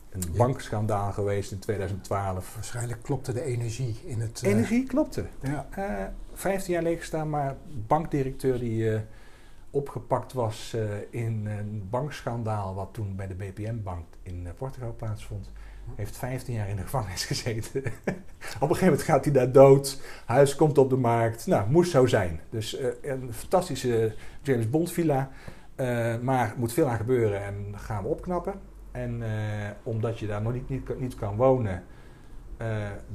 een 0.10 0.22
Ja. 0.32 0.38
bankschandaal 0.38 1.12
geweest 1.12 1.52
in 1.52 1.60
2012. 1.60 2.54
Waarschijnlijk 2.56 3.02
klopte 3.04 3.34
de 3.34 3.42
energie 3.42 4.00
in 4.06 4.20
het... 4.20 4.42
eh, 4.44 4.52
Energie 4.52 4.84
klopte. 4.88 5.26
Ja, 5.42 5.68
Eh 5.72 6.06
15 6.34 6.74
jaar 6.74 6.84
leeg 6.84 7.00
gestaan, 7.00 7.30
maar 7.30 7.56
bankdirecteur 7.88 8.60
die 8.60 9.00
opgepakt 9.72 10.34
was 10.34 10.76
in 11.10 11.46
een 11.46 11.88
bankschandaal 11.90 12.74
wat 12.76 12.90
toen 12.92 13.16
bij 13.16 13.28
de 13.28 13.36
BPM-bank 13.36 14.06
in 14.24 14.48
Portugal 14.58 14.94
plaatsvond, 14.98 15.52
heeft 15.96 16.18
15 16.18 16.54
jaar 16.54 16.70
in 16.70 16.76
de 16.76 16.82
gevangenis 16.82 17.26
gezeten. 17.26 17.84
op 17.84 18.62
een 18.62 18.68
gegeven 18.68 18.86
moment 18.86 19.02
gaat 19.02 19.24
hij 19.24 19.34
daar 19.34 19.52
dood, 19.52 20.02
huis 20.26 20.56
komt 20.56 20.78
op 20.78 20.90
de 20.90 20.96
markt. 20.96 21.48
Nou, 21.48 21.70
moest 21.70 21.92
zo 21.92 22.06
zijn. 22.06 22.40
Dus 22.50 22.78
eh, 22.78 22.90
een 23.02 23.34
fantastische 23.34 24.16
James 24.42 24.70
Bond 24.70 24.92
villa, 24.92 25.30
eh, 25.76 26.18
maar 26.18 26.54
moet 26.58 26.74
veel 26.74 26.88
aan 26.88 26.98
gebeuren 26.98 27.44
en 27.44 27.74
gaan 27.76 28.04
we 28.04 28.10
opknappen. 28.10 28.54
En 28.92 29.24
eh, 29.24 29.70
omdat 29.84 30.20
je 30.20 30.28
daar 30.28 30.42
nog 30.42 30.54
niet, 30.54 31.00
niet, 31.00 31.16
kan 31.16 31.36
wonen, 31.36 31.84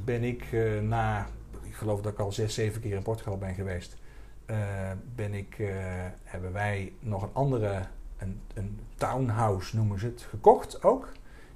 ben 0.04 0.24
ik 0.24 0.44
na, 0.82 1.26
ik 1.62 1.74
geloof 1.74 2.00
dat 2.00 2.12
ik 2.12 2.18
al 2.18 2.32
zes, 2.32 2.54
zeven 2.54 2.80
keer 2.80 2.96
in 2.96 3.02
Portugal 3.02 3.38
ben 3.38 3.54
geweest, 3.54 3.96
ben 5.14 5.34
ik, 5.34 5.56
hebben 6.22 6.52
wij 6.52 6.92
nog 7.00 7.22
een 7.22 7.32
andere, 7.32 7.82
een, 8.18 8.40
een 8.54 8.80
townhouse 8.94 9.76
noemen 9.76 9.98
ze 9.98 10.06
het, 10.06 10.22
gekocht 10.22 10.82
ook 10.82 11.12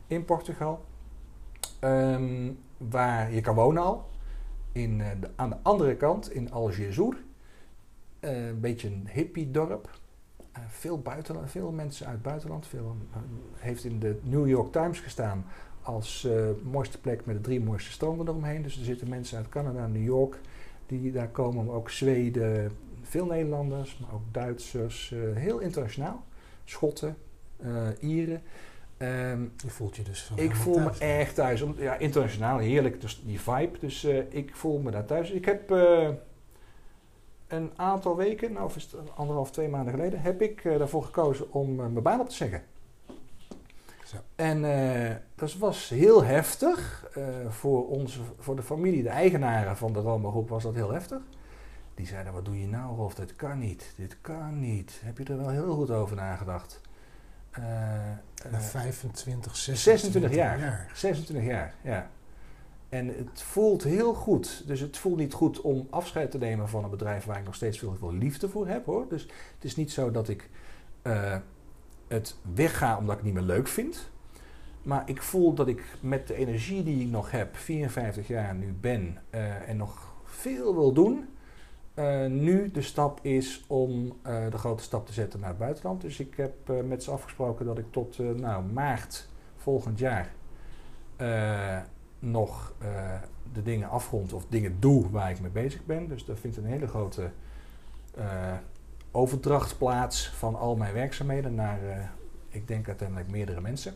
in 0.07 0.25
Portugal. 0.25 0.85
Ehm, 1.79 2.53
waar 2.77 3.33
je 3.33 3.41
kan 3.41 3.55
wonen 3.55 3.83
al. 3.83 4.09
In, 4.73 5.01
eh, 5.01 5.07
de, 5.21 5.29
aan 5.37 5.51
de 5.51 5.57
andere 5.63 5.97
kant, 5.97 6.33
in 6.33 6.53
Algesur. 6.53 7.17
Eh, 8.21 8.47
een 8.47 8.61
beetje 8.61 8.89
een 8.89 9.09
hippiedorp. 9.11 9.99
Eh, 10.53 10.63
veel, 10.69 10.99
buitenland, 11.01 11.51
veel 11.51 11.71
mensen 11.71 12.07
uit 12.07 12.15
het 12.15 12.25
buitenland. 12.25 12.67
Veel, 12.67 12.97
heeft 13.55 13.85
in 13.85 13.99
de 13.99 14.19
New 14.23 14.49
York 14.49 14.73
Times 14.73 15.01
gestaan 15.01 15.45
als 15.83 16.29
mooiste 16.63 17.01
plek 17.01 17.27
met 17.27 17.37
de 17.37 17.41
drie 17.41 17.61
mooiste 17.61 17.91
stranden 17.91 18.29
eromheen. 18.29 18.63
Dus 18.63 18.79
er 18.79 18.85
zitten 18.85 19.09
mensen 19.09 19.37
uit 19.37 19.49
Canada, 19.49 19.87
New 19.87 20.05
York, 20.05 20.39
die 20.87 21.13
daar 21.13 21.29
komen. 21.29 21.65
Maar 21.65 21.75
ook 21.75 21.91
Zweden, 21.91 22.73
veel 23.03 23.27
Nederlanders, 23.27 23.99
maar 23.99 24.15
ook 24.15 24.23
Duitsers. 24.33 25.15
heel 25.35 25.59
internationaal. 25.59 26.25
Schotten, 26.65 27.17
Ieren. 28.01 28.43
Ehm, 28.99 29.43
je 29.57 29.71
voelt 29.71 29.97
je 29.97 30.03
dus... 30.03 30.31
ik 30.35 30.55
voel 30.55 30.79
me 30.79 30.85
thuis. 30.85 30.99
echt 30.99 31.35
thuis. 31.35 31.63
Om- 31.63 31.75
Ja, 31.79 31.95
internationaal, 31.97 32.59
heerlijk, 32.59 33.01
dus 33.01 33.23
die 33.25 33.41
vibe. 33.41 33.79
Dus 33.79 34.05
eh, 34.05 34.19
ik 34.35 34.57
voel 34.57 34.79
me 34.79 34.91
daar 34.91 35.05
thuis. 35.05 35.31
Ik 35.31 35.45
heb 35.45 35.71
eh, 35.71 36.09
een 37.49 37.71
aantal 37.77 38.17
weken, 38.17 38.53
nou 38.53 38.65
of 38.65 38.77
is 38.77 38.83
het 38.93 39.17
anderhalf, 39.17 39.51
twee 39.51 39.69
maanden 39.69 39.95
geleden, 39.95 40.21
heb 40.21 40.43
ik 40.43 40.65
eh, 40.65 40.79
daarvoor 40.79 41.03
gekozen 41.05 41.53
om 41.53 41.75
mijn 41.75 42.03
baan 42.03 42.21
op 42.21 42.29
te 42.29 42.35
zeggen. 42.35 42.63
Zo. 44.05 44.17
En 44.37 44.63
dat 45.35 45.55
was 45.55 45.89
heel 45.89 46.25
heftig. 46.25 47.07
Voor, 47.49 47.89
onze, 47.89 48.21
voor 48.39 48.57
de 48.57 48.63
familie, 48.63 49.03
de 49.03 49.09
eigenaren 49.09 49.77
van 49.77 49.93
de 49.93 50.01
Roma 50.01 50.31
Groep, 50.31 50.49
was 50.49 50.63
dat 50.63 50.75
heel 50.75 50.93
heftig. 50.93 51.19
Die 51.95 52.07
zeiden, 52.07 52.33
wat 52.33 52.45
doe 52.45 52.61
je 52.61 52.67
nou 52.67 52.97
Rolf, 52.97 53.15
dit 53.15 53.37
kan 53.37 53.59
niet, 53.59 53.93
dit 53.97 54.17
kan 54.21 54.61
niet. 54.61 55.01
Heb 55.05 55.19
je 55.19 55.25
er 55.25 55.37
wel 55.37 55.49
heel 55.49 55.75
goed 55.75 55.91
over 55.91 56.17
nagedacht? 56.17 56.81
Eh, 57.59 58.51
Na 58.51 58.59
eh, 58.59 58.65
25, 58.65 59.57
26 59.57 60.35
jaar. 60.35 60.59
jaar. 60.59 60.91
26 60.95 61.47
jaar, 61.47 61.75
ja. 61.83 62.11
En 62.89 63.07
het 63.09 63.43
voelt 63.43 63.83
heel 63.83 64.15
goed. 64.15 64.63
Dus 64.67 64.81
het 64.81 64.97
voelt 64.97 65.17
niet 65.17 65.33
goed 65.33 65.61
om 65.61 65.87
afscheid 65.91 66.31
te 66.31 66.39
nemen 66.39 66.69
van 66.69 66.85
een 66.85 66.91
bedrijf 66.91 67.25
waar 67.25 67.39
ik 67.39 67.45
nog 67.45 67.55
steeds 67.55 67.79
veel, 67.79 67.95
veel 67.95 68.13
liefde 68.13 68.49
voor 68.49 68.69
heb 68.69 68.85
hoor. 68.85 69.07
Dus 69.09 69.23
het 69.55 69.65
is 69.65 69.77
niet 69.77 69.93
zo 69.93 70.11
dat 70.11 70.29
ik 70.29 70.49
eh, 71.03 71.37
het 72.09 72.37
wegga 72.55 72.97
omdat 72.99 73.19
ik 73.19 73.25
het 73.25 73.33
niet 73.33 73.35
meer 73.35 73.57
leuk 73.57 73.69
vind. 73.69 74.11
Maar 74.83 75.03
ik 75.07 75.23
voel 75.23 75.55
dat 75.55 75.69
ik 75.69 75.85
met 76.01 76.27
de 76.27 76.35
energie 76.35 76.83
die 76.83 77.05
ik 77.05 77.11
nog 77.11 77.31
heb, 77.31 77.57
54 77.57 78.29
jaar 78.29 78.55
nu 78.55 78.73
ben 78.81 79.19
eh, 79.31 79.69
en 79.69 79.77
nog 79.77 80.15
veel 80.25 80.75
wil 80.75 80.93
doen. 80.93 81.29
Eh, 81.99 82.27
nu 82.27 82.71
de 82.71 82.83
stap 82.83 83.19
is 83.23 83.65
om 83.67 84.13
eh, 84.23 84.51
de 84.51 84.59
grote 84.59 84.83
stap 84.83 85.07
te 85.07 85.13
zetten 85.13 85.41
naar 85.41 85.49
het 85.49 85.59
buitenland. 85.59 86.01
Dus 86.01 86.21
ik 86.21 86.37
heb 86.37 86.71
eh, 86.71 86.81
met 86.81 87.03
ze 87.03 87.11
afgesproken 87.11 87.67
dat 87.67 87.79
ik 87.79 87.85
tot 87.91 88.19
nou, 88.19 88.65
maart 88.65 89.29
volgend 89.57 89.99
jaar 89.99 90.37
nog 92.19 92.75
de 93.53 93.63
dingen 93.63 93.89
afrond 93.89 94.33
of 94.33 94.47
dingen 94.49 94.77
doe 94.81 95.11
waar 95.11 95.31
ik 95.31 95.41
mee 95.41 95.51
bezig 95.51 95.85
ben. 95.85 96.09
Dus 96.09 96.25
daar 96.25 96.37
vindt 96.37 96.57
een 96.57 96.65
hele 96.65 96.87
grote 96.87 97.31
overdracht 99.11 99.79
plaats 99.79 100.29
van 100.29 100.55
al 100.55 100.77
mijn 100.77 100.95
werkzaamheden 100.95 101.55
naar, 101.55 101.79
ik 102.49 102.69
denk 102.69 102.87
uiteindelijk 102.87 103.31
meerdere 103.31 103.61
mensen. 103.61 103.95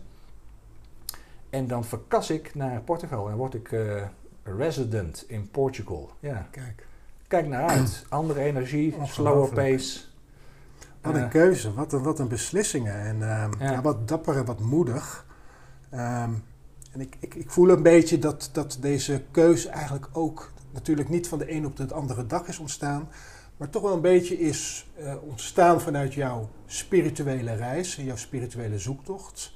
En 1.51 1.67
dan 1.67 1.85
verkas 1.85 2.31
ik 2.31 2.55
naar 2.55 2.81
Portugal 2.81 3.29
en 3.29 3.37
word 3.37 3.55
ik 3.55 3.77
resident 4.43 5.25
in 5.29 5.51
Portugal. 5.51 6.11
Ja, 6.21 6.49
Kijk, 6.51 6.87
kijk 7.33 7.47
naar 7.49 7.69
uit. 7.69 8.05
Andere 8.09 8.41
energie, 8.41 8.95
slower 9.05 9.53
pace. 9.53 10.01
wat 11.01 11.15
Eh, 11.15 11.21
een 11.21 11.29
keuze, 11.29 11.75
wat 11.75 11.93
een, 11.93 12.03
wat 12.03 12.19
een 12.19 12.29
beslissingen. 12.29 12.95
En 13.01 13.23
ehm, 13.23 13.51
Ja. 13.59 13.71
ja, 13.73 13.81
wat 13.83 14.09
dapper 14.09 14.37
en 14.37 14.45
wat 14.45 14.61
moedig. 14.61 15.27
Ehm, 15.91 16.31
en 16.93 17.01
ik, 17.01 17.17
ik, 17.21 17.35
ik 17.35 17.51
voel 17.51 17.69
een 17.69 17.83
beetje 17.83 18.19
dat, 18.19 18.49
dat 18.53 18.79
deze 18.81 19.23
keuze 19.31 19.69
eigenlijk 19.69 20.09
ook 20.13 20.53
natuurlijk 20.71 21.09
niet 21.09 21.29
van 21.29 21.39
de 21.39 21.53
een 21.53 21.67
op 21.67 21.77
de 21.77 21.95
andere 21.95 22.27
dag 22.27 22.49
is 22.49 22.59
ontstaan. 22.59 23.09
Maar 23.57 23.71
toch 23.71 23.83
wel 23.83 23.93
een 23.93 24.01
beetje 24.01 24.39
is 24.39 24.91
eh, 24.97 25.15
ontstaan 25.23 25.81
vanuit 25.81 26.15
jouw 26.15 26.49
spirituele 26.67 27.55
reis 27.55 27.99
en 27.99 28.05
jouw 28.05 28.17
spirituele 28.17 28.79
zoektocht. 28.79 29.53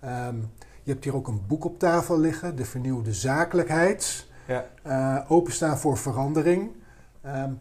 Ehm, 0.00 0.36
je 0.82 0.92
hebt 0.92 1.04
hier 1.04 1.14
ook 1.14 1.28
een 1.28 1.42
boek 1.46 1.64
op 1.64 1.78
tafel 1.78 2.18
liggen, 2.18 2.56
De 2.56 2.64
Vernieuwde 2.64 3.12
Zakelijkheid. 3.14 4.26
ja. 4.46 4.66
eh, 4.82 5.30
openstaan 5.30 5.78
voor 5.78 5.96
verandering. 5.98 6.70
Ehm, 7.20 7.52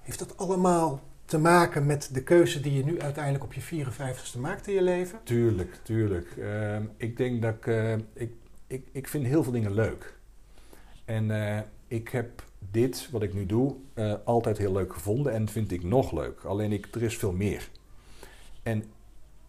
heeft 0.00 0.18
dat 0.18 0.36
allemaal 0.36 1.02
te 1.24 1.38
maken 1.38 1.86
met 1.86 2.08
de 2.12 2.22
keuze 2.22 2.60
die 2.60 2.72
je 2.72 2.84
nu 2.84 3.00
uiteindelijk 3.00 3.44
op 3.44 3.52
je 3.52 3.60
54ste 3.60 4.38
maakt 4.38 4.66
in 4.66 4.74
je 4.74 4.82
leven? 4.82 5.18
Tuurlijk, 5.22 5.78
tuurlijk. 5.82 6.36
Ehm, 6.36 6.82
ik 6.96 7.16
denk 7.16 7.42
dat 7.42 7.54
ik, 7.54 7.66
eh, 7.66 7.92
ik, 8.12 8.32
ik... 8.66 8.88
Ik 8.92 9.08
vind 9.08 9.26
heel 9.26 9.42
veel 9.42 9.52
dingen 9.52 9.74
leuk. 9.74 10.16
En 11.04 11.30
eh, 11.30 11.60
ik 11.88 12.08
heb 12.08 12.42
dit, 12.70 13.08
wat 13.10 13.22
ik 13.22 13.34
nu 13.34 13.46
doe, 13.46 13.74
eh, 13.94 14.14
altijd 14.24 14.58
heel 14.58 14.72
leuk 14.72 14.92
gevonden 14.92 15.32
en 15.32 15.48
vind 15.48 15.72
ik 15.72 15.82
nog 15.82 16.12
leuk. 16.12 16.44
Alleen 16.44 16.72
ik, 16.72 16.88
er 16.94 17.02
is 17.02 17.16
veel 17.16 17.32
meer. 17.32 17.68
En 18.62 18.84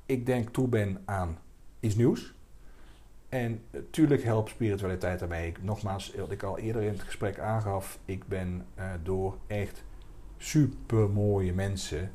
ik 0.06 0.26
denk 0.26 0.50
toe 0.50 0.68
ben 0.68 1.02
aan 1.06 1.38
iets 1.80 1.96
nieuws. 1.96 2.34
En 3.30 3.62
natuurlijk 3.72 4.24
helpt 4.24 4.50
spiritualiteit. 4.50 5.22
Ik, 5.22 5.64
nogmaals, 5.64 6.14
wat 6.16 6.32
ik 6.32 6.44
al 6.44 6.58
eerder 6.58 6.82
in 6.82 6.92
het 6.92 7.02
gesprek 7.02 7.40
aangaf, 7.40 8.00
ik 8.06 8.28
ben 8.28 8.66
eh, 8.76 8.86
door 9.04 9.38
echt 9.48 9.84
super 10.38 11.10
mooie 11.10 11.54
mensen 11.54 12.12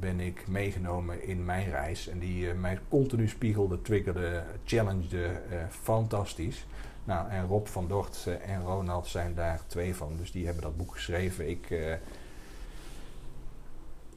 ben 0.00 0.20
ik 0.20 0.48
meegenomen 0.48 1.22
in 1.22 1.44
mijn 1.44 1.70
reis. 1.70 2.08
En 2.08 2.18
die 2.18 2.50
eh, 2.50 2.56
mij 2.56 2.78
continu 2.88 3.28
spiegelde, 3.28 3.82
triggerde, 3.82 4.42
challengede. 4.64 5.26
eh, 5.26 5.58
fantastisch. 5.68 6.66
Nou, 7.04 7.30
en 7.30 7.46
Rob 7.46 7.66
van 7.66 7.88
Dort 7.88 8.28
en 8.46 8.62
Ronald 8.62 9.06
zijn 9.06 9.34
daar 9.34 9.60
twee 9.66 9.94
van. 9.94 10.16
Dus 10.16 10.32
die 10.32 10.44
hebben 10.44 10.62
dat 10.62 10.76
boek 10.76 10.92
geschreven. 10.92 11.48
Ik, 11.48 11.68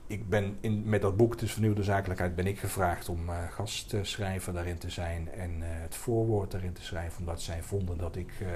ik 0.09 0.29
ben 0.29 0.57
in, 0.59 0.89
met 0.89 1.01
dat 1.01 1.17
boek, 1.17 1.39
dus 1.39 1.51
Vernieuwde 1.51 1.83
Zakelijkheid, 1.83 2.35
ben 2.35 2.47
ik 2.47 2.59
gevraagd 2.59 3.09
om 3.09 3.29
eh, 3.29 3.37
gastschrijver 3.49 4.53
daarin 4.53 4.77
te 4.77 4.89
zijn. 4.89 5.31
En 5.31 5.61
eh, 5.61 5.67
het 5.69 5.95
voorwoord 5.95 6.51
daarin 6.51 6.73
te 6.73 6.83
schrijven. 6.83 7.19
Omdat 7.19 7.41
zij 7.41 7.63
vonden 7.63 7.97
dat 7.97 8.15
ik 8.15 8.31
eh, 8.39 8.47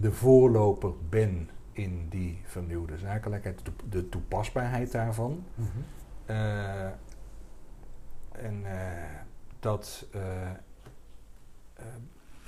de 0.00 0.12
voorloper 0.12 0.92
ben 1.08 1.50
in 1.72 2.08
die 2.08 2.40
vernieuwde 2.44 2.98
zakelijkheid. 2.98 3.60
De, 3.88 4.08
toepasbaarheid 4.08 4.92
daarvan. 4.92 5.44
Eh, 6.26 6.84
en 8.32 8.64
dat 9.60 10.06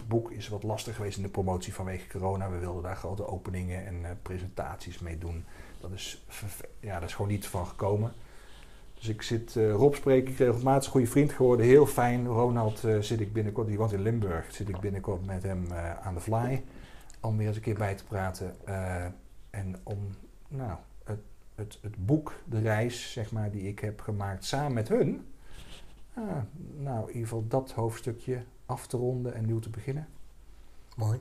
boek 0.09 0.31
is 0.31 0.49
wat 0.49 0.63
lastig 0.63 0.97
geweest 0.97 1.17
in 1.17 1.23
de 1.23 1.29
promotie 1.29 1.75
vanwege 1.75 2.09
corona. 2.09 2.51
We 2.51 2.59
wilden 2.59 2.83
daar 2.83 2.97
grote 2.97 3.27
openingen 3.27 3.87
en 3.87 4.05
eh, 4.05 4.11
presentaties 4.23 4.99
mee 4.99 5.19
doen. 5.19 5.45
Dat 5.81 5.93
is, 5.93 6.25
ja, 6.81 7.01
dat 7.01 7.09
is 7.09 7.15
gewoon 7.15 7.31
niet 7.31 7.47
van 7.47 7.67
gekomen. 7.67 8.13
Dus 8.95 9.09
ik 9.09 9.23
zit, 9.23 9.57
eh, 9.57 9.73
Rob 9.73 9.95
spreek 9.95 10.29
ik 10.29 10.39
regelmatig, 10.39 10.91
goede 10.91 11.07
vriend 11.07 11.33
geworden, 11.33 11.67
heel 11.67 11.87
fijn. 11.87 12.27
Ronald 12.27 12.85
eh, 12.85 12.99
zit 12.99 13.21
ik 13.21 13.33
binnenkort, 13.33 13.67
die 13.67 13.79
woont 13.79 13.93
in 13.93 14.03
Limburg, 14.03 14.55
zit 14.55 14.69
ik 14.69 14.81
binnenkort 14.81 15.27
met 15.27 15.43
hem 15.43 15.73
aan 16.03 16.15
de 16.15 16.21
fly. 16.21 16.63
Om 17.21 17.37
weer 17.37 17.47
eens 17.47 17.57
een 17.57 17.63
keer 17.63 17.79
bij 17.79 17.95
te 17.95 18.05
praten. 18.05 18.57
en 19.51 19.77
om, 19.83 19.99
nou, 20.49 20.79
het, 21.05 21.21
het, 21.55 21.79
het 21.83 22.07
boek, 22.07 22.35
de 22.45 22.61
reis, 22.61 23.13
zeg 23.13 23.33
maar, 23.33 23.51
die 23.51 23.63
ik 23.63 23.79
heb 23.79 24.01
gemaakt 24.01 24.45
samen 24.45 24.73
met 24.73 24.89
hun. 24.89 25.27
ah, 26.15 26.23
nou, 26.77 27.01
in 27.01 27.07
ieder 27.07 27.23
geval 27.23 27.45
dat 27.49 27.73
hoofdstukje 27.73 28.43
af 28.73 28.87
te 28.87 28.97
ronden 28.97 29.35
en 29.35 29.47
nieuw 29.47 29.59
te 29.59 29.71
beginnen. 29.71 30.09
Mooi. 30.97 31.21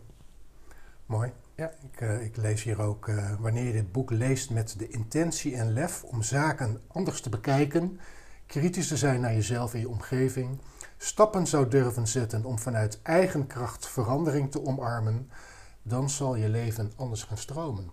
Mooi. 1.05 1.31
Ja. 1.55 1.71
Ik, 1.91 2.01
eh, 2.01 2.23
ik 2.23 2.37
lees 2.37 2.63
hier 2.63 2.81
ook, 2.81 3.07
eh, 3.07 3.39
wanneer 3.39 3.63
je 3.63 3.71
dit 3.71 3.91
boek 3.91 4.11
leest 4.11 4.49
met 4.49 4.79
de 4.79 4.87
intentie 4.87 5.55
en 5.55 5.73
lef 5.73 6.03
om 6.03 6.21
zaken 6.21 6.81
anders 6.87 7.21
te 7.21 7.29
bekijken, 7.29 7.99
kritisch 8.45 8.87
te 8.87 8.97
zijn 8.97 9.21
naar 9.21 9.33
jezelf 9.33 9.73
en 9.73 9.79
je 9.79 9.89
omgeving, 9.89 10.57
stappen 10.97 11.47
zou 11.47 11.67
durven 11.67 12.07
zetten 12.07 12.45
om 12.45 12.59
vanuit 12.59 13.01
eigen 13.01 13.47
kracht 13.47 13.87
verandering 13.87 14.51
te 14.51 14.65
omarmen, 14.65 15.29
dan 15.83 16.09
zal 16.09 16.35
je 16.35 16.49
leven 16.49 16.91
anders 16.95 17.23
gaan 17.23 17.37
stromen. 17.37 17.91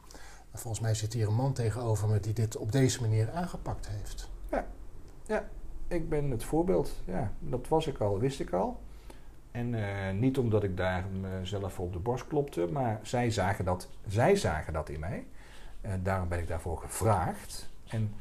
En 0.51 0.59
volgens 0.59 0.83
mij 0.83 0.95
zit 0.95 1.13
hier 1.13 1.29
een 1.29 1.35
man 1.35 1.53
tegenover 1.53 2.09
me 2.09 2.21
die 2.21 2.33
dit 2.33 2.57
op 2.57 2.73
deze 2.73 3.01
manier 3.01 3.31
aangepakt 3.31 3.89
heeft. 3.89 4.31
Ik 5.89 6.09
ben 6.09 6.31
het 6.31 6.45
voorbeeld, 6.45 7.03
ja, 7.05 7.33
dat 7.39 7.69
was 7.69 7.87
ik 7.87 7.99
al, 7.99 8.19
wist 8.19 8.41
ik 8.41 8.53
al. 8.53 8.81
En 9.59 9.75
eh, 9.75 10.15
niet 10.15 10.39
omdat 10.39 10.63
ik 10.63 10.77
daar 10.77 11.05
mezelf 11.21 11.73
voor 11.73 11.85
op 11.85 11.93
de 11.93 11.99
borst 11.99 12.27
klopte, 12.27 12.69
maar 12.73 13.01
zij 13.03 13.31
zagen 13.31 13.65
dat, 13.65 13.89
zij 14.07 14.37
zagen 14.37 14.73
dat 14.73 14.89
in 14.89 15.01
mij. 15.01 15.27
En 15.81 16.03
daarom 16.03 16.29
ben 16.29 16.39
ik 16.39 16.49
daarvoor 16.49 16.79
gevraagd. 16.79 17.69
En 17.87 18.15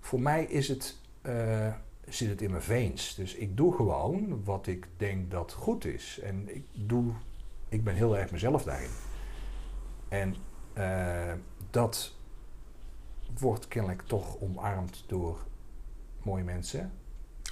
voor 0.00 0.20
mij 0.20 0.44
is 0.44 0.68
het, 0.68 0.96
eh, 1.22 1.72
zit 2.08 2.28
het 2.28 2.42
in 2.42 2.50
mijn 2.50 2.62
veens. 2.62 3.14
Dus 3.14 3.34
ik 3.34 3.56
doe 3.56 3.74
gewoon 3.74 4.44
wat 4.44 4.66
ik 4.66 4.88
denk 4.96 5.30
dat 5.30 5.52
goed 5.52 5.84
is. 5.84 6.20
En 6.22 6.54
ik, 6.54 6.64
doe, 6.72 7.12
ik 7.68 7.84
ben 7.84 7.94
heel 7.94 8.18
erg 8.18 8.30
mezelf 8.30 8.64
daarin. 8.64 8.90
En 10.08 10.34
eh, 10.72 11.32
dat 11.70 12.14
wordt 13.38 13.68
kennelijk 13.68 14.02
toch 14.02 14.40
omarmd 14.40 15.04
door 15.06 15.38
mooie 16.22 16.44
mensen. 16.44 16.92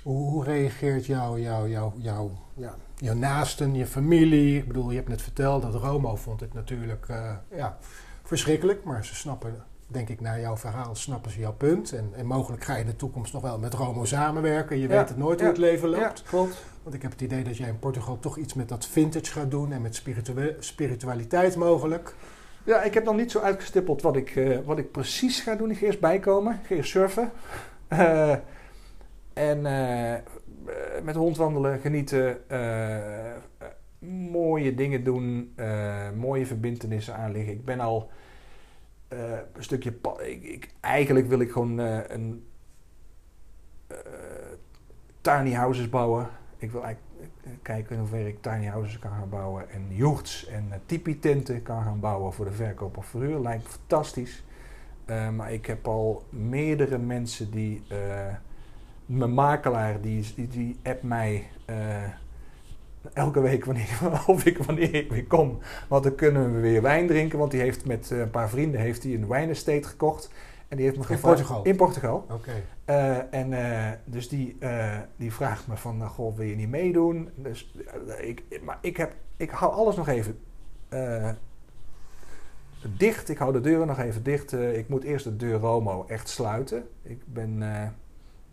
Hoe, 0.02 0.30
hoe 0.30 0.44
reageert 0.44 1.06
jouw 1.06 1.38
jou, 1.38 1.68
jou, 1.68 1.92
jou, 1.96 2.30
ja, 2.54 2.76
jouw 3.00 3.14
naasten, 3.14 3.74
je 3.74 3.86
familie? 3.86 4.56
Ik 4.58 4.66
bedoel, 4.66 4.90
je 4.90 4.96
hebt 4.96 5.08
net 5.08 5.22
verteld 5.22 5.62
dat 5.62 5.74
Romo 5.74 6.16
vond 6.16 6.40
het 6.40 6.54
natuurlijk 6.54 7.06
eh, 7.08 7.32
ja, 7.54 7.76
verschrikkelijk. 8.24 8.84
Maar 8.84 9.04
ze 9.04 9.14
snappen, 9.14 9.54
denk 9.86 10.08
ik, 10.08 10.20
naar 10.20 10.40
jouw 10.40 10.56
verhaal 10.56 10.94
snappen 10.94 11.30
ze 11.30 11.38
jouw 11.40 11.52
punt. 11.52 11.92
En, 11.92 12.10
en 12.16 12.26
mogelijk 12.26 12.64
ga 12.64 12.74
je 12.74 12.80
in 12.80 12.86
de 12.86 12.96
toekomst 12.96 13.32
nog 13.32 13.42
wel 13.42 13.58
met 13.58 13.74
Romo 13.74 14.04
samenwerken. 14.04 14.76
Je 14.76 14.82
Ja, 14.82 14.88
weet 14.98 15.08
het 15.08 15.18
nooit 15.18 15.38
ja, 15.38 15.44
hoe 15.44 15.54
het 15.54 15.62
leven 15.62 15.88
loopt. 15.88 16.22
klopt. 16.22 16.64
Want 16.82 16.94
ik 16.94 17.02
heb 17.02 17.10
het 17.10 17.20
idee 17.20 17.44
dat 17.44 17.56
jij 17.56 17.68
in 17.68 17.78
Portugal 17.78 18.18
toch 18.18 18.36
iets 18.36 18.54
met 18.54 18.68
dat 18.68 18.86
vintage 18.86 19.32
gaat 19.32 19.50
doen. 19.50 19.72
En 19.72 19.82
met 19.82 19.94
spiritua- 19.94 20.52
spiritualiteit 20.58 21.56
mogelijk. 21.56 22.14
Ja, 22.64 22.82
ik 22.82 22.94
heb 22.94 23.04
nog 23.04 23.16
niet 23.16 23.30
zo 23.30 23.38
uitgestippeld 23.40 24.02
wat 24.02 24.16
ik, 24.16 24.36
eh, 24.36 24.58
wat 24.64 24.78
ik 24.78 24.90
precies 24.92 25.40
ga 25.40 25.54
doen. 25.54 25.70
Ik 25.70 25.78
ga 25.78 25.86
eerst 25.86 26.00
bijkomen, 26.00 26.52
ik 26.62 26.66
ga 26.66 26.74
eerst 26.74 26.90
surfen. 26.90 27.30
Eh, 27.88 28.34
en 29.32 29.66
met 31.02 31.14
de 31.14 31.20
hond 31.20 31.36
wandelen, 31.36 31.80
genieten. 31.80 32.48
eh, 32.48 33.30
eh, 33.30 33.36
mooie 34.30 34.74
dingen 34.74 35.04
doen. 35.04 35.52
eh, 35.56 36.10
mooie 36.16 36.46
verbindenissen 36.46 37.16
aanleggen. 37.16 37.52
Ik 37.52 37.64
ben 37.64 37.80
al 37.80 38.10
eh, 39.08 39.18
een 39.52 39.62
stukje... 39.62 39.94
Ik, 40.40 40.74
eigenlijk 40.80 41.26
wil 41.26 41.40
ik 41.40 41.50
gewoon 41.50 41.80
eh, 41.80 41.98
een... 42.08 42.46
eh, 43.86 43.96
tiny 45.20 45.52
houses 45.52 45.88
bouwen. 45.88 46.28
Ik 46.56 46.70
wil 46.70 46.84
eigenlijk 46.84 47.32
eh, 47.44 47.50
kijken 47.62 47.92
in 47.94 47.98
hoeverre 48.00 48.28
ik 48.28 48.42
tiny 48.42 48.66
houses 48.66 48.98
kan 48.98 49.10
gaan 49.10 49.28
bouwen 49.28 49.70
en 49.70 49.86
yurts 49.88 50.46
en 50.46 50.72
tipi-tenten 50.86 51.62
kan 51.62 51.82
gaan 51.82 52.00
bouwen 52.00 52.32
voor 52.32 52.44
de 52.44 52.52
verkoop 52.52 52.96
of 52.96 53.06
verhuur. 53.06 53.40
Lijkt 53.40 53.68
fantastisch. 53.68 54.44
Maar 55.34 55.52
ik 55.52 55.66
heb 55.66 55.86
al 55.88 56.24
meerdere 56.28 56.98
mensen 56.98 57.50
die... 57.50 57.82
mijn 59.16 59.34
makelaar, 59.34 60.00
die, 60.00 60.26
die, 60.34 60.48
die 60.48 60.78
appt 60.82 61.02
mij 61.02 61.46
uh, 61.70 61.76
elke 63.12 63.40
week 63.40 63.64
wanneer, 63.64 63.98
of 64.26 64.44
ik, 64.44 64.58
wanneer 64.58 64.94
ik 64.94 65.10
weer 65.10 65.26
kom. 65.26 65.58
Want 65.88 66.02
dan 66.02 66.14
kunnen 66.14 66.54
we 66.54 66.60
weer 66.60 66.82
wijn 66.82 67.06
drinken. 67.06 67.38
Want 67.38 67.50
die 67.50 67.60
heeft 67.60 67.86
met 67.86 68.10
een 68.10 68.30
paar 68.30 68.48
vrienden 68.48 68.80
heeft 68.80 69.02
hij 69.02 69.14
een 69.14 69.28
wijnestate 69.28 69.88
gekocht. 69.88 70.30
En 70.68 70.76
die 70.76 70.86
heeft 70.86 70.98
me 70.98 71.02
in 71.02 71.08
gevraagd, 71.08 71.36
Portugal? 71.36 71.64
In 71.64 71.76
Portugal. 71.76 72.16
Oké. 72.16 72.34
Okay. 72.34 72.64
Uh, 72.86 73.34
en 73.40 73.52
uh, 73.52 73.90
dus 74.04 74.28
die, 74.28 74.56
uh, 74.60 74.98
die 75.16 75.32
vraagt 75.32 75.66
me 75.66 75.76
van, 75.76 76.06
goh, 76.08 76.36
wil 76.36 76.46
je 76.46 76.56
niet 76.56 76.68
meedoen? 76.68 77.30
Dus, 77.34 77.74
ik, 78.20 78.60
maar 78.64 78.78
ik, 78.80 78.96
heb, 78.96 79.14
ik 79.36 79.50
hou 79.50 79.72
alles 79.72 79.96
nog 79.96 80.08
even 80.08 80.38
dicht. 82.96 83.28
Ik 83.28 83.38
hou 83.38 83.52
de 83.52 83.60
deuren 83.60 83.86
nog 83.86 83.98
even 83.98 84.22
dicht. 84.22 84.52
Ik 84.52 84.88
moet 84.88 85.04
eerst 85.04 85.24
de 85.24 85.36
deur 85.36 85.58
Romo 85.58 86.04
echt 86.08 86.28
sluiten. 86.28 86.84
Ik 87.02 87.20
ben, 87.24 87.62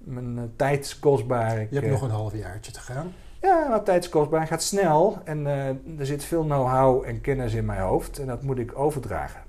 mijn 0.07 0.53
tijd 0.55 0.85
is 0.85 0.99
kostbaar. 0.99 1.61
Ik, 1.61 1.69
je 1.69 1.79
hebt 1.79 1.91
nog 1.91 2.01
een 2.01 2.09
half 2.09 2.35
jaartje 2.35 2.71
te 2.71 2.79
gaan. 2.79 3.13
Ja, 3.41 3.67
maar 3.67 3.83
tijd 3.83 4.03
is 4.03 4.09
kostbaar, 4.09 4.47
gaat 4.47 4.63
snel 4.63 5.21
en 5.23 5.47
eh, 5.47 5.67
er 5.99 6.05
zit 6.05 6.23
veel 6.23 6.43
know-how 6.43 7.03
en 7.03 7.21
kennis 7.21 7.53
in 7.53 7.65
mijn 7.65 7.81
hoofd 7.81 8.19
en 8.19 8.27
dat 8.27 8.43
moet 8.43 8.59
ik 8.59 8.77
overdragen. 8.77 9.41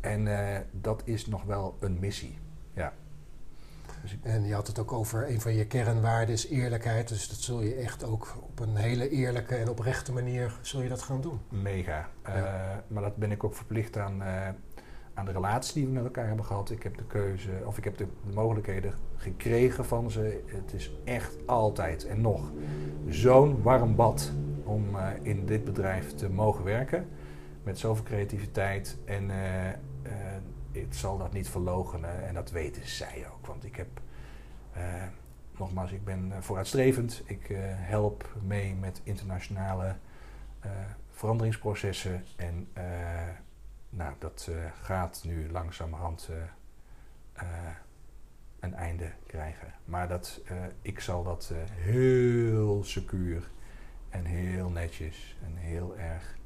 En 0.00 0.38
eh, 0.38 0.60
dat 0.70 1.02
is 1.04 1.26
nog 1.26 1.42
wel 1.42 1.76
een 1.80 1.98
missie. 2.00 2.38
Ja. 2.72 2.92
Dus. 4.02 4.16
En 4.22 4.46
je 4.46 4.54
had 4.54 4.66
het 4.66 4.78
ook 4.78 4.92
over 4.92 5.30
een 5.30 5.40
van 5.40 5.54
je 5.54 5.66
kernwaarden 5.66 6.34
is 6.34 6.48
eerlijkheid. 6.48 7.08
Dus 7.08 7.28
dat 7.28 7.38
zul 7.38 7.60
je 7.60 7.74
echt 7.74 8.04
ook 8.04 8.36
op 8.40 8.60
een 8.60 8.76
hele 8.76 9.08
eerlijke 9.08 9.54
en 9.54 9.68
oprechte 9.68 10.12
manier 10.12 10.52
zul 10.60 10.82
je 10.82 10.88
dat 10.88 11.02
gaan 11.02 11.20
doen. 11.20 11.40
Mega. 11.48 12.08
Ja. 12.24 12.36
Uh, 12.36 12.76
maar 12.86 13.02
dat 13.02 13.16
ben 13.16 13.30
ik 13.30 13.44
ook 13.44 13.54
verplicht 13.54 13.96
aan, 13.96 14.22
uh, 14.22 14.48
aan 15.14 15.24
de 15.24 15.32
relatie 15.32 15.74
die 15.74 15.86
we 15.86 15.92
met 15.92 16.04
elkaar 16.04 16.26
hebben 16.26 16.44
gehad. 16.44 16.70
Ik 16.70 16.82
heb 16.82 16.96
de 16.96 17.04
keuze, 17.06 17.50
of 17.64 17.78
ik 17.78 17.84
heb 17.84 17.96
de 17.96 18.06
mogelijkheden 18.34 18.94
gekregen 19.16 19.84
van 19.84 20.10
ze. 20.10 20.42
Het 20.46 20.72
is 20.72 20.92
echt 21.04 21.36
altijd 21.46 22.06
en 22.06 22.20
nog 22.20 22.52
zo'n 23.08 23.62
warm 23.62 23.94
bad 23.94 24.32
om 24.64 24.94
uh, 24.94 25.06
in 25.22 25.46
dit 25.46 25.64
bedrijf 25.64 26.14
te 26.14 26.30
mogen 26.30 26.64
werken. 26.64 27.06
Met 27.62 27.78
zoveel 27.78 28.04
creativiteit 28.04 28.98
en 29.04 29.30
ik 30.74 30.94
zal 30.94 31.18
dat 31.18 31.32
niet 31.32 31.48
verlogenen 31.48 32.26
en 32.26 32.34
dat 32.34 32.50
weten 32.50 32.88
zij 32.88 33.26
ook. 33.32 33.46
Want 33.46 33.64
ik 33.64 33.76
heb, 33.76 34.00
uh, 34.76 34.82
nogmaals, 35.58 35.92
ik 35.92 36.04
ben 36.04 36.32
vooruitstrevend. 36.40 37.22
Ik 37.24 37.48
uh, 37.48 37.58
help 37.62 38.36
mee 38.42 38.74
met 38.74 39.00
internationale 39.04 39.94
uh, 40.64 40.70
veranderingsprocessen. 41.10 42.24
En 42.36 42.68
nou, 43.96 44.14
dat 44.18 44.50
gaat 44.82 45.22
nu 45.24 45.50
langzamerhand 45.50 46.28
een 48.60 48.74
einde 48.74 49.12
krijgen. 49.26 49.74
Maar 49.84 50.08
dat, 50.08 50.40
ik 50.82 51.00
zal 51.00 51.22
dat 51.22 51.52
heel 51.70 52.84
secuur 52.84 53.50
en 54.10 54.24
heel 54.24 54.68
netjes 54.68 55.36
en 55.44 55.56
heel 55.56 55.96
erg 55.96 56.36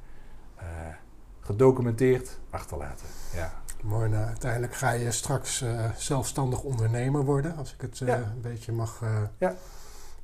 gedocumenteerd 1.39 2.39
achterlaten. 2.49 3.07
Ja. 3.33 3.53
Mooi, 3.83 4.09
nou, 4.09 4.25
uiteindelijk 4.25 4.75
ga 4.75 4.91
je 4.91 5.11
straks 5.11 5.61
uh, 5.61 5.91
zelfstandig 5.95 6.61
ondernemer 6.61 7.25
worden, 7.25 7.55
als 7.57 7.73
ik 7.73 7.81
het 7.81 7.99
uh, 7.99 8.07
ja. 8.07 8.15
een 8.15 8.41
beetje 8.41 8.71
mag. 8.71 9.01
Uh, 9.03 9.21
ja. 9.37 9.55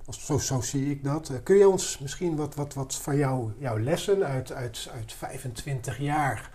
Als, 0.06 0.26
zo, 0.26 0.38
zo 0.38 0.62
zie 0.62 0.92
ik 0.92 1.04
dat. 1.04 1.32
kun 1.44 1.56
je 1.56 1.70
ons 1.70 2.00
misschien 2.00 2.36
wat, 2.36 2.56
wat, 2.56 2.74
wat 2.74 2.96
van 2.96 3.18
jou, 3.18 3.52
jouw 3.58 3.80
lessen 3.80 4.26
uit, 4.26 4.52
uit, 4.52 4.90
uit 4.94 5.14
25 5.14 5.98
jaar 5.98 6.50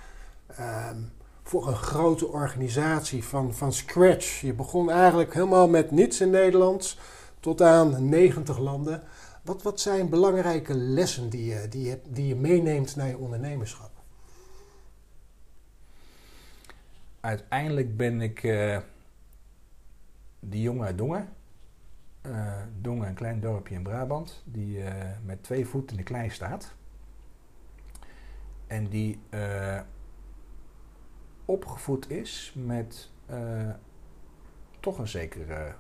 um, 0.61 1.13
voor 1.43 1.69
een 1.69 1.77
grote 1.77 2.27
organisatie 2.27 3.25
van, 3.25 3.55
van 3.55 3.73
scratch? 3.73 4.41
Je 4.41 4.53
begon 4.53 4.91
eigenlijk 4.91 5.35
helemaal 5.35 5.69
met 5.69 5.91
niets 5.91 6.21
in 6.21 6.31
Nederland 6.31 6.99
tot 7.41 7.63
aan 7.63 8.09
90 8.09 8.59
landen. 8.59 9.03
Wat, 9.43 9.63
wat 9.63 9.81
zijn 9.81 10.09
belangrijke 10.09 10.75
lessen 10.75 11.29
die 11.29 11.45
je, 11.45 11.69
die, 11.69 11.85
je, 11.85 11.99
die 12.09 12.27
je 12.27 12.37
meeneemt 12.37 12.97
naar 12.97 13.09
je 13.09 13.19
ondernemerschap? 13.19 13.91
uiteindelijk 17.21 17.97
ben 17.97 18.21
ik 18.21 18.43
uh, 18.43 18.79
die 20.41 20.63
jongen 20.63 20.87
uit 20.87 20.99
Dongen. 20.99 21.29
Uh, 22.27 22.53
Dongen, 22.81 23.09
een 23.09 23.15
klein 23.15 23.41
dorpje 23.41 23.75
in 23.75 23.83
Brabant, 23.83 24.43
die 24.45 24.79
uh, 24.79 24.93
met 25.25 25.43
twee 25.43 25.67
voeten 25.67 25.91
in 25.91 25.97
de 25.97 26.03
klei 26.03 26.31
staat. 26.31 26.75
En 28.67 28.89
die 28.89 29.19
opgevoed 31.51 32.11
is 32.11 32.55
met 32.57 33.11
toch 34.81 34.99
een 34.99 35.09
zekere 35.09 35.75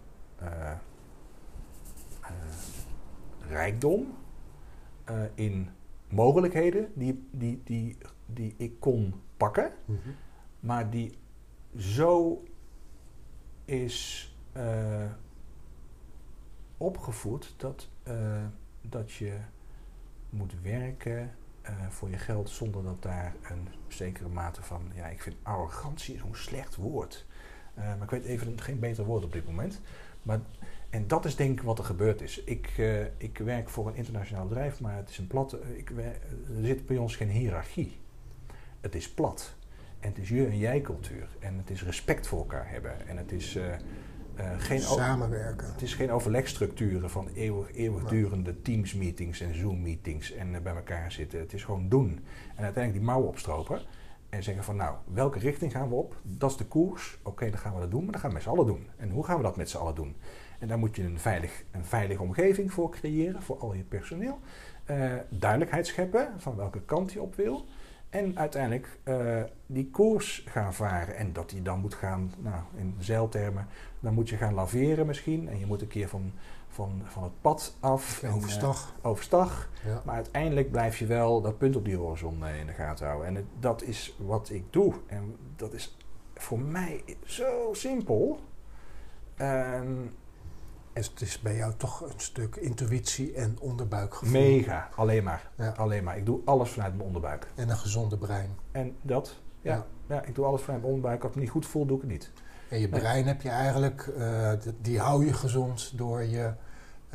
rijkdom 3.48 4.16
in 5.34 5.68
mogelijkheden 6.08 6.92
die, 6.94 7.28
die, 7.30 7.60
die, 7.64 7.98
die 8.26 8.54
ik 8.56 8.80
kon 8.80 9.14
pakken, 9.36 9.72
mm 9.84 9.98
-hmm. 10.02 10.14
maar 10.60 10.90
die 10.90 11.18
zo 11.76 12.44
is 13.64 14.28
opgevoed 16.76 17.54
dat, 17.56 17.88
dat 18.80 19.12
je 19.12 19.38
moet 20.30 20.60
werken 20.62 21.34
voor 21.88 22.10
je 22.10 22.18
geld 22.18 22.50
zonder 22.50 22.82
dat 22.82 23.02
daar 23.02 23.34
een 23.42 23.68
zekere 23.88 24.28
mate 24.28 24.62
van, 24.62 24.90
ja, 24.94 25.06
ik 25.06 25.22
vind 25.22 25.36
arrogantie 25.42 26.18
zo'n 26.18 26.34
slecht 26.34 26.76
woord. 26.76 27.26
maar 27.74 28.02
ik 28.02 28.10
weet 28.10 28.24
even 28.24 28.60
geen 28.60 28.78
beter 28.78 29.04
woord 29.04 29.24
op 29.24 29.32
dit 29.32 29.46
moment. 29.46 29.80
Maar, 30.22 30.40
en 30.90 31.06
dat 31.06 31.24
is 31.24 31.36
denk 31.36 31.58
ik 31.58 31.64
wat 31.64 31.78
er 31.78 31.84
gebeurd 31.84 32.20
is. 32.20 32.44
Ik, 32.44 32.72
ik 33.16 33.38
werk 33.38 33.68
voor 33.68 33.88
een 33.88 33.94
internationaal 33.94 34.46
bedrijf, 34.46 34.80
maar 34.80 34.96
het 34.96 35.08
is 35.08 35.18
een 35.18 35.26
plat. 35.26 35.56
Ik, 35.76 35.90
er 35.90 36.16
zit 36.62 36.86
bij 36.86 36.96
ons 36.96 37.16
geen 37.16 37.28
hiërarchie. 37.28 37.98
Het 38.80 38.94
is 38.94 39.10
plat. 39.10 39.54
En 40.00 40.08
het 40.08 40.18
is 40.18 40.28
je 40.28 40.46
en 40.46 40.58
jij 40.58 40.80
cultuur. 40.80 41.28
En 41.38 41.56
het 41.56 41.70
is 41.70 41.84
respect 41.84 42.26
voor 42.26 42.38
elkaar 42.38 42.70
hebben. 42.70 43.06
En 43.08 43.16
het 43.16 43.32
is 43.32 43.58
uh, 44.38 44.50
geen 44.58 44.80
samenwerken. 44.80 45.72
Het 45.72 45.82
is 45.82 45.94
geen 45.94 46.10
overlegstructuren 46.10 47.10
van 47.10 47.28
eeuwig, 47.34 47.74
eeuwigdurende 47.74 48.52
nee. 48.52 48.62
Teams 48.62 48.94
meetings 48.94 49.40
en 49.40 49.54
Zoom 49.54 49.82
meetings 49.82 50.32
en 50.32 50.52
uh, 50.52 50.60
bij 50.60 50.74
elkaar 50.74 51.12
zitten. 51.12 51.40
Het 51.40 51.52
is 51.52 51.64
gewoon 51.64 51.88
doen. 51.88 52.08
En 52.56 52.64
uiteindelijk 52.64 52.92
die 52.92 53.02
mouwen 53.02 53.28
opstropen. 53.28 53.80
En 54.28 54.42
zeggen 54.42 54.64
van 54.64 54.76
nou, 54.76 54.96
welke 55.12 55.38
richting 55.38 55.72
gaan 55.72 55.88
we 55.88 55.94
op? 55.94 56.16
Dat 56.22 56.50
is 56.50 56.56
de 56.56 56.64
koers. 56.64 57.18
Oké, 57.18 57.28
okay, 57.28 57.50
dan 57.50 57.58
gaan 57.58 57.74
we 57.74 57.80
dat 57.80 57.90
doen, 57.90 58.02
maar 58.02 58.12
dan 58.12 58.20
gaan 58.20 58.30
we 58.30 58.34
met 58.34 58.44
z'n 58.44 58.50
allen 58.50 58.66
doen. 58.66 58.86
En 58.96 59.10
hoe 59.10 59.24
gaan 59.24 59.36
we 59.36 59.42
dat 59.42 59.56
met 59.56 59.70
z'n 59.70 59.76
allen 59.76 59.94
doen? 59.94 60.16
En 60.58 60.68
daar 60.68 60.78
moet 60.78 60.96
je 60.96 61.02
een, 61.02 61.18
veilig, 61.18 61.64
een 61.70 61.84
veilige 61.84 62.22
omgeving 62.22 62.72
voor 62.72 62.90
creëren, 62.90 63.42
voor 63.42 63.58
al 63.58 63.74
je 63.74 63.82
personeel. 63.82 64.38
duidelijkheid 65.28 65.86
scheppen 65.86 66.32
van 66.36 66.56
welke 66.56 66.80
kant 66.80 67.12
je 67.12 67.22
op 67.22 67.34
wil. 67.34 67.66
En 68.10 68.38
uiteindelijk 68.38 68.98
uh, 69.04 69.42
die 69.66 69.90
koers 69.90 70.44
gaan 70.48 70.74
varen. 70.74 71.16
En 71.16 71.32
dat 71.32 71.50
die 71.50 71.62
dan 71.62 71.80
moet 71.80 71.94
gaan, 71.94 72.32
nou, 72.38 72.62
in 72.76 72.94
zeiltermen, 72.98 73.66
dan 74.00 74.14
moet 74.14 74.28
je 74.28 74.36
gaan 74.36 74.54
laveren 74.54 75.06
misschien. 75.06 75.48
En 75.48 75.58
je 75.58 75.66
moet 75.66 75.82
een 75.82 75.88
keer 75.88 76.08
van, 76.08 76.32
van, 76.68 77.02
van 77.04 77.22
het 77.22 77.40
pad 77.40 77.76
af. 77.80 78.24
Overstag. 78.24 78.92
En, 78.94 79.00
uh, 79.00 79.10
overstag. 79.10 79.70
Ja. 79.84 80.02
Maar 80.04 80.14
uiteindelijk 80.14 80.70
blijf 80.70 80.98
je 80.98 81.06
wel 81.06 81.40
dat 81.40 81.58
punt 81.58 81.76
op 81.76 81.84
die 81.84 81.96
horizon 81.96 82.40
uh, 82.42 82.60
in 82.60 82.66
de 82.66 82.72
gaten 82.72 83.06
houden. 83.06 83.28
En 83.28 83.34
het, 83.34 83.46
dat 83.58 83.82
is 83.82 84.16
wat 84.18 84.50
ik 84.50 84.64
doe. 84.70 84.94
En 85.06 85.36
dat 85.56 85.72
is 85.72 85.96
voor 86.34 86.60
mij 86.60 87.04
zo 87.24 87.68
simpel. 87.72 88.40
Um, 89.40 90.14
en 90.92 91.02
het 91.02 91.20
is 91.20 91.40
bij 91.40 91.56
jou 91.56 91.72
toch 91.76 92.00
een 92.00 92.12
stuk 92.16 92.56
intuïtie 92.56 93.32
en 93.32 93.56
onderbuikgevoel. 93.60 94.40
Mega, 94.40 94.88
alleen 94.96 95.24
maar. 95.24 95.50
Ja. 95.56 95.68
Alleen 95.76 96.04
maar. 96.04 96.16
Ik 96.16 96.26
doe 96.26 96.40
alles 96.44 96.70
vanuit 96.70 96.92
mijn 96.92 97.06
onderbuik. 97.06 97.46
En 97.54 97.68
een 97.68 97.76
gezonde 97.76 98.18
brein. 98.18 98.50
En 98.72 98.96
dat, 99.02 99.36
ja. 99.60 99.74
ja. 99.74 99.86
ja 100.08 100.22
ik 100.22 100.34
doe 100.34 100.44
alles 100.44 100.60
vanuit 100.60 100.82
mijn 100.82 100.94
onderbuik. 100.94 101.22
Als 101.22 101.30
ik 101.30 101.36
me 101.36 101.42
niet 101.42 101.50
goed 101.50 101.66
voel, 101.66 101.86
doe 101.86 101.96
ik 101.96 102.02
het 102.02 102.10
niet. 102.10 102.30
En 102.68 102.80
je 102.80 102.88
brein 102.88 103.26
heb 103.26 103.42
je 103.42 103.48
eigenlijk, 103.48 104.12
uh, 104.18 104.52
die 104.80 104.98
hou 104.98 105.26
je 105.26 105.32
gezond 105.32 105.92
door 105.98 106.22
je 106.22 106.52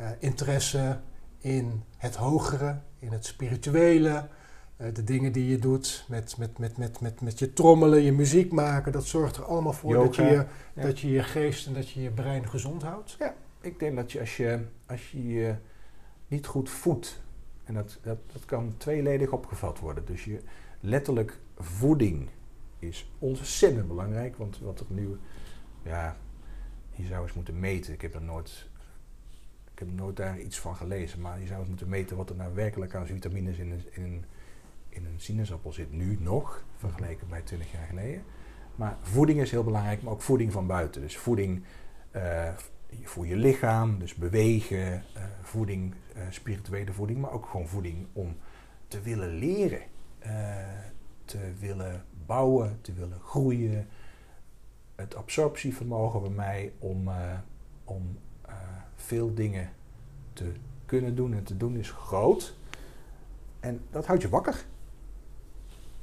uh, 0.00 0.08
interesse 0.18 1.00
in 1.38 1.82
het 1.96 2.16
hogere, 2.16 2.78
in 2.98 3.12
het 3.12 3.26
spirituele. 3.26 4.28
Uh, 4.76 4.94
de 4.94 5.04
dingen 5.04 5.32
die 5.32 5.48
je 5.48 5.58
doet 5.58 6.04
met, 6.08 6.36
met, 6.38 6.58
met, 6.58 6.76
met, 6.76 7.00
met, 7.00 7.20
met 7.20 7.38
je 7.38 7.52
trommelen, 7.52 8.02
je 8.02 8.12
muziek 8.12 8.52
maken, 8.52 8.92
dat 8.92 9.04
zorgt 9.04 9.36
er 9.36 9.44
allemaal 9.44 9.72
voor 9.72 9.94
dat 9.94 10.16
je, 10.16 10.22
ja. 10.22 10.46
dat 10.82 11.00
je 11.00 11.10
je 11.10 11.22
geest 11.22 11.66
en 11.66 11.74
dat 11.74 11.90
je 11.90 12.02
je 12.02 12.10
brein 12.10 12.48
gezond 12.48 12.82
houdt. 12.82 13.16
Ja, 13.18 13.34
ik 13.66 13.78
denk 13.78 13.96
dat 13.96 14.12
je 14.12 14.20
als 14.20 14.36
je 14.36 14.60
als 14.86 15.10
je, 15.10 15.54
niet 16.28 16.46
goed 16.46 16.70
voedt, 16.70 17.22
en 17.64 17.74
dat, 17.74 17.98
dat, 18.02 18.18
dat 18.32 18.44
kan 18.44 18.74
tweeledig 18.76 19.30
opgevat 19.30 19.78
worden. 19.78 20.04
Dus 20.04 20.24
je 20.24 20.40
letterlijk 20.80 21.38
voeding 21.58 22.28
is 22.78 23.10
ontzettend 23.18 23.88
belangrijk. 23.88 24.36
Want 24.36 24.58
wat 24.58 24.80
er 24.80 24.86
nu, 24.88 25.16
ja, 25.82 26.16
je 26.90 27.06
zou 27.06 27.22
eens 27.22 27.32
moeten 27.32 27.60
meten. 27.60 27.92
Ik 27.92 28.02
heb 28.02 28.14
er 28.14 28.22
nooit, 28.22 28.68
ik 29.72 29.78
heb 29.78 29.92
nooit 29.92 30.16
daar 30.16 30.40
iets 30.40 30.58
van 30.58 30.76
gelezen. 30.76 31.20
Maar 31.20 31.40
je 31.40 31.46
zou 31.46 31.60
eens 31.60 31.68
moeten 31.68 31.88
meten 31.88 32.16
wat 32.16 32.30
er 32.30 32.36
nou 32.36 32.54
werkelijk 32.54 32.94
aan 32.94 33.06
vitamines 33.06 33.58
in 33.58 33.70
een, 33.70 33.84
in 33.90 34.02
een, 34.02 34.24
in 34.88 35.06
een 35.06 35.20
sinaasappel 35.20 35.72
zit. 35.72 35.92
Nu 35.92 36.18
nog, 36.20 36.64
vergeleken 36.76 37.28
bij 37.28 37.42
20 37.42 37.72
jaar 37.72 37.86
geleden. 37.86 38.22
Maar 38.74 38.96
voeding 39.00 39.40
is 39.40 39.50
heel 39.50 39.64
belangrijk, 39.64 40.02
maar 40.02 40.12
ook 40.12 40.22
voeding 40.22 40.52
van 40.52 40.66
buiten. 40.66 41.00
Dus 41.00 41.16
voeding 41.16 41.64
uh, 42.16 42.52
voor 43.02 43.26
je 43.26 43.36
lichaam, 43.36 43.98
dus 43.98 44.14
bewegen, 44.14 44.92
uh, 45.16 45.22
voeding, 45.42 45.94
uh, 46.16 46.22
spirituele 46.30 46.92
voeding, 46.92 47.20
maar 47.20 47.32
ook 47.32 47.46
gewoon 47.46 47.68
voeding 47.68 48.06
om 48.12 48.36
te 48.88 49.00
willen 49.00 49.34
leren, 49.34 49.82
uh, 50.26 50.56
te 51.24 51.52
willen 51.58 52.04
bouwen, 52.26 52.78
te 52.80 52.92
willen 52.92 53.20
groeien. 53.20 53.88
Het 54.94 55.14
absorptievermogen 55.14 56.20
bij 56.20 56.30
mij 56.30 56.72
om, 56.78 57.10
om 57.84 58.18
veel 58.94 59.34
dingen 59.34 59.70
te 60.32 60.52
kunnen 60.86 61.14
doen 61.14 61.34
en 61.34 61.44
te 61.44 61.56
doen 61.56 61.76
is 61.76 61.90
groot. 61.90 62.56
En 63.60 63.80
dat 63.90 64.06
houdt 64.06 64.22
je 64.22 64.28
wakker. 64.28 64.64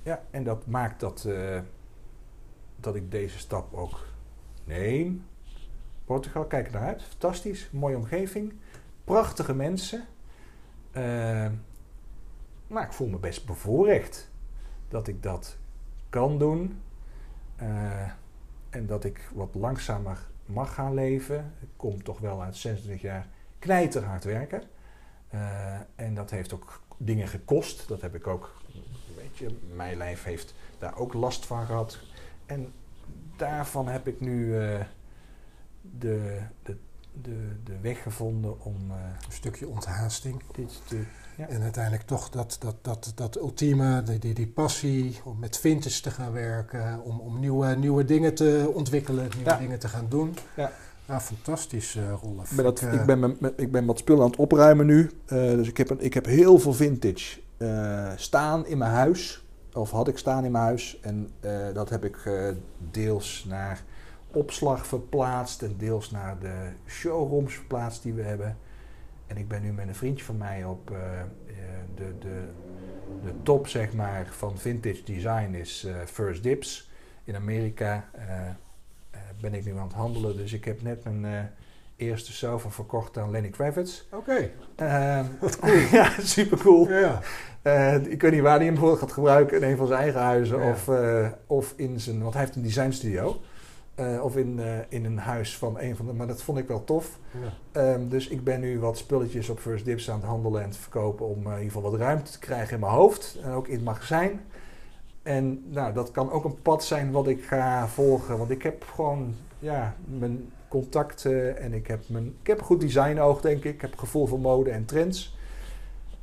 Ja, 0.03 0.23
en 0.31 0.43
dat 0.43 0.65
maakt 0.65 0.99
dat, 0.99 1.27
dat 2.75 2.95
ik 2.95 3.11
deze 3.11 3.39
stap 3.39 3.73
ook 3.73 4.05
neem 4.63 5.25
Portugal, 6.06 6.45
kijk 6.45 6.72
naar 6.72 6.82
uit. 6.82 7.04
Fantastisch, 7.04 7.70
mooie 7.72 7.97
omgeving, 7.97 8.54
prachtige 9.04 9.54
mensen. 9.54 10.06
Eh, 10.91 11.47
maar 12.68 12.84
ik 12.84 12.93
voel 12.93 13.08
me 13.08 13.18
best 13.18 13.45
bevoorrecht 13.45 14.30
dat 14.88 15.08
ik 15.08 15.24
dat 15.24 15.58
kan 16.10 16.39
doen. 16.39 16.82
Eh, 17.56 18.12
en 18.70 18.86
dat 18.86 19.04
ik 19.04 19.30
wat 19.34 19.56
langzamer 19.56 20.18
mag 20.45 20.74
gaan 20.74 20.93
leven. 20.93 21.54
Ik 21.62 21.68
kom 21.76 22.04
toch 22.04 22.20
wel 22.20 22.41
uit 22.41 22.56
26 22.56 23.01
jaar 23.01 23.28
knijterhard 23.60 24.24
werken. 24.24 24.64
Eh, 25.30 25.76
en 25.95 26.14
dat 26.14 26.30
heeft 26.30 26.54
ook 26.54 26.82
dingen 26.97 27.28
gekost. 27.28 27.88
Dat 27.88 28.01
heb 28.01 28.16
ik 28.16 28.28
ook, 28.28 28.62
weet 29.16 29.38
je, 29.38 29.58
mijn 29.76 29.97
lijf 29.97 30.24
heeft 30.24 30.54
daar 30.78 30.97
ook 30.97 31.14
last 31.14 31.45
van 31.45 31.66
gehad. 31.66 31.99
En 32.45 32.74
daarvan 33.36 33.88
heb 33.88 34.08
ik 34.08 34.20
nu 34.20 34.56
de, 35.91 36.39
de, 36.63 36.77
de, 37.21 37.47
de 37.63 37.79
weg 37.81 38.01
gevonden 38.03 38.61
om 38.65 38.75
eh, 38.89 38.95
Een 39.25 39.31
stukje 39.34 39.67
onthaasting. 39.67 40.41
dit 40.55 40.81
te... 40.88 41.03
Ja. 41.38 41.47
En 41.47 41.61
uiteindelijk 41.61 42.03
toch 42.03 42.29
dat, 42.29 42.57
dat, 42.59 42.75
dat, 42.81 43.11
dat 43.15 43.36
ultieme, 43.38 44.03
die, 44.03 44.19
die, 44.19 44.34
die 44.34 44.47
passie 44.47 45.19
om 45.23 45.39
met 45.39 45.57
vintage 45.57 46.01
te 46.01 46.11
gaan 46.11 46.31
werken, 46.31 47.01
om, 47.03 47.19
om 47.19 47.39
nieuwe, 47.39 47.75
nieuwe 47.75 48.05
dingen 48.05 48.34
te 48.36 48.71
ontwikkelen, 48.73 49.29
nieuwe 49.36 49.49
Ja. 49.49 49.57
dingen 49.57 49.79
te 49.79 49.88
gaan 49.88 50.05
doen. 50.09 50.36
Ja. 50.55 50.71
Nou, 51.07 51.21
fantastisch, 51.21 51.95
eh 51.95 52.13
Rolf. 52.21 52.49
Ik 52.49 52.55
ben, 52.55 52.65
dat, 52.65 52.81
Ik, 52.81 52.88
eh, 52.88 52.93
ik, 52.93 53.05
ben 53.05 53.19
met- 53.19 53.39
met- 53.39 53.53
ik 53.61 53.71
ben 53.71 53.86
wat 53.86 53.97
spullen 53.99 54.23
aan 54.23 54.29
het 54.29 54.39
opruimen 54.39 54.86
nu. 54.86 55.09
Eh, 55.25 55.38
dus 55.38 55.67
ik 55.67 55.77
heb, 55.77 55.89
een, 55.89 55.99
ik 56.01 56.13
heb 56.13 56.25
heel 56.25 56.59
veel 56.59 56.73
vintage 56.73 57.39
eh, 57.57 58.11
staan 58.15 58.65
in 58.67 58.77
mijn 58.77 58.91
huis. 58.91 59.43
Of 59.73 59.91
had 59.91 60.07
ik 60.07 60.17
staan 60.17 60.45
in 60.45 60.51
mijn 60.51 60.63
huis. 60.63 60.99
En 61.01 61.29
eh, 61.39 61.51
dat 61.73 61.89
heb 61.89 62.03
ik 62.05 62.15
eh, 62.25 62.47
deels 62.91 63.45
naar 63.49 63.84
opslag 64.34 64.88
verplaatst. 64.88 65.61
En 65.61 65.75
deels 65.77 66.11
naar 66.11 66.39
de 66.39 66.69
showrooms 66.88 67.53
verplaatst 67.53 68.03
die 68.03 68.13
we 68.13 68.21
hebben. 68.21 68.57
En 69.27 69.38
ik 69.38 69.47
ben 69.47 69.61
nu 69.61 69.71
met 69.71 69.88
een 69.88 69.95
vriendje 69.95 70.25
van 70.25 70.38
mij 70.38 70.63
op 70.63 70.91
eh, 70.91 71.19
eh, 71.19 71.25
de, 71.95 72.17
de, 72.19 72.41
de 73.23 73.34
top 73.43 73.67
zeg 73.67 73.93
maar, 73.93 74.27
van 74.29 74.57
vintage 74.57 75.03
design 75.03 75.53
is 75.53 75.84
eh, 75.84 75.95
First 76.05 76.43
Dips 76.43 76.91
in 77.23 77.36
Amerika. 77.36 78.09
ben 79.41 79.53
ik 79.53 79.65
nu 79.65 79.77
aan 79.77 79.88
het 79.88 79.93
handelen. 79.93 80.38
Dus 80.38 80.53
ik 80.53 80.65
heb 80.65 80.81
net 80.81 81.03
mijn 81.03 81.51
eerste 81.95 82.34
sofa 82.34 82.69
verkocht 82.69 83.17
aan 83.17 83.31
Lenny 83.31 83.49
Kravitz. 83.49 84.03
Oké, 84.11 84.49
Ehm, 84.75 85.25
ja, 85.97 86.11
super 86.19 86.57
cool. 86.57 86.89
ja. 86.89 87.21
ik 87.99 88.21
weet 88.21 88.31
niet 88.31 88.41
waar 88.41 88.57
hij 88.57 88.65
hem 88.65 88.77
voor 88.77 88.97
gaat 88.97 89.11
gebruiken. 89.11 89.61
In 89.61 89.69
een 89.69 89.77
van 89.77 89.88
zijn 89.88 89.99
eigen 89.99 90.21
huizen. 90.21 90.59
Ja. 90.59 90.69
Of, 90.71 90.89
of 91.47 91.73
in 91.75 91.99
zijn... 91.99 92.21
Want 92.21 92.34
hij 92.34 92.43
heeft 92.43 92.55
een 92.55 92.61
designstudio. 92.61 93.41
Eh, 93.95 94.23
of 94.23 94.37
in, 94.37 94.59
eh, 94.59 94.77
in 94.89 95.05
een 95.05 95.17
huis 95.17 95.57
van 95.57 95.79
een 95.79 95.95
van 95.95 96.05
de... 96.05 96.13
Maar 96.13 96.27
dat 96.27 96.41
vond 96.41 96.57
ik 96.57 96.67
wel 96.67 96.83
tof. 96.83 97.19
ja. 97.31 97.81
Ehm, 97.81 98.07
dus 98.07 98.27
ik 98.27 98.43
ben 98.43 98.59
nu 98.59 98.79
wat 98.79 98.97
spulletjes 98.97 99.49
op 99.49 99.59
First 99.59 99.85
Dips 99.85 100.09
aan 100.09 100.19
het 100.19 100.25
handelen 100.25 100.63
en 100.63 100.69
te 100.69 100.79
verkopen 100.79 101.25
om 101.25 101.37
eh, 101.45 101.51
in 101.51 101.57
ieder 101.57 101.71
geval 101.71 101.91
wat 101.91 101.99
ruimte 101.99 102.31
te 102.31 102.39
krijgen 102.39 102.73
in 102.73 102.79
mijn 102.79 102.91
hoofd 102.91 103.37
en 103.43 103.51
ook 103.51 103.67
in 103.67 103.75
het 103.75 103.83
magazijn. 103.83 104.41
En 105.23 105.63
nou, 105.71 105.93
dat 105.93 106.11
kan 106.11 106.31
ook 106.31 106.43
een 106.43 106.61
pad 106.61 106.83
zijn 106.83 107.11
wat 107.11 107.27
ik 107.27 107.43
ga 107.43 107.87
volgen, 107.87 108.37
want 108.37 108.49
ik 108.49 108.63
heb 108.63 108.83
gewoon 108.95 109.35
ja, 109.59 109.95
mijn 110.05 110.51
contacten 110.67 111.57
en 111.57 111.73
ik 111.73 111.87
heb, 111.87 112.09
mijn, 112.09 112.25
ik 112.41 112.47
heb 112.47 112.59
een 112.59 112.65
goed 112.65 112.81
designoog, 112.81 113.41
denk 113.41 113.63
ik. 113.63 113.73
Ik 113.73 113.81
heb 113.81 113.97
gevoel 113.97 114.25
voor 114.27 114.39
mode 114.39 114.71
en 114.71 114.85
trends. 114.85 115.37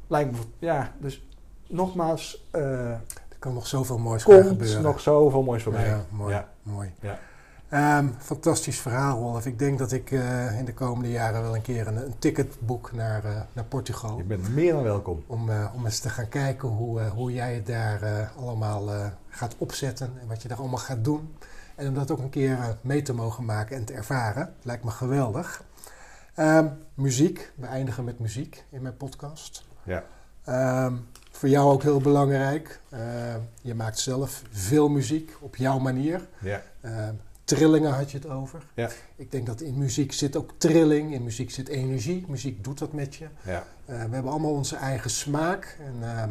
Lijkt 0.07 0.31
me, 0.31 0.39
ja, 0.59 0.93
dus 0.99 1.27
nogmaals, 1.67 2.49
Er 2.51 3.01
kan 3.39 3.55
nog 3.55 3.67
zoveel 3.67 3.99
moois 3.99 4.23
komt 4.23 4.47
gebeuren. 4.47 4.83
nog 4.83 5.01
zoveel 5.01 5.43
moois 5.43 5.63
voorbij. 5.63 5.87
Ja, 5.87 6.05
mooi. 6.11 6.35
Ja. 6.35 6.49
mooi. 6.63 6.93
Ja. 7.01 7.19
Ehm, 7.71 8.09
fantastisch 8.19 8.79
verhaal, 8.79 9.19
Rolf. 9.19 9.47
Ik 9.47 9.59
denk 9.59 9.79
dat 9.79 9.93
ik 9.93 10.11
eh, 10.11 10.59
in 10.59 10.65
de 10.65 10.75
komende 10.75 11.11
jaren 11.11 11.43
wel 11.43 11.55
een 11.55 11.63
keer 11.63 11.87
een, 11.87 11.97
een 11.97 12.19
ticket 12.19 12.57
boek 12.61 12.93
naar, 12.93 13.25
eh, 13.25 13.41
naar 13.53 13.65
Portugal. 13.65 14.17
Je 14.17 14.23
bent 14.23 14.55
meer 14.55 14.73
dan 14.73 14.83
welkom. 14.83 15.25
Om, 15.27 15.51
eh, 15.51 15.73
om 15.75 15.85
eens 15.85 15.99
te 15.99 16.09
gaan 16.09 16.29
kijken 16.29 16.69
hoe, 16.69 17.03
hoe 17.03 17.33
jij 17.33 17.55
het 17.55 17.67
daar 17.67 18.31
allemaal 18.37 19.13
gaat 19.29 19.55
opzetten 19.59 20.13
en 20.21 20.29
wat 20.29 20.43
je 20.43 20.49
daar 20.49 20.59
allemaal 20.59 20.79
gaat 20.79 21.05
doen. 21.05 21.35
En 21.75 21.89
om 21.89 21.95
dat 21.95 22.11
ook 22.11 22.19
een 22.19 22.31
keer 22.31 22.77
mee 22.81 23.03
te 23.03 23.13
mogen 23.13 23.45
maken 23.45 23.77
en 23.77 23.85
te 23.85 23.93
ervaren. 23.93 24.55
Lijkt 24.63 24.85
me 24.85 24.91
geweldig. 24.91 25.65
Ehm, 26.35 26.67
muziek. 26.95 27.53
We 27.55 27.67
eindigen 27.67 28.05
met 28.05 28.19
muziek 28.19 28.65
in 28.71 28.83
mijn 28.83 28.97
podcast. 28.97 29.65
Ja. 29.83 30.05
Ehm, 30.45 30.95
voor 31.31 31.49
jou 31.49 31.73
ook 31.73 31.83
heel 31.83 32.01
belangrijk. 32.01 32.81
Je 33.63 33.75
maakt 33.75 33.99
zelf 33.99 34.43
veel 34.51 34.89
muziek 34.89 35.37
op 35.41 35.57
jouw 35.57 35.79
manier. 35.79 36.29
Ja. 36.39 36.63
Trillingen 37.57 37.93
had 37.93 38.11
je 38.11 38.17
het 38.17 38.29
over. 38.29 38.63
Ja. 38.75 38.91
Ik 39.17 39.31
denk 39.31 39.47
dat 39.47 39.61
in 39.61 39.79
muziek 39.79 40.13
zit 40.13 40.37
ook 40.37 40.51
trilling. 40.59 41.15
In 41.15 41.23
muziek 41.25 41.51
zit 41.51 41.69
energie. 41.69 42.25
Muziek 42.29 42.65
doet 42.65 42.79
dat 42.79 42.93
met 42.93 43.15
je. 43.15 43.27
Ja. 43.45 43.65
Eh, 43.85 44.05
we 44.05 44.15
hebben 44.15 44.31
allemaal 44.31 44.51
onze 44.53 44.77
eigen 44.77 45.11
smaak. 45.11 45.77
En, 45.81 45.95
ehm, 46.03 46.31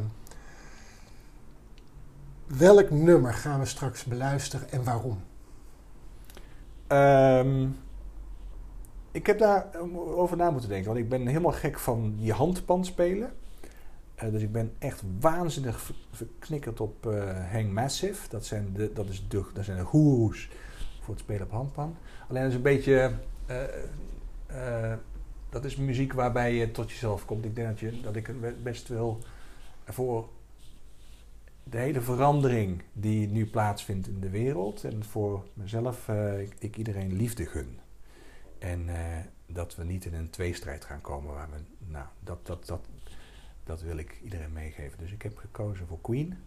welk 2.57 2.89
nummer 2.89 3.33
gaan 3.33 3.59
we 3.59 3.65
straks 3.65 4.03
beluisteren 4.03 4.71
en 4.71 4.83
waarom? 4.83 5.21
Ehm, 6.87 7.67
ik 9.11 9.25
heb 9.25 9.39
daar 9.39 9.67
over 9.95 10.37
na 10.37 10.51
moeten 10.51 10.69
denken, 10.69 10.87
want 10.87 10.99
ik 10.99 11.09
ben 11.09 11.27
helemaal 11.27 11.51
gek 11.51 11.79
van 11.79 12.15
die 12.17 12.31
handpan 12.33 12.85
spelen. 12.85 13.33
Eh, 14.15 14.31
dus 14.31 14.41
ik 14.41 14.51
ben 14.51 14.73
echt 14.79 15.01
waanzinnig 15.19 15.81
ver- 15.81 15.95
verknikkerd 16.11 16.79
op 16.79 17.05
eh 17.05 17.51
Hang 17.51 17.71
Massive. 17.71 18.29
Dat 18.29 18.45
zijn 18.45 18.73
de, 18.73 18.91
dat 18.93 19.09
is 19.09 19.25
de, 19.27 19.43
dat 19.53 19.65
zijn 19.65 19.77
de 19.77 19.83
goeroes 19.83 20.49
voor 21.09 21.17
het 21.17 21.27
spelen 21.27 21.45
op 21.45 21.51
handpan. 21.51 21.95
Alleen 22.27 22.41
dat 22.41 22.51
is 22.51 22.57
een 22.57 22.61
beetje... 22.61 23.13
eh, 23.45 23.63
eh, 24.91 24.97
dat 25.49 25.65
is 25.65 25.75
muziek 25.75 26.13
waarbij 26.13 26.53
je 26.53 26.71
tot 26.71 26.91
jezelf 26.91 27.25
komt. 27.25 27.45
Ik 27.45 27.55
denk 27.55 27.67
dat, 27.67 27.79
je, 27.79 28.01
dat 28.01 28.15
ik 28.15 28.63
best 28.63 28.87
wel 28.87 29.19
voor 29.85 30.29
de 31.63 31.77
hele 31.77 32.01
verandering 32.01 32.83
die 32.93 33.27
nu 33.27 33.45
plaatsvindt 33.45 34.07
in 34.07 34.19
de 34.19 34.29
wereld 34.29 34.83
en 34.83 35.03
voor 35.03 35.45
mezelf, 35.53 36.07
eh, 36.07 36.41
ik, 36.41 36.77
iedereen 36.77 37.13
liefde 37.13 37.45
gun. 37.45 37.79
En 38.59 38.89
dat 39.45 39.75
we 39.75 39.83
niet 39.83 40.05
in 40.05 40.13
een 40.13 40.29
tweestrijd 40.29 40.85
gaan 40.85 41.01
komen 41.01 41.33
waar 41.33 41.49
we, 41.49 41.57
nou, 41.91 42.05
dat, 42.19 42.45
dat, 42.45 42.65
dat, 42.65 42.85
dat 43.63 43.81
wil 43.81 43.97
ik 43.97 44.19
iedereen 44.23 44.53
meegeven. 44.53 44.97
Dus 44.97 45.11
ik 45.11 45.21
heb 45.21 45.37
gekozen 45.37 45.87
voor 45.87 46.01
Queen, 46.01 46.37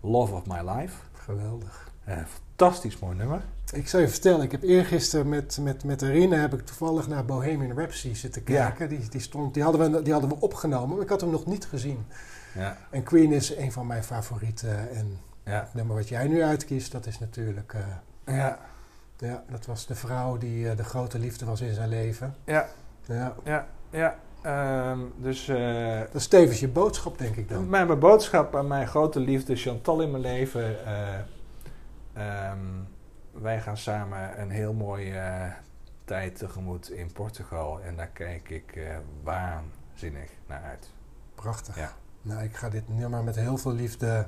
Love 0.00 0.34
of 0.34 0.46
My 0.46 0.70
Life. 0.70 1.02
Geweldig. 1.12 1.94
Eh, 2.06 2.16
fantastisch 2.16 2.98
mooi 2.98 3.16
nummer. 3.16 3.40
Ik 3.72 3.88
zal 3.88 4.00
je 4.00 4.08
vertellen, 4.08 4.42
ik 4.42 4.50
heb 4.50 4.62
eergisteren 4.62 5.28
met, 5.28 5.58
met, 5.60 5.84
met 5.84 6.00
heb 6.00 6.54
ik 6.54 6.66
toevallig 6.66 7.08
naar 7.08 7.24
Bohemian 7.24 7.76
Rhapsody 7.78 8.14
zitten 8.14 8.42
Ja. 8.44 8.66
kijken. 8.70 8.88
Die, 8.88 9.08
die, 9.08 9.20
stond, 9.20 9.54
die, 9.54 9.62
hadden 9.62 9.92
we, 9.92 10.02
die 10.02 10.12
hadden 10.12 10.30
we 10.30 10.40
opgenomen, 10.40 10.94
maar 10.94 11.04
ik 11.04 11.08
had 11.10 11.20
hem 11.20 11.30
nog 11.30 11.46
niet 11.46 11.66
gezien. 11.66 12.06
Ja, 12.54 12.76
En 12.90 13.02
Queen 13.02 13.32
is 13.32 13.56
een 13.56 13.72
van 13.72 13.86
mijn 13.86 14.04
favorieten. 14.04 14.90
En 14.90 15.18
ja, 15.44 15.60
het 15.60 15.74
nummer 15.74 15.96
wat 15.96 16.08
jij 16.08 16.28
nu 16.28 16.42
uitkiest, 16.42 16.92
dat 16.92 17.06
is 17.06 17.18
natuurlijk... 17.18 17.74
eh, 18.24 18.36
ja, 18.36 18.58
ja, 19.18 19.42
dat 19.50 19.66
was 19.66 19.86
de 19.86 19.94
vrouw 19.94 20.38
die 20.38 20.68
eh, 20.70 20.76
de 20.76 20.84
grote 20.84 21.18
liefde 21.18 21.44
was 21.44 21.60
in 21.60 21.74
zijn 21.74 21.88
leven. 21.88 22.34
ja, 22.44 22.66
Ja. 23.06 23.34
ja. 23.44 23.66
ja. 23.90 24.16
Ehm, 24.42 24.98
dus 25.16 25.46
Dat 26.12 26.20
is 26.20 26.26
tevens 26.28 26.60
je 26.60 26.68
boodschap, 26.68 27.18
denk 27.18 27.36
ik 27.36 27.48
dan. 27.48 27.68
Mijn, 27.68 27.86
mijn 27.86 27.98
boodschap 27.98 28.56
aan 28.56 28.66
mijn 28.66 28.86
grote 28.86 29.20
liefde 29.20 29.56
Chantal 29.56 30.00
in 30.00 30.10
mijn 30.10 30.22
leven. 30.22 30.76
Eh, 32.16 32.50
ehm, 32.50 32.58
wij 33.32 33.60
gaan 33.60 33.76
samen 33.76 34.40
een 34.40 34.50
heel 34.50 34.72
mooie 34.72 35.18
eh, 35.18 35.52
tijd 36.04 36.36
tegemoet 36.36 36.90
in 36.90 37.12
Portugal. 37.12 37.80
En 37.80 37.96
daar 37.96 38.08
kijk 38.08 38.50
ik 38.50 38.76
eh, 38.76 38.96
waanzinnig 39.22 40.30
naar 40.46 40.62
uit. 40.62 40.90
Prachtig. 41.34 41.76
Ja. 41.76 41.92
Nou, 42.22 42.42
ik 42.42 42.56
ga 42.56 42.68
dit 42.68 42.88
nummer 42.88 43.24
met 43.24 43.36
heel 43.36 43.56
veel 43.56 43.72
liefde 43.72 44.26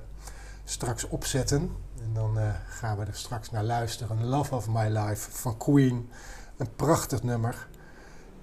straks 0.64 1.09
opzetten. 1.09 1.76
En 2.03 2.12
dan 2.12 2.39
eh, 2.39 2.55
gaan 2.68 2.99
we 2.99 3.05
er 3.05 3.14
straks 3.14 3.51
naar 3.51 3.64
luisteren. 3.64 4.24
Love 4.24 4.55
of 4.55 4.68
My 4.68 4.89
Life 4.99 5.30
van 5.30 5.57
Queen. 5.57 6.11
Een 6.57 6.74
prachtig 6.76 7.22
nummer. 7.22 7.68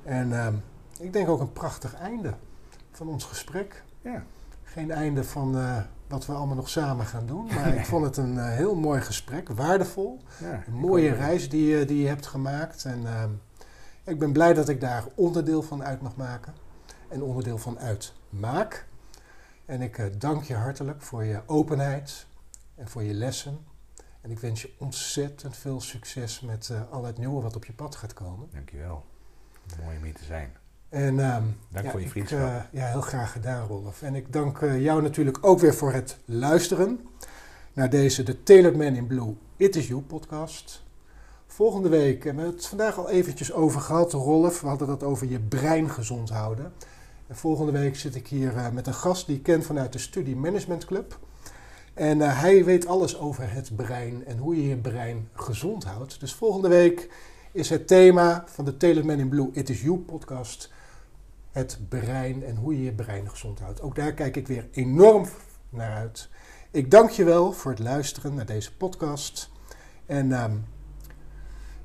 En 0.04 0.40
ehm, 0.40 0.56
ik 1.00 1.14
denk 1.14 1.30
ook 1.30 1.40
een 1.40 1.54
prachtig 1.54 1.96
einde 1.96 2.34
van 2.92 3.08
ons 3.08 3.24
gesprek. 3.24 3.84
Ja. 4.02 4.24
Geen 4.64 4.92
einde 4.92 5.24
van 5.24 5.56
wat 6.08 6.26
we 6.26 6.34
allemaal 6.34 6.56
nog 6.56 6.70
samen 6.70 7.06
gaan 7.06 7.26
doen. 7.26 7.46
Maar 7.46 7.76
ik 7.76 7.86
vond 7.92 8.06
het 8.06 8.18
een 8.18 8.38
eh, 8.40 8.46
heel 8.50 8.76
mooi 8.76 9.02
gesprek. 9.02 9.50
Waardevol. 9.50 10.22
ja 10.40 10.64
Een 10.68 10.74
mooie 10.74 11.14
reis 11.14 11.50
die, 11.50 11.66
je- 11.78 11.86
die 11.86 12.02
je 12.02 12.08
hebt 12.08 12.26
gemaakt. 12.26 12.86
En 12.86 13.06
ehm, 13.08 13.30
ik 14.04 14.20
ben 14.20 14.32
blij 14.32 14.54
dat 14.54 14.70
ik 14.70 14.82
daar 14.82 15.04
onderdeel 15.16 15.62
van 15.62 15.84
uit 15.84 16.02
mag 16.02 16.16
maken. 16.16 16.54
En 17.10 17.22
onderdeel 17.24 17.58
van 17.58 17.80
uitmaak. 17.80 18.86
En 19.66 19.82
ik 19.82 19.98
eh, 19.98 20.06
dank 20.18 20.44
je 20.44 20.56
hartelijk 20.56 21.02
voor 21.02 21.24
je 21.24 21.42
openheid 21.46 22.26
en 22.76 22.88
voor 22.88 23.04
je 23.04 23.14
lessen. 23.14 23.58
En 24.22 24.32
ik 24.32 24.40
wens 24.40 24.62
je 24.62 24.74
ontzettend 24.80 25.58
veel 25.58 25.82
succes 25.82 26.40
met 26.40 26.70
eh, 26.70 26.82
al 26.92 27.04
het 27.04 27.18
nieuwe 27.18 27.42
wat 27.42 27.56
op 27.56 27.66
je 27.66 27.74
pad 27.74 27.96
gaat 27.96 28.14
komen. 28.14 28.48
Dankjewel. 28.54 29.06
Mooi 29.84 29.98
om 29.98 30.04
hier 30.04 30.14
te 30.14 30.24
zijn. 30.24 30.54
En, 30.96 31.20
ehm, 31.20 31.44
Dank 31.70 31.86
ja, 31.86 31.92
voor 31.92 32.00
je 32.00 32.06
ik, 32.06 32.12
vriendschap. 32.12 32.40
eh, 32.40 32.56
ja, 32.72 32.86
heel 32.86 33.02
graag 33.02 33.32
gedaan, 33.32 33.68
Rolf. 33.68 34.02
En 34.02 34.16
ik 34.16 34.34
dank 34.34 34.62
eh, 34.62 34.82
jou 34.82 35.02
natuurlijk 35.02 35.38
ook 35.42 35.60
weer 35.60 35.74
voor 35.74 35.94
het 35.94 36.18
luisteren 36.26 37.00
naar 37.74 37.90
deze 37.90 38.24
The 38.24 38.44
Tailored 38.44 38.78
Man 38.78 38.96
in 38.96 39.08
Blue 39.08 39.36
It 39.58 39.76
Is 39.76 39.88
You 39.88 40.02
podcast. 40.02 40.84
Volgende 41.48 41.90
week, 41.90 42.26
en 42.26 42.36
we 42.36 42.42
hebben 42.42 42.60
het 42.60 42.66
vandaag 42.66 42.98
al 42.98 43.10
eventjes 43.10 43.54
over 43.54 43.82
gehad, 43.82 44.14
Rolf. 44.14 44.62
We 44.62 44.68
hadden 44.68 44.88
dat 44.88 45.04
over 45.04 45.28
je 45.28 45.40
brein 45.40 45.90
gezond 45.90 46.30
houden. 46.30 46.74
En 47.28 47.36
volgende 47.36 47.72
week 47.72 47.96
zit 47.96 48.16
ik 48.16 48.28
hier 48.28 48.56
eh, 48.58 48.70
met 48.70 48.88
een 48.88 48.94
gast 48.94 49.28
die 49.28 49.36
ik 49.36 49.44
ken 49.44 49.64
vanuit 49.64 49.94
de 49.94 50.00
Studie 50.00 50.36
Management 50.36 50.86
Club. 50.86 51.20
En 51.94 52.20
hij 52.20 52.64
weet 52.66 52.88
alles 52.88 53.20
over 53.20 53.52
het 53.52 53.76
brein 53.76 54.26
en 54.26 54.38
hoe 54.38 54.56
je 54.56 54.68
je 54.68 54.78
brein 54.78 55.30
gezond 55.34 55.84
houdt. 55.84 56.20
Dus 56.20 56.34
volgende 56.34 56.70
week 56.70 57.10
is 57.52 57.70
het 57.70 57.88
thema 57.88 58.44
van 58.48 58.66
de 58.66 58.78
Tailored 58.78 59.08
Man 59.08 59.20
in 59.20 59.30
Blue 59.30 59.50
It 59.52 59.70
Is 59.70 59.82
You 59.82 59.98
podcast 59.98 60.74
het 61.56 61.80
brein 61.90 62.44
en 62.44 62.56
hoe 62.56 62.78
je 62.78 62.84
je 62.84 62.94
brein 62.94 63.30
gezond 63.30 63.60
houdt. 63.60 63.82
Ook 63.82 63.96
daar 63.96 64.14
kijk 64.14 64.36
ik 64.36 64.48
weer 64.48 64.68
enorm 64.72 65.26
naar 65.70 65.92
uit. 65.92 66.30
Ik 66.72 66.92
dank 66.92 67.10
je 67.10 67.24
wel 67.24 67.52
voor 67.52 67.72
het 67.72 67.80
luisteren 67.80 68.34
naar 68.34 68.46
deze 68.46 68.76
podcast. 68.76 69.50
En 70.06 70.32
ehm, 70.32 70.56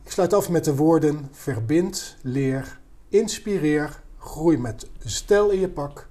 ik 0.02 0.10
sluit 0.10 0.32
af 0.32 0.48
met 0.48 0.64
de 0.64 0.76
woorden: 0.76 1.28
verbind, 1.32 2.16
leer, 2.22 2.80
inspireer, 3.08 4.02
groei 4.18 4.58
met 4.58 4.90
stijl 4.98 5.50
in 5.50 5.60
je 5.60 5.68
pak 5.68 6.08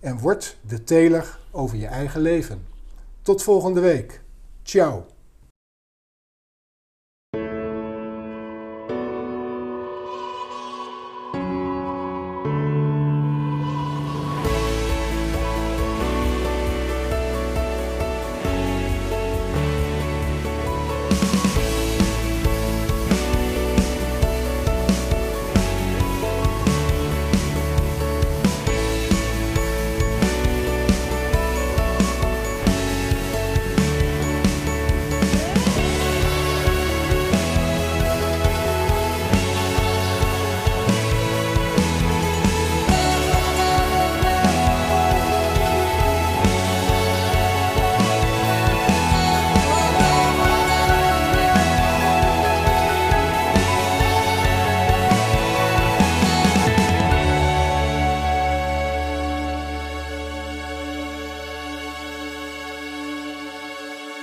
en 0.00 0.18
word 0.18 0.56
de 0.66 0.84
teler 0.84 1.38
over 1.50 1.76
je 1.76 1.86
eigen 1.86 2.20
leven. 2.20 2.66
Tot 3.22 3.42
volgende 3.42 3.80
week. 3.80 4.22
Ciao. 4.62 5.11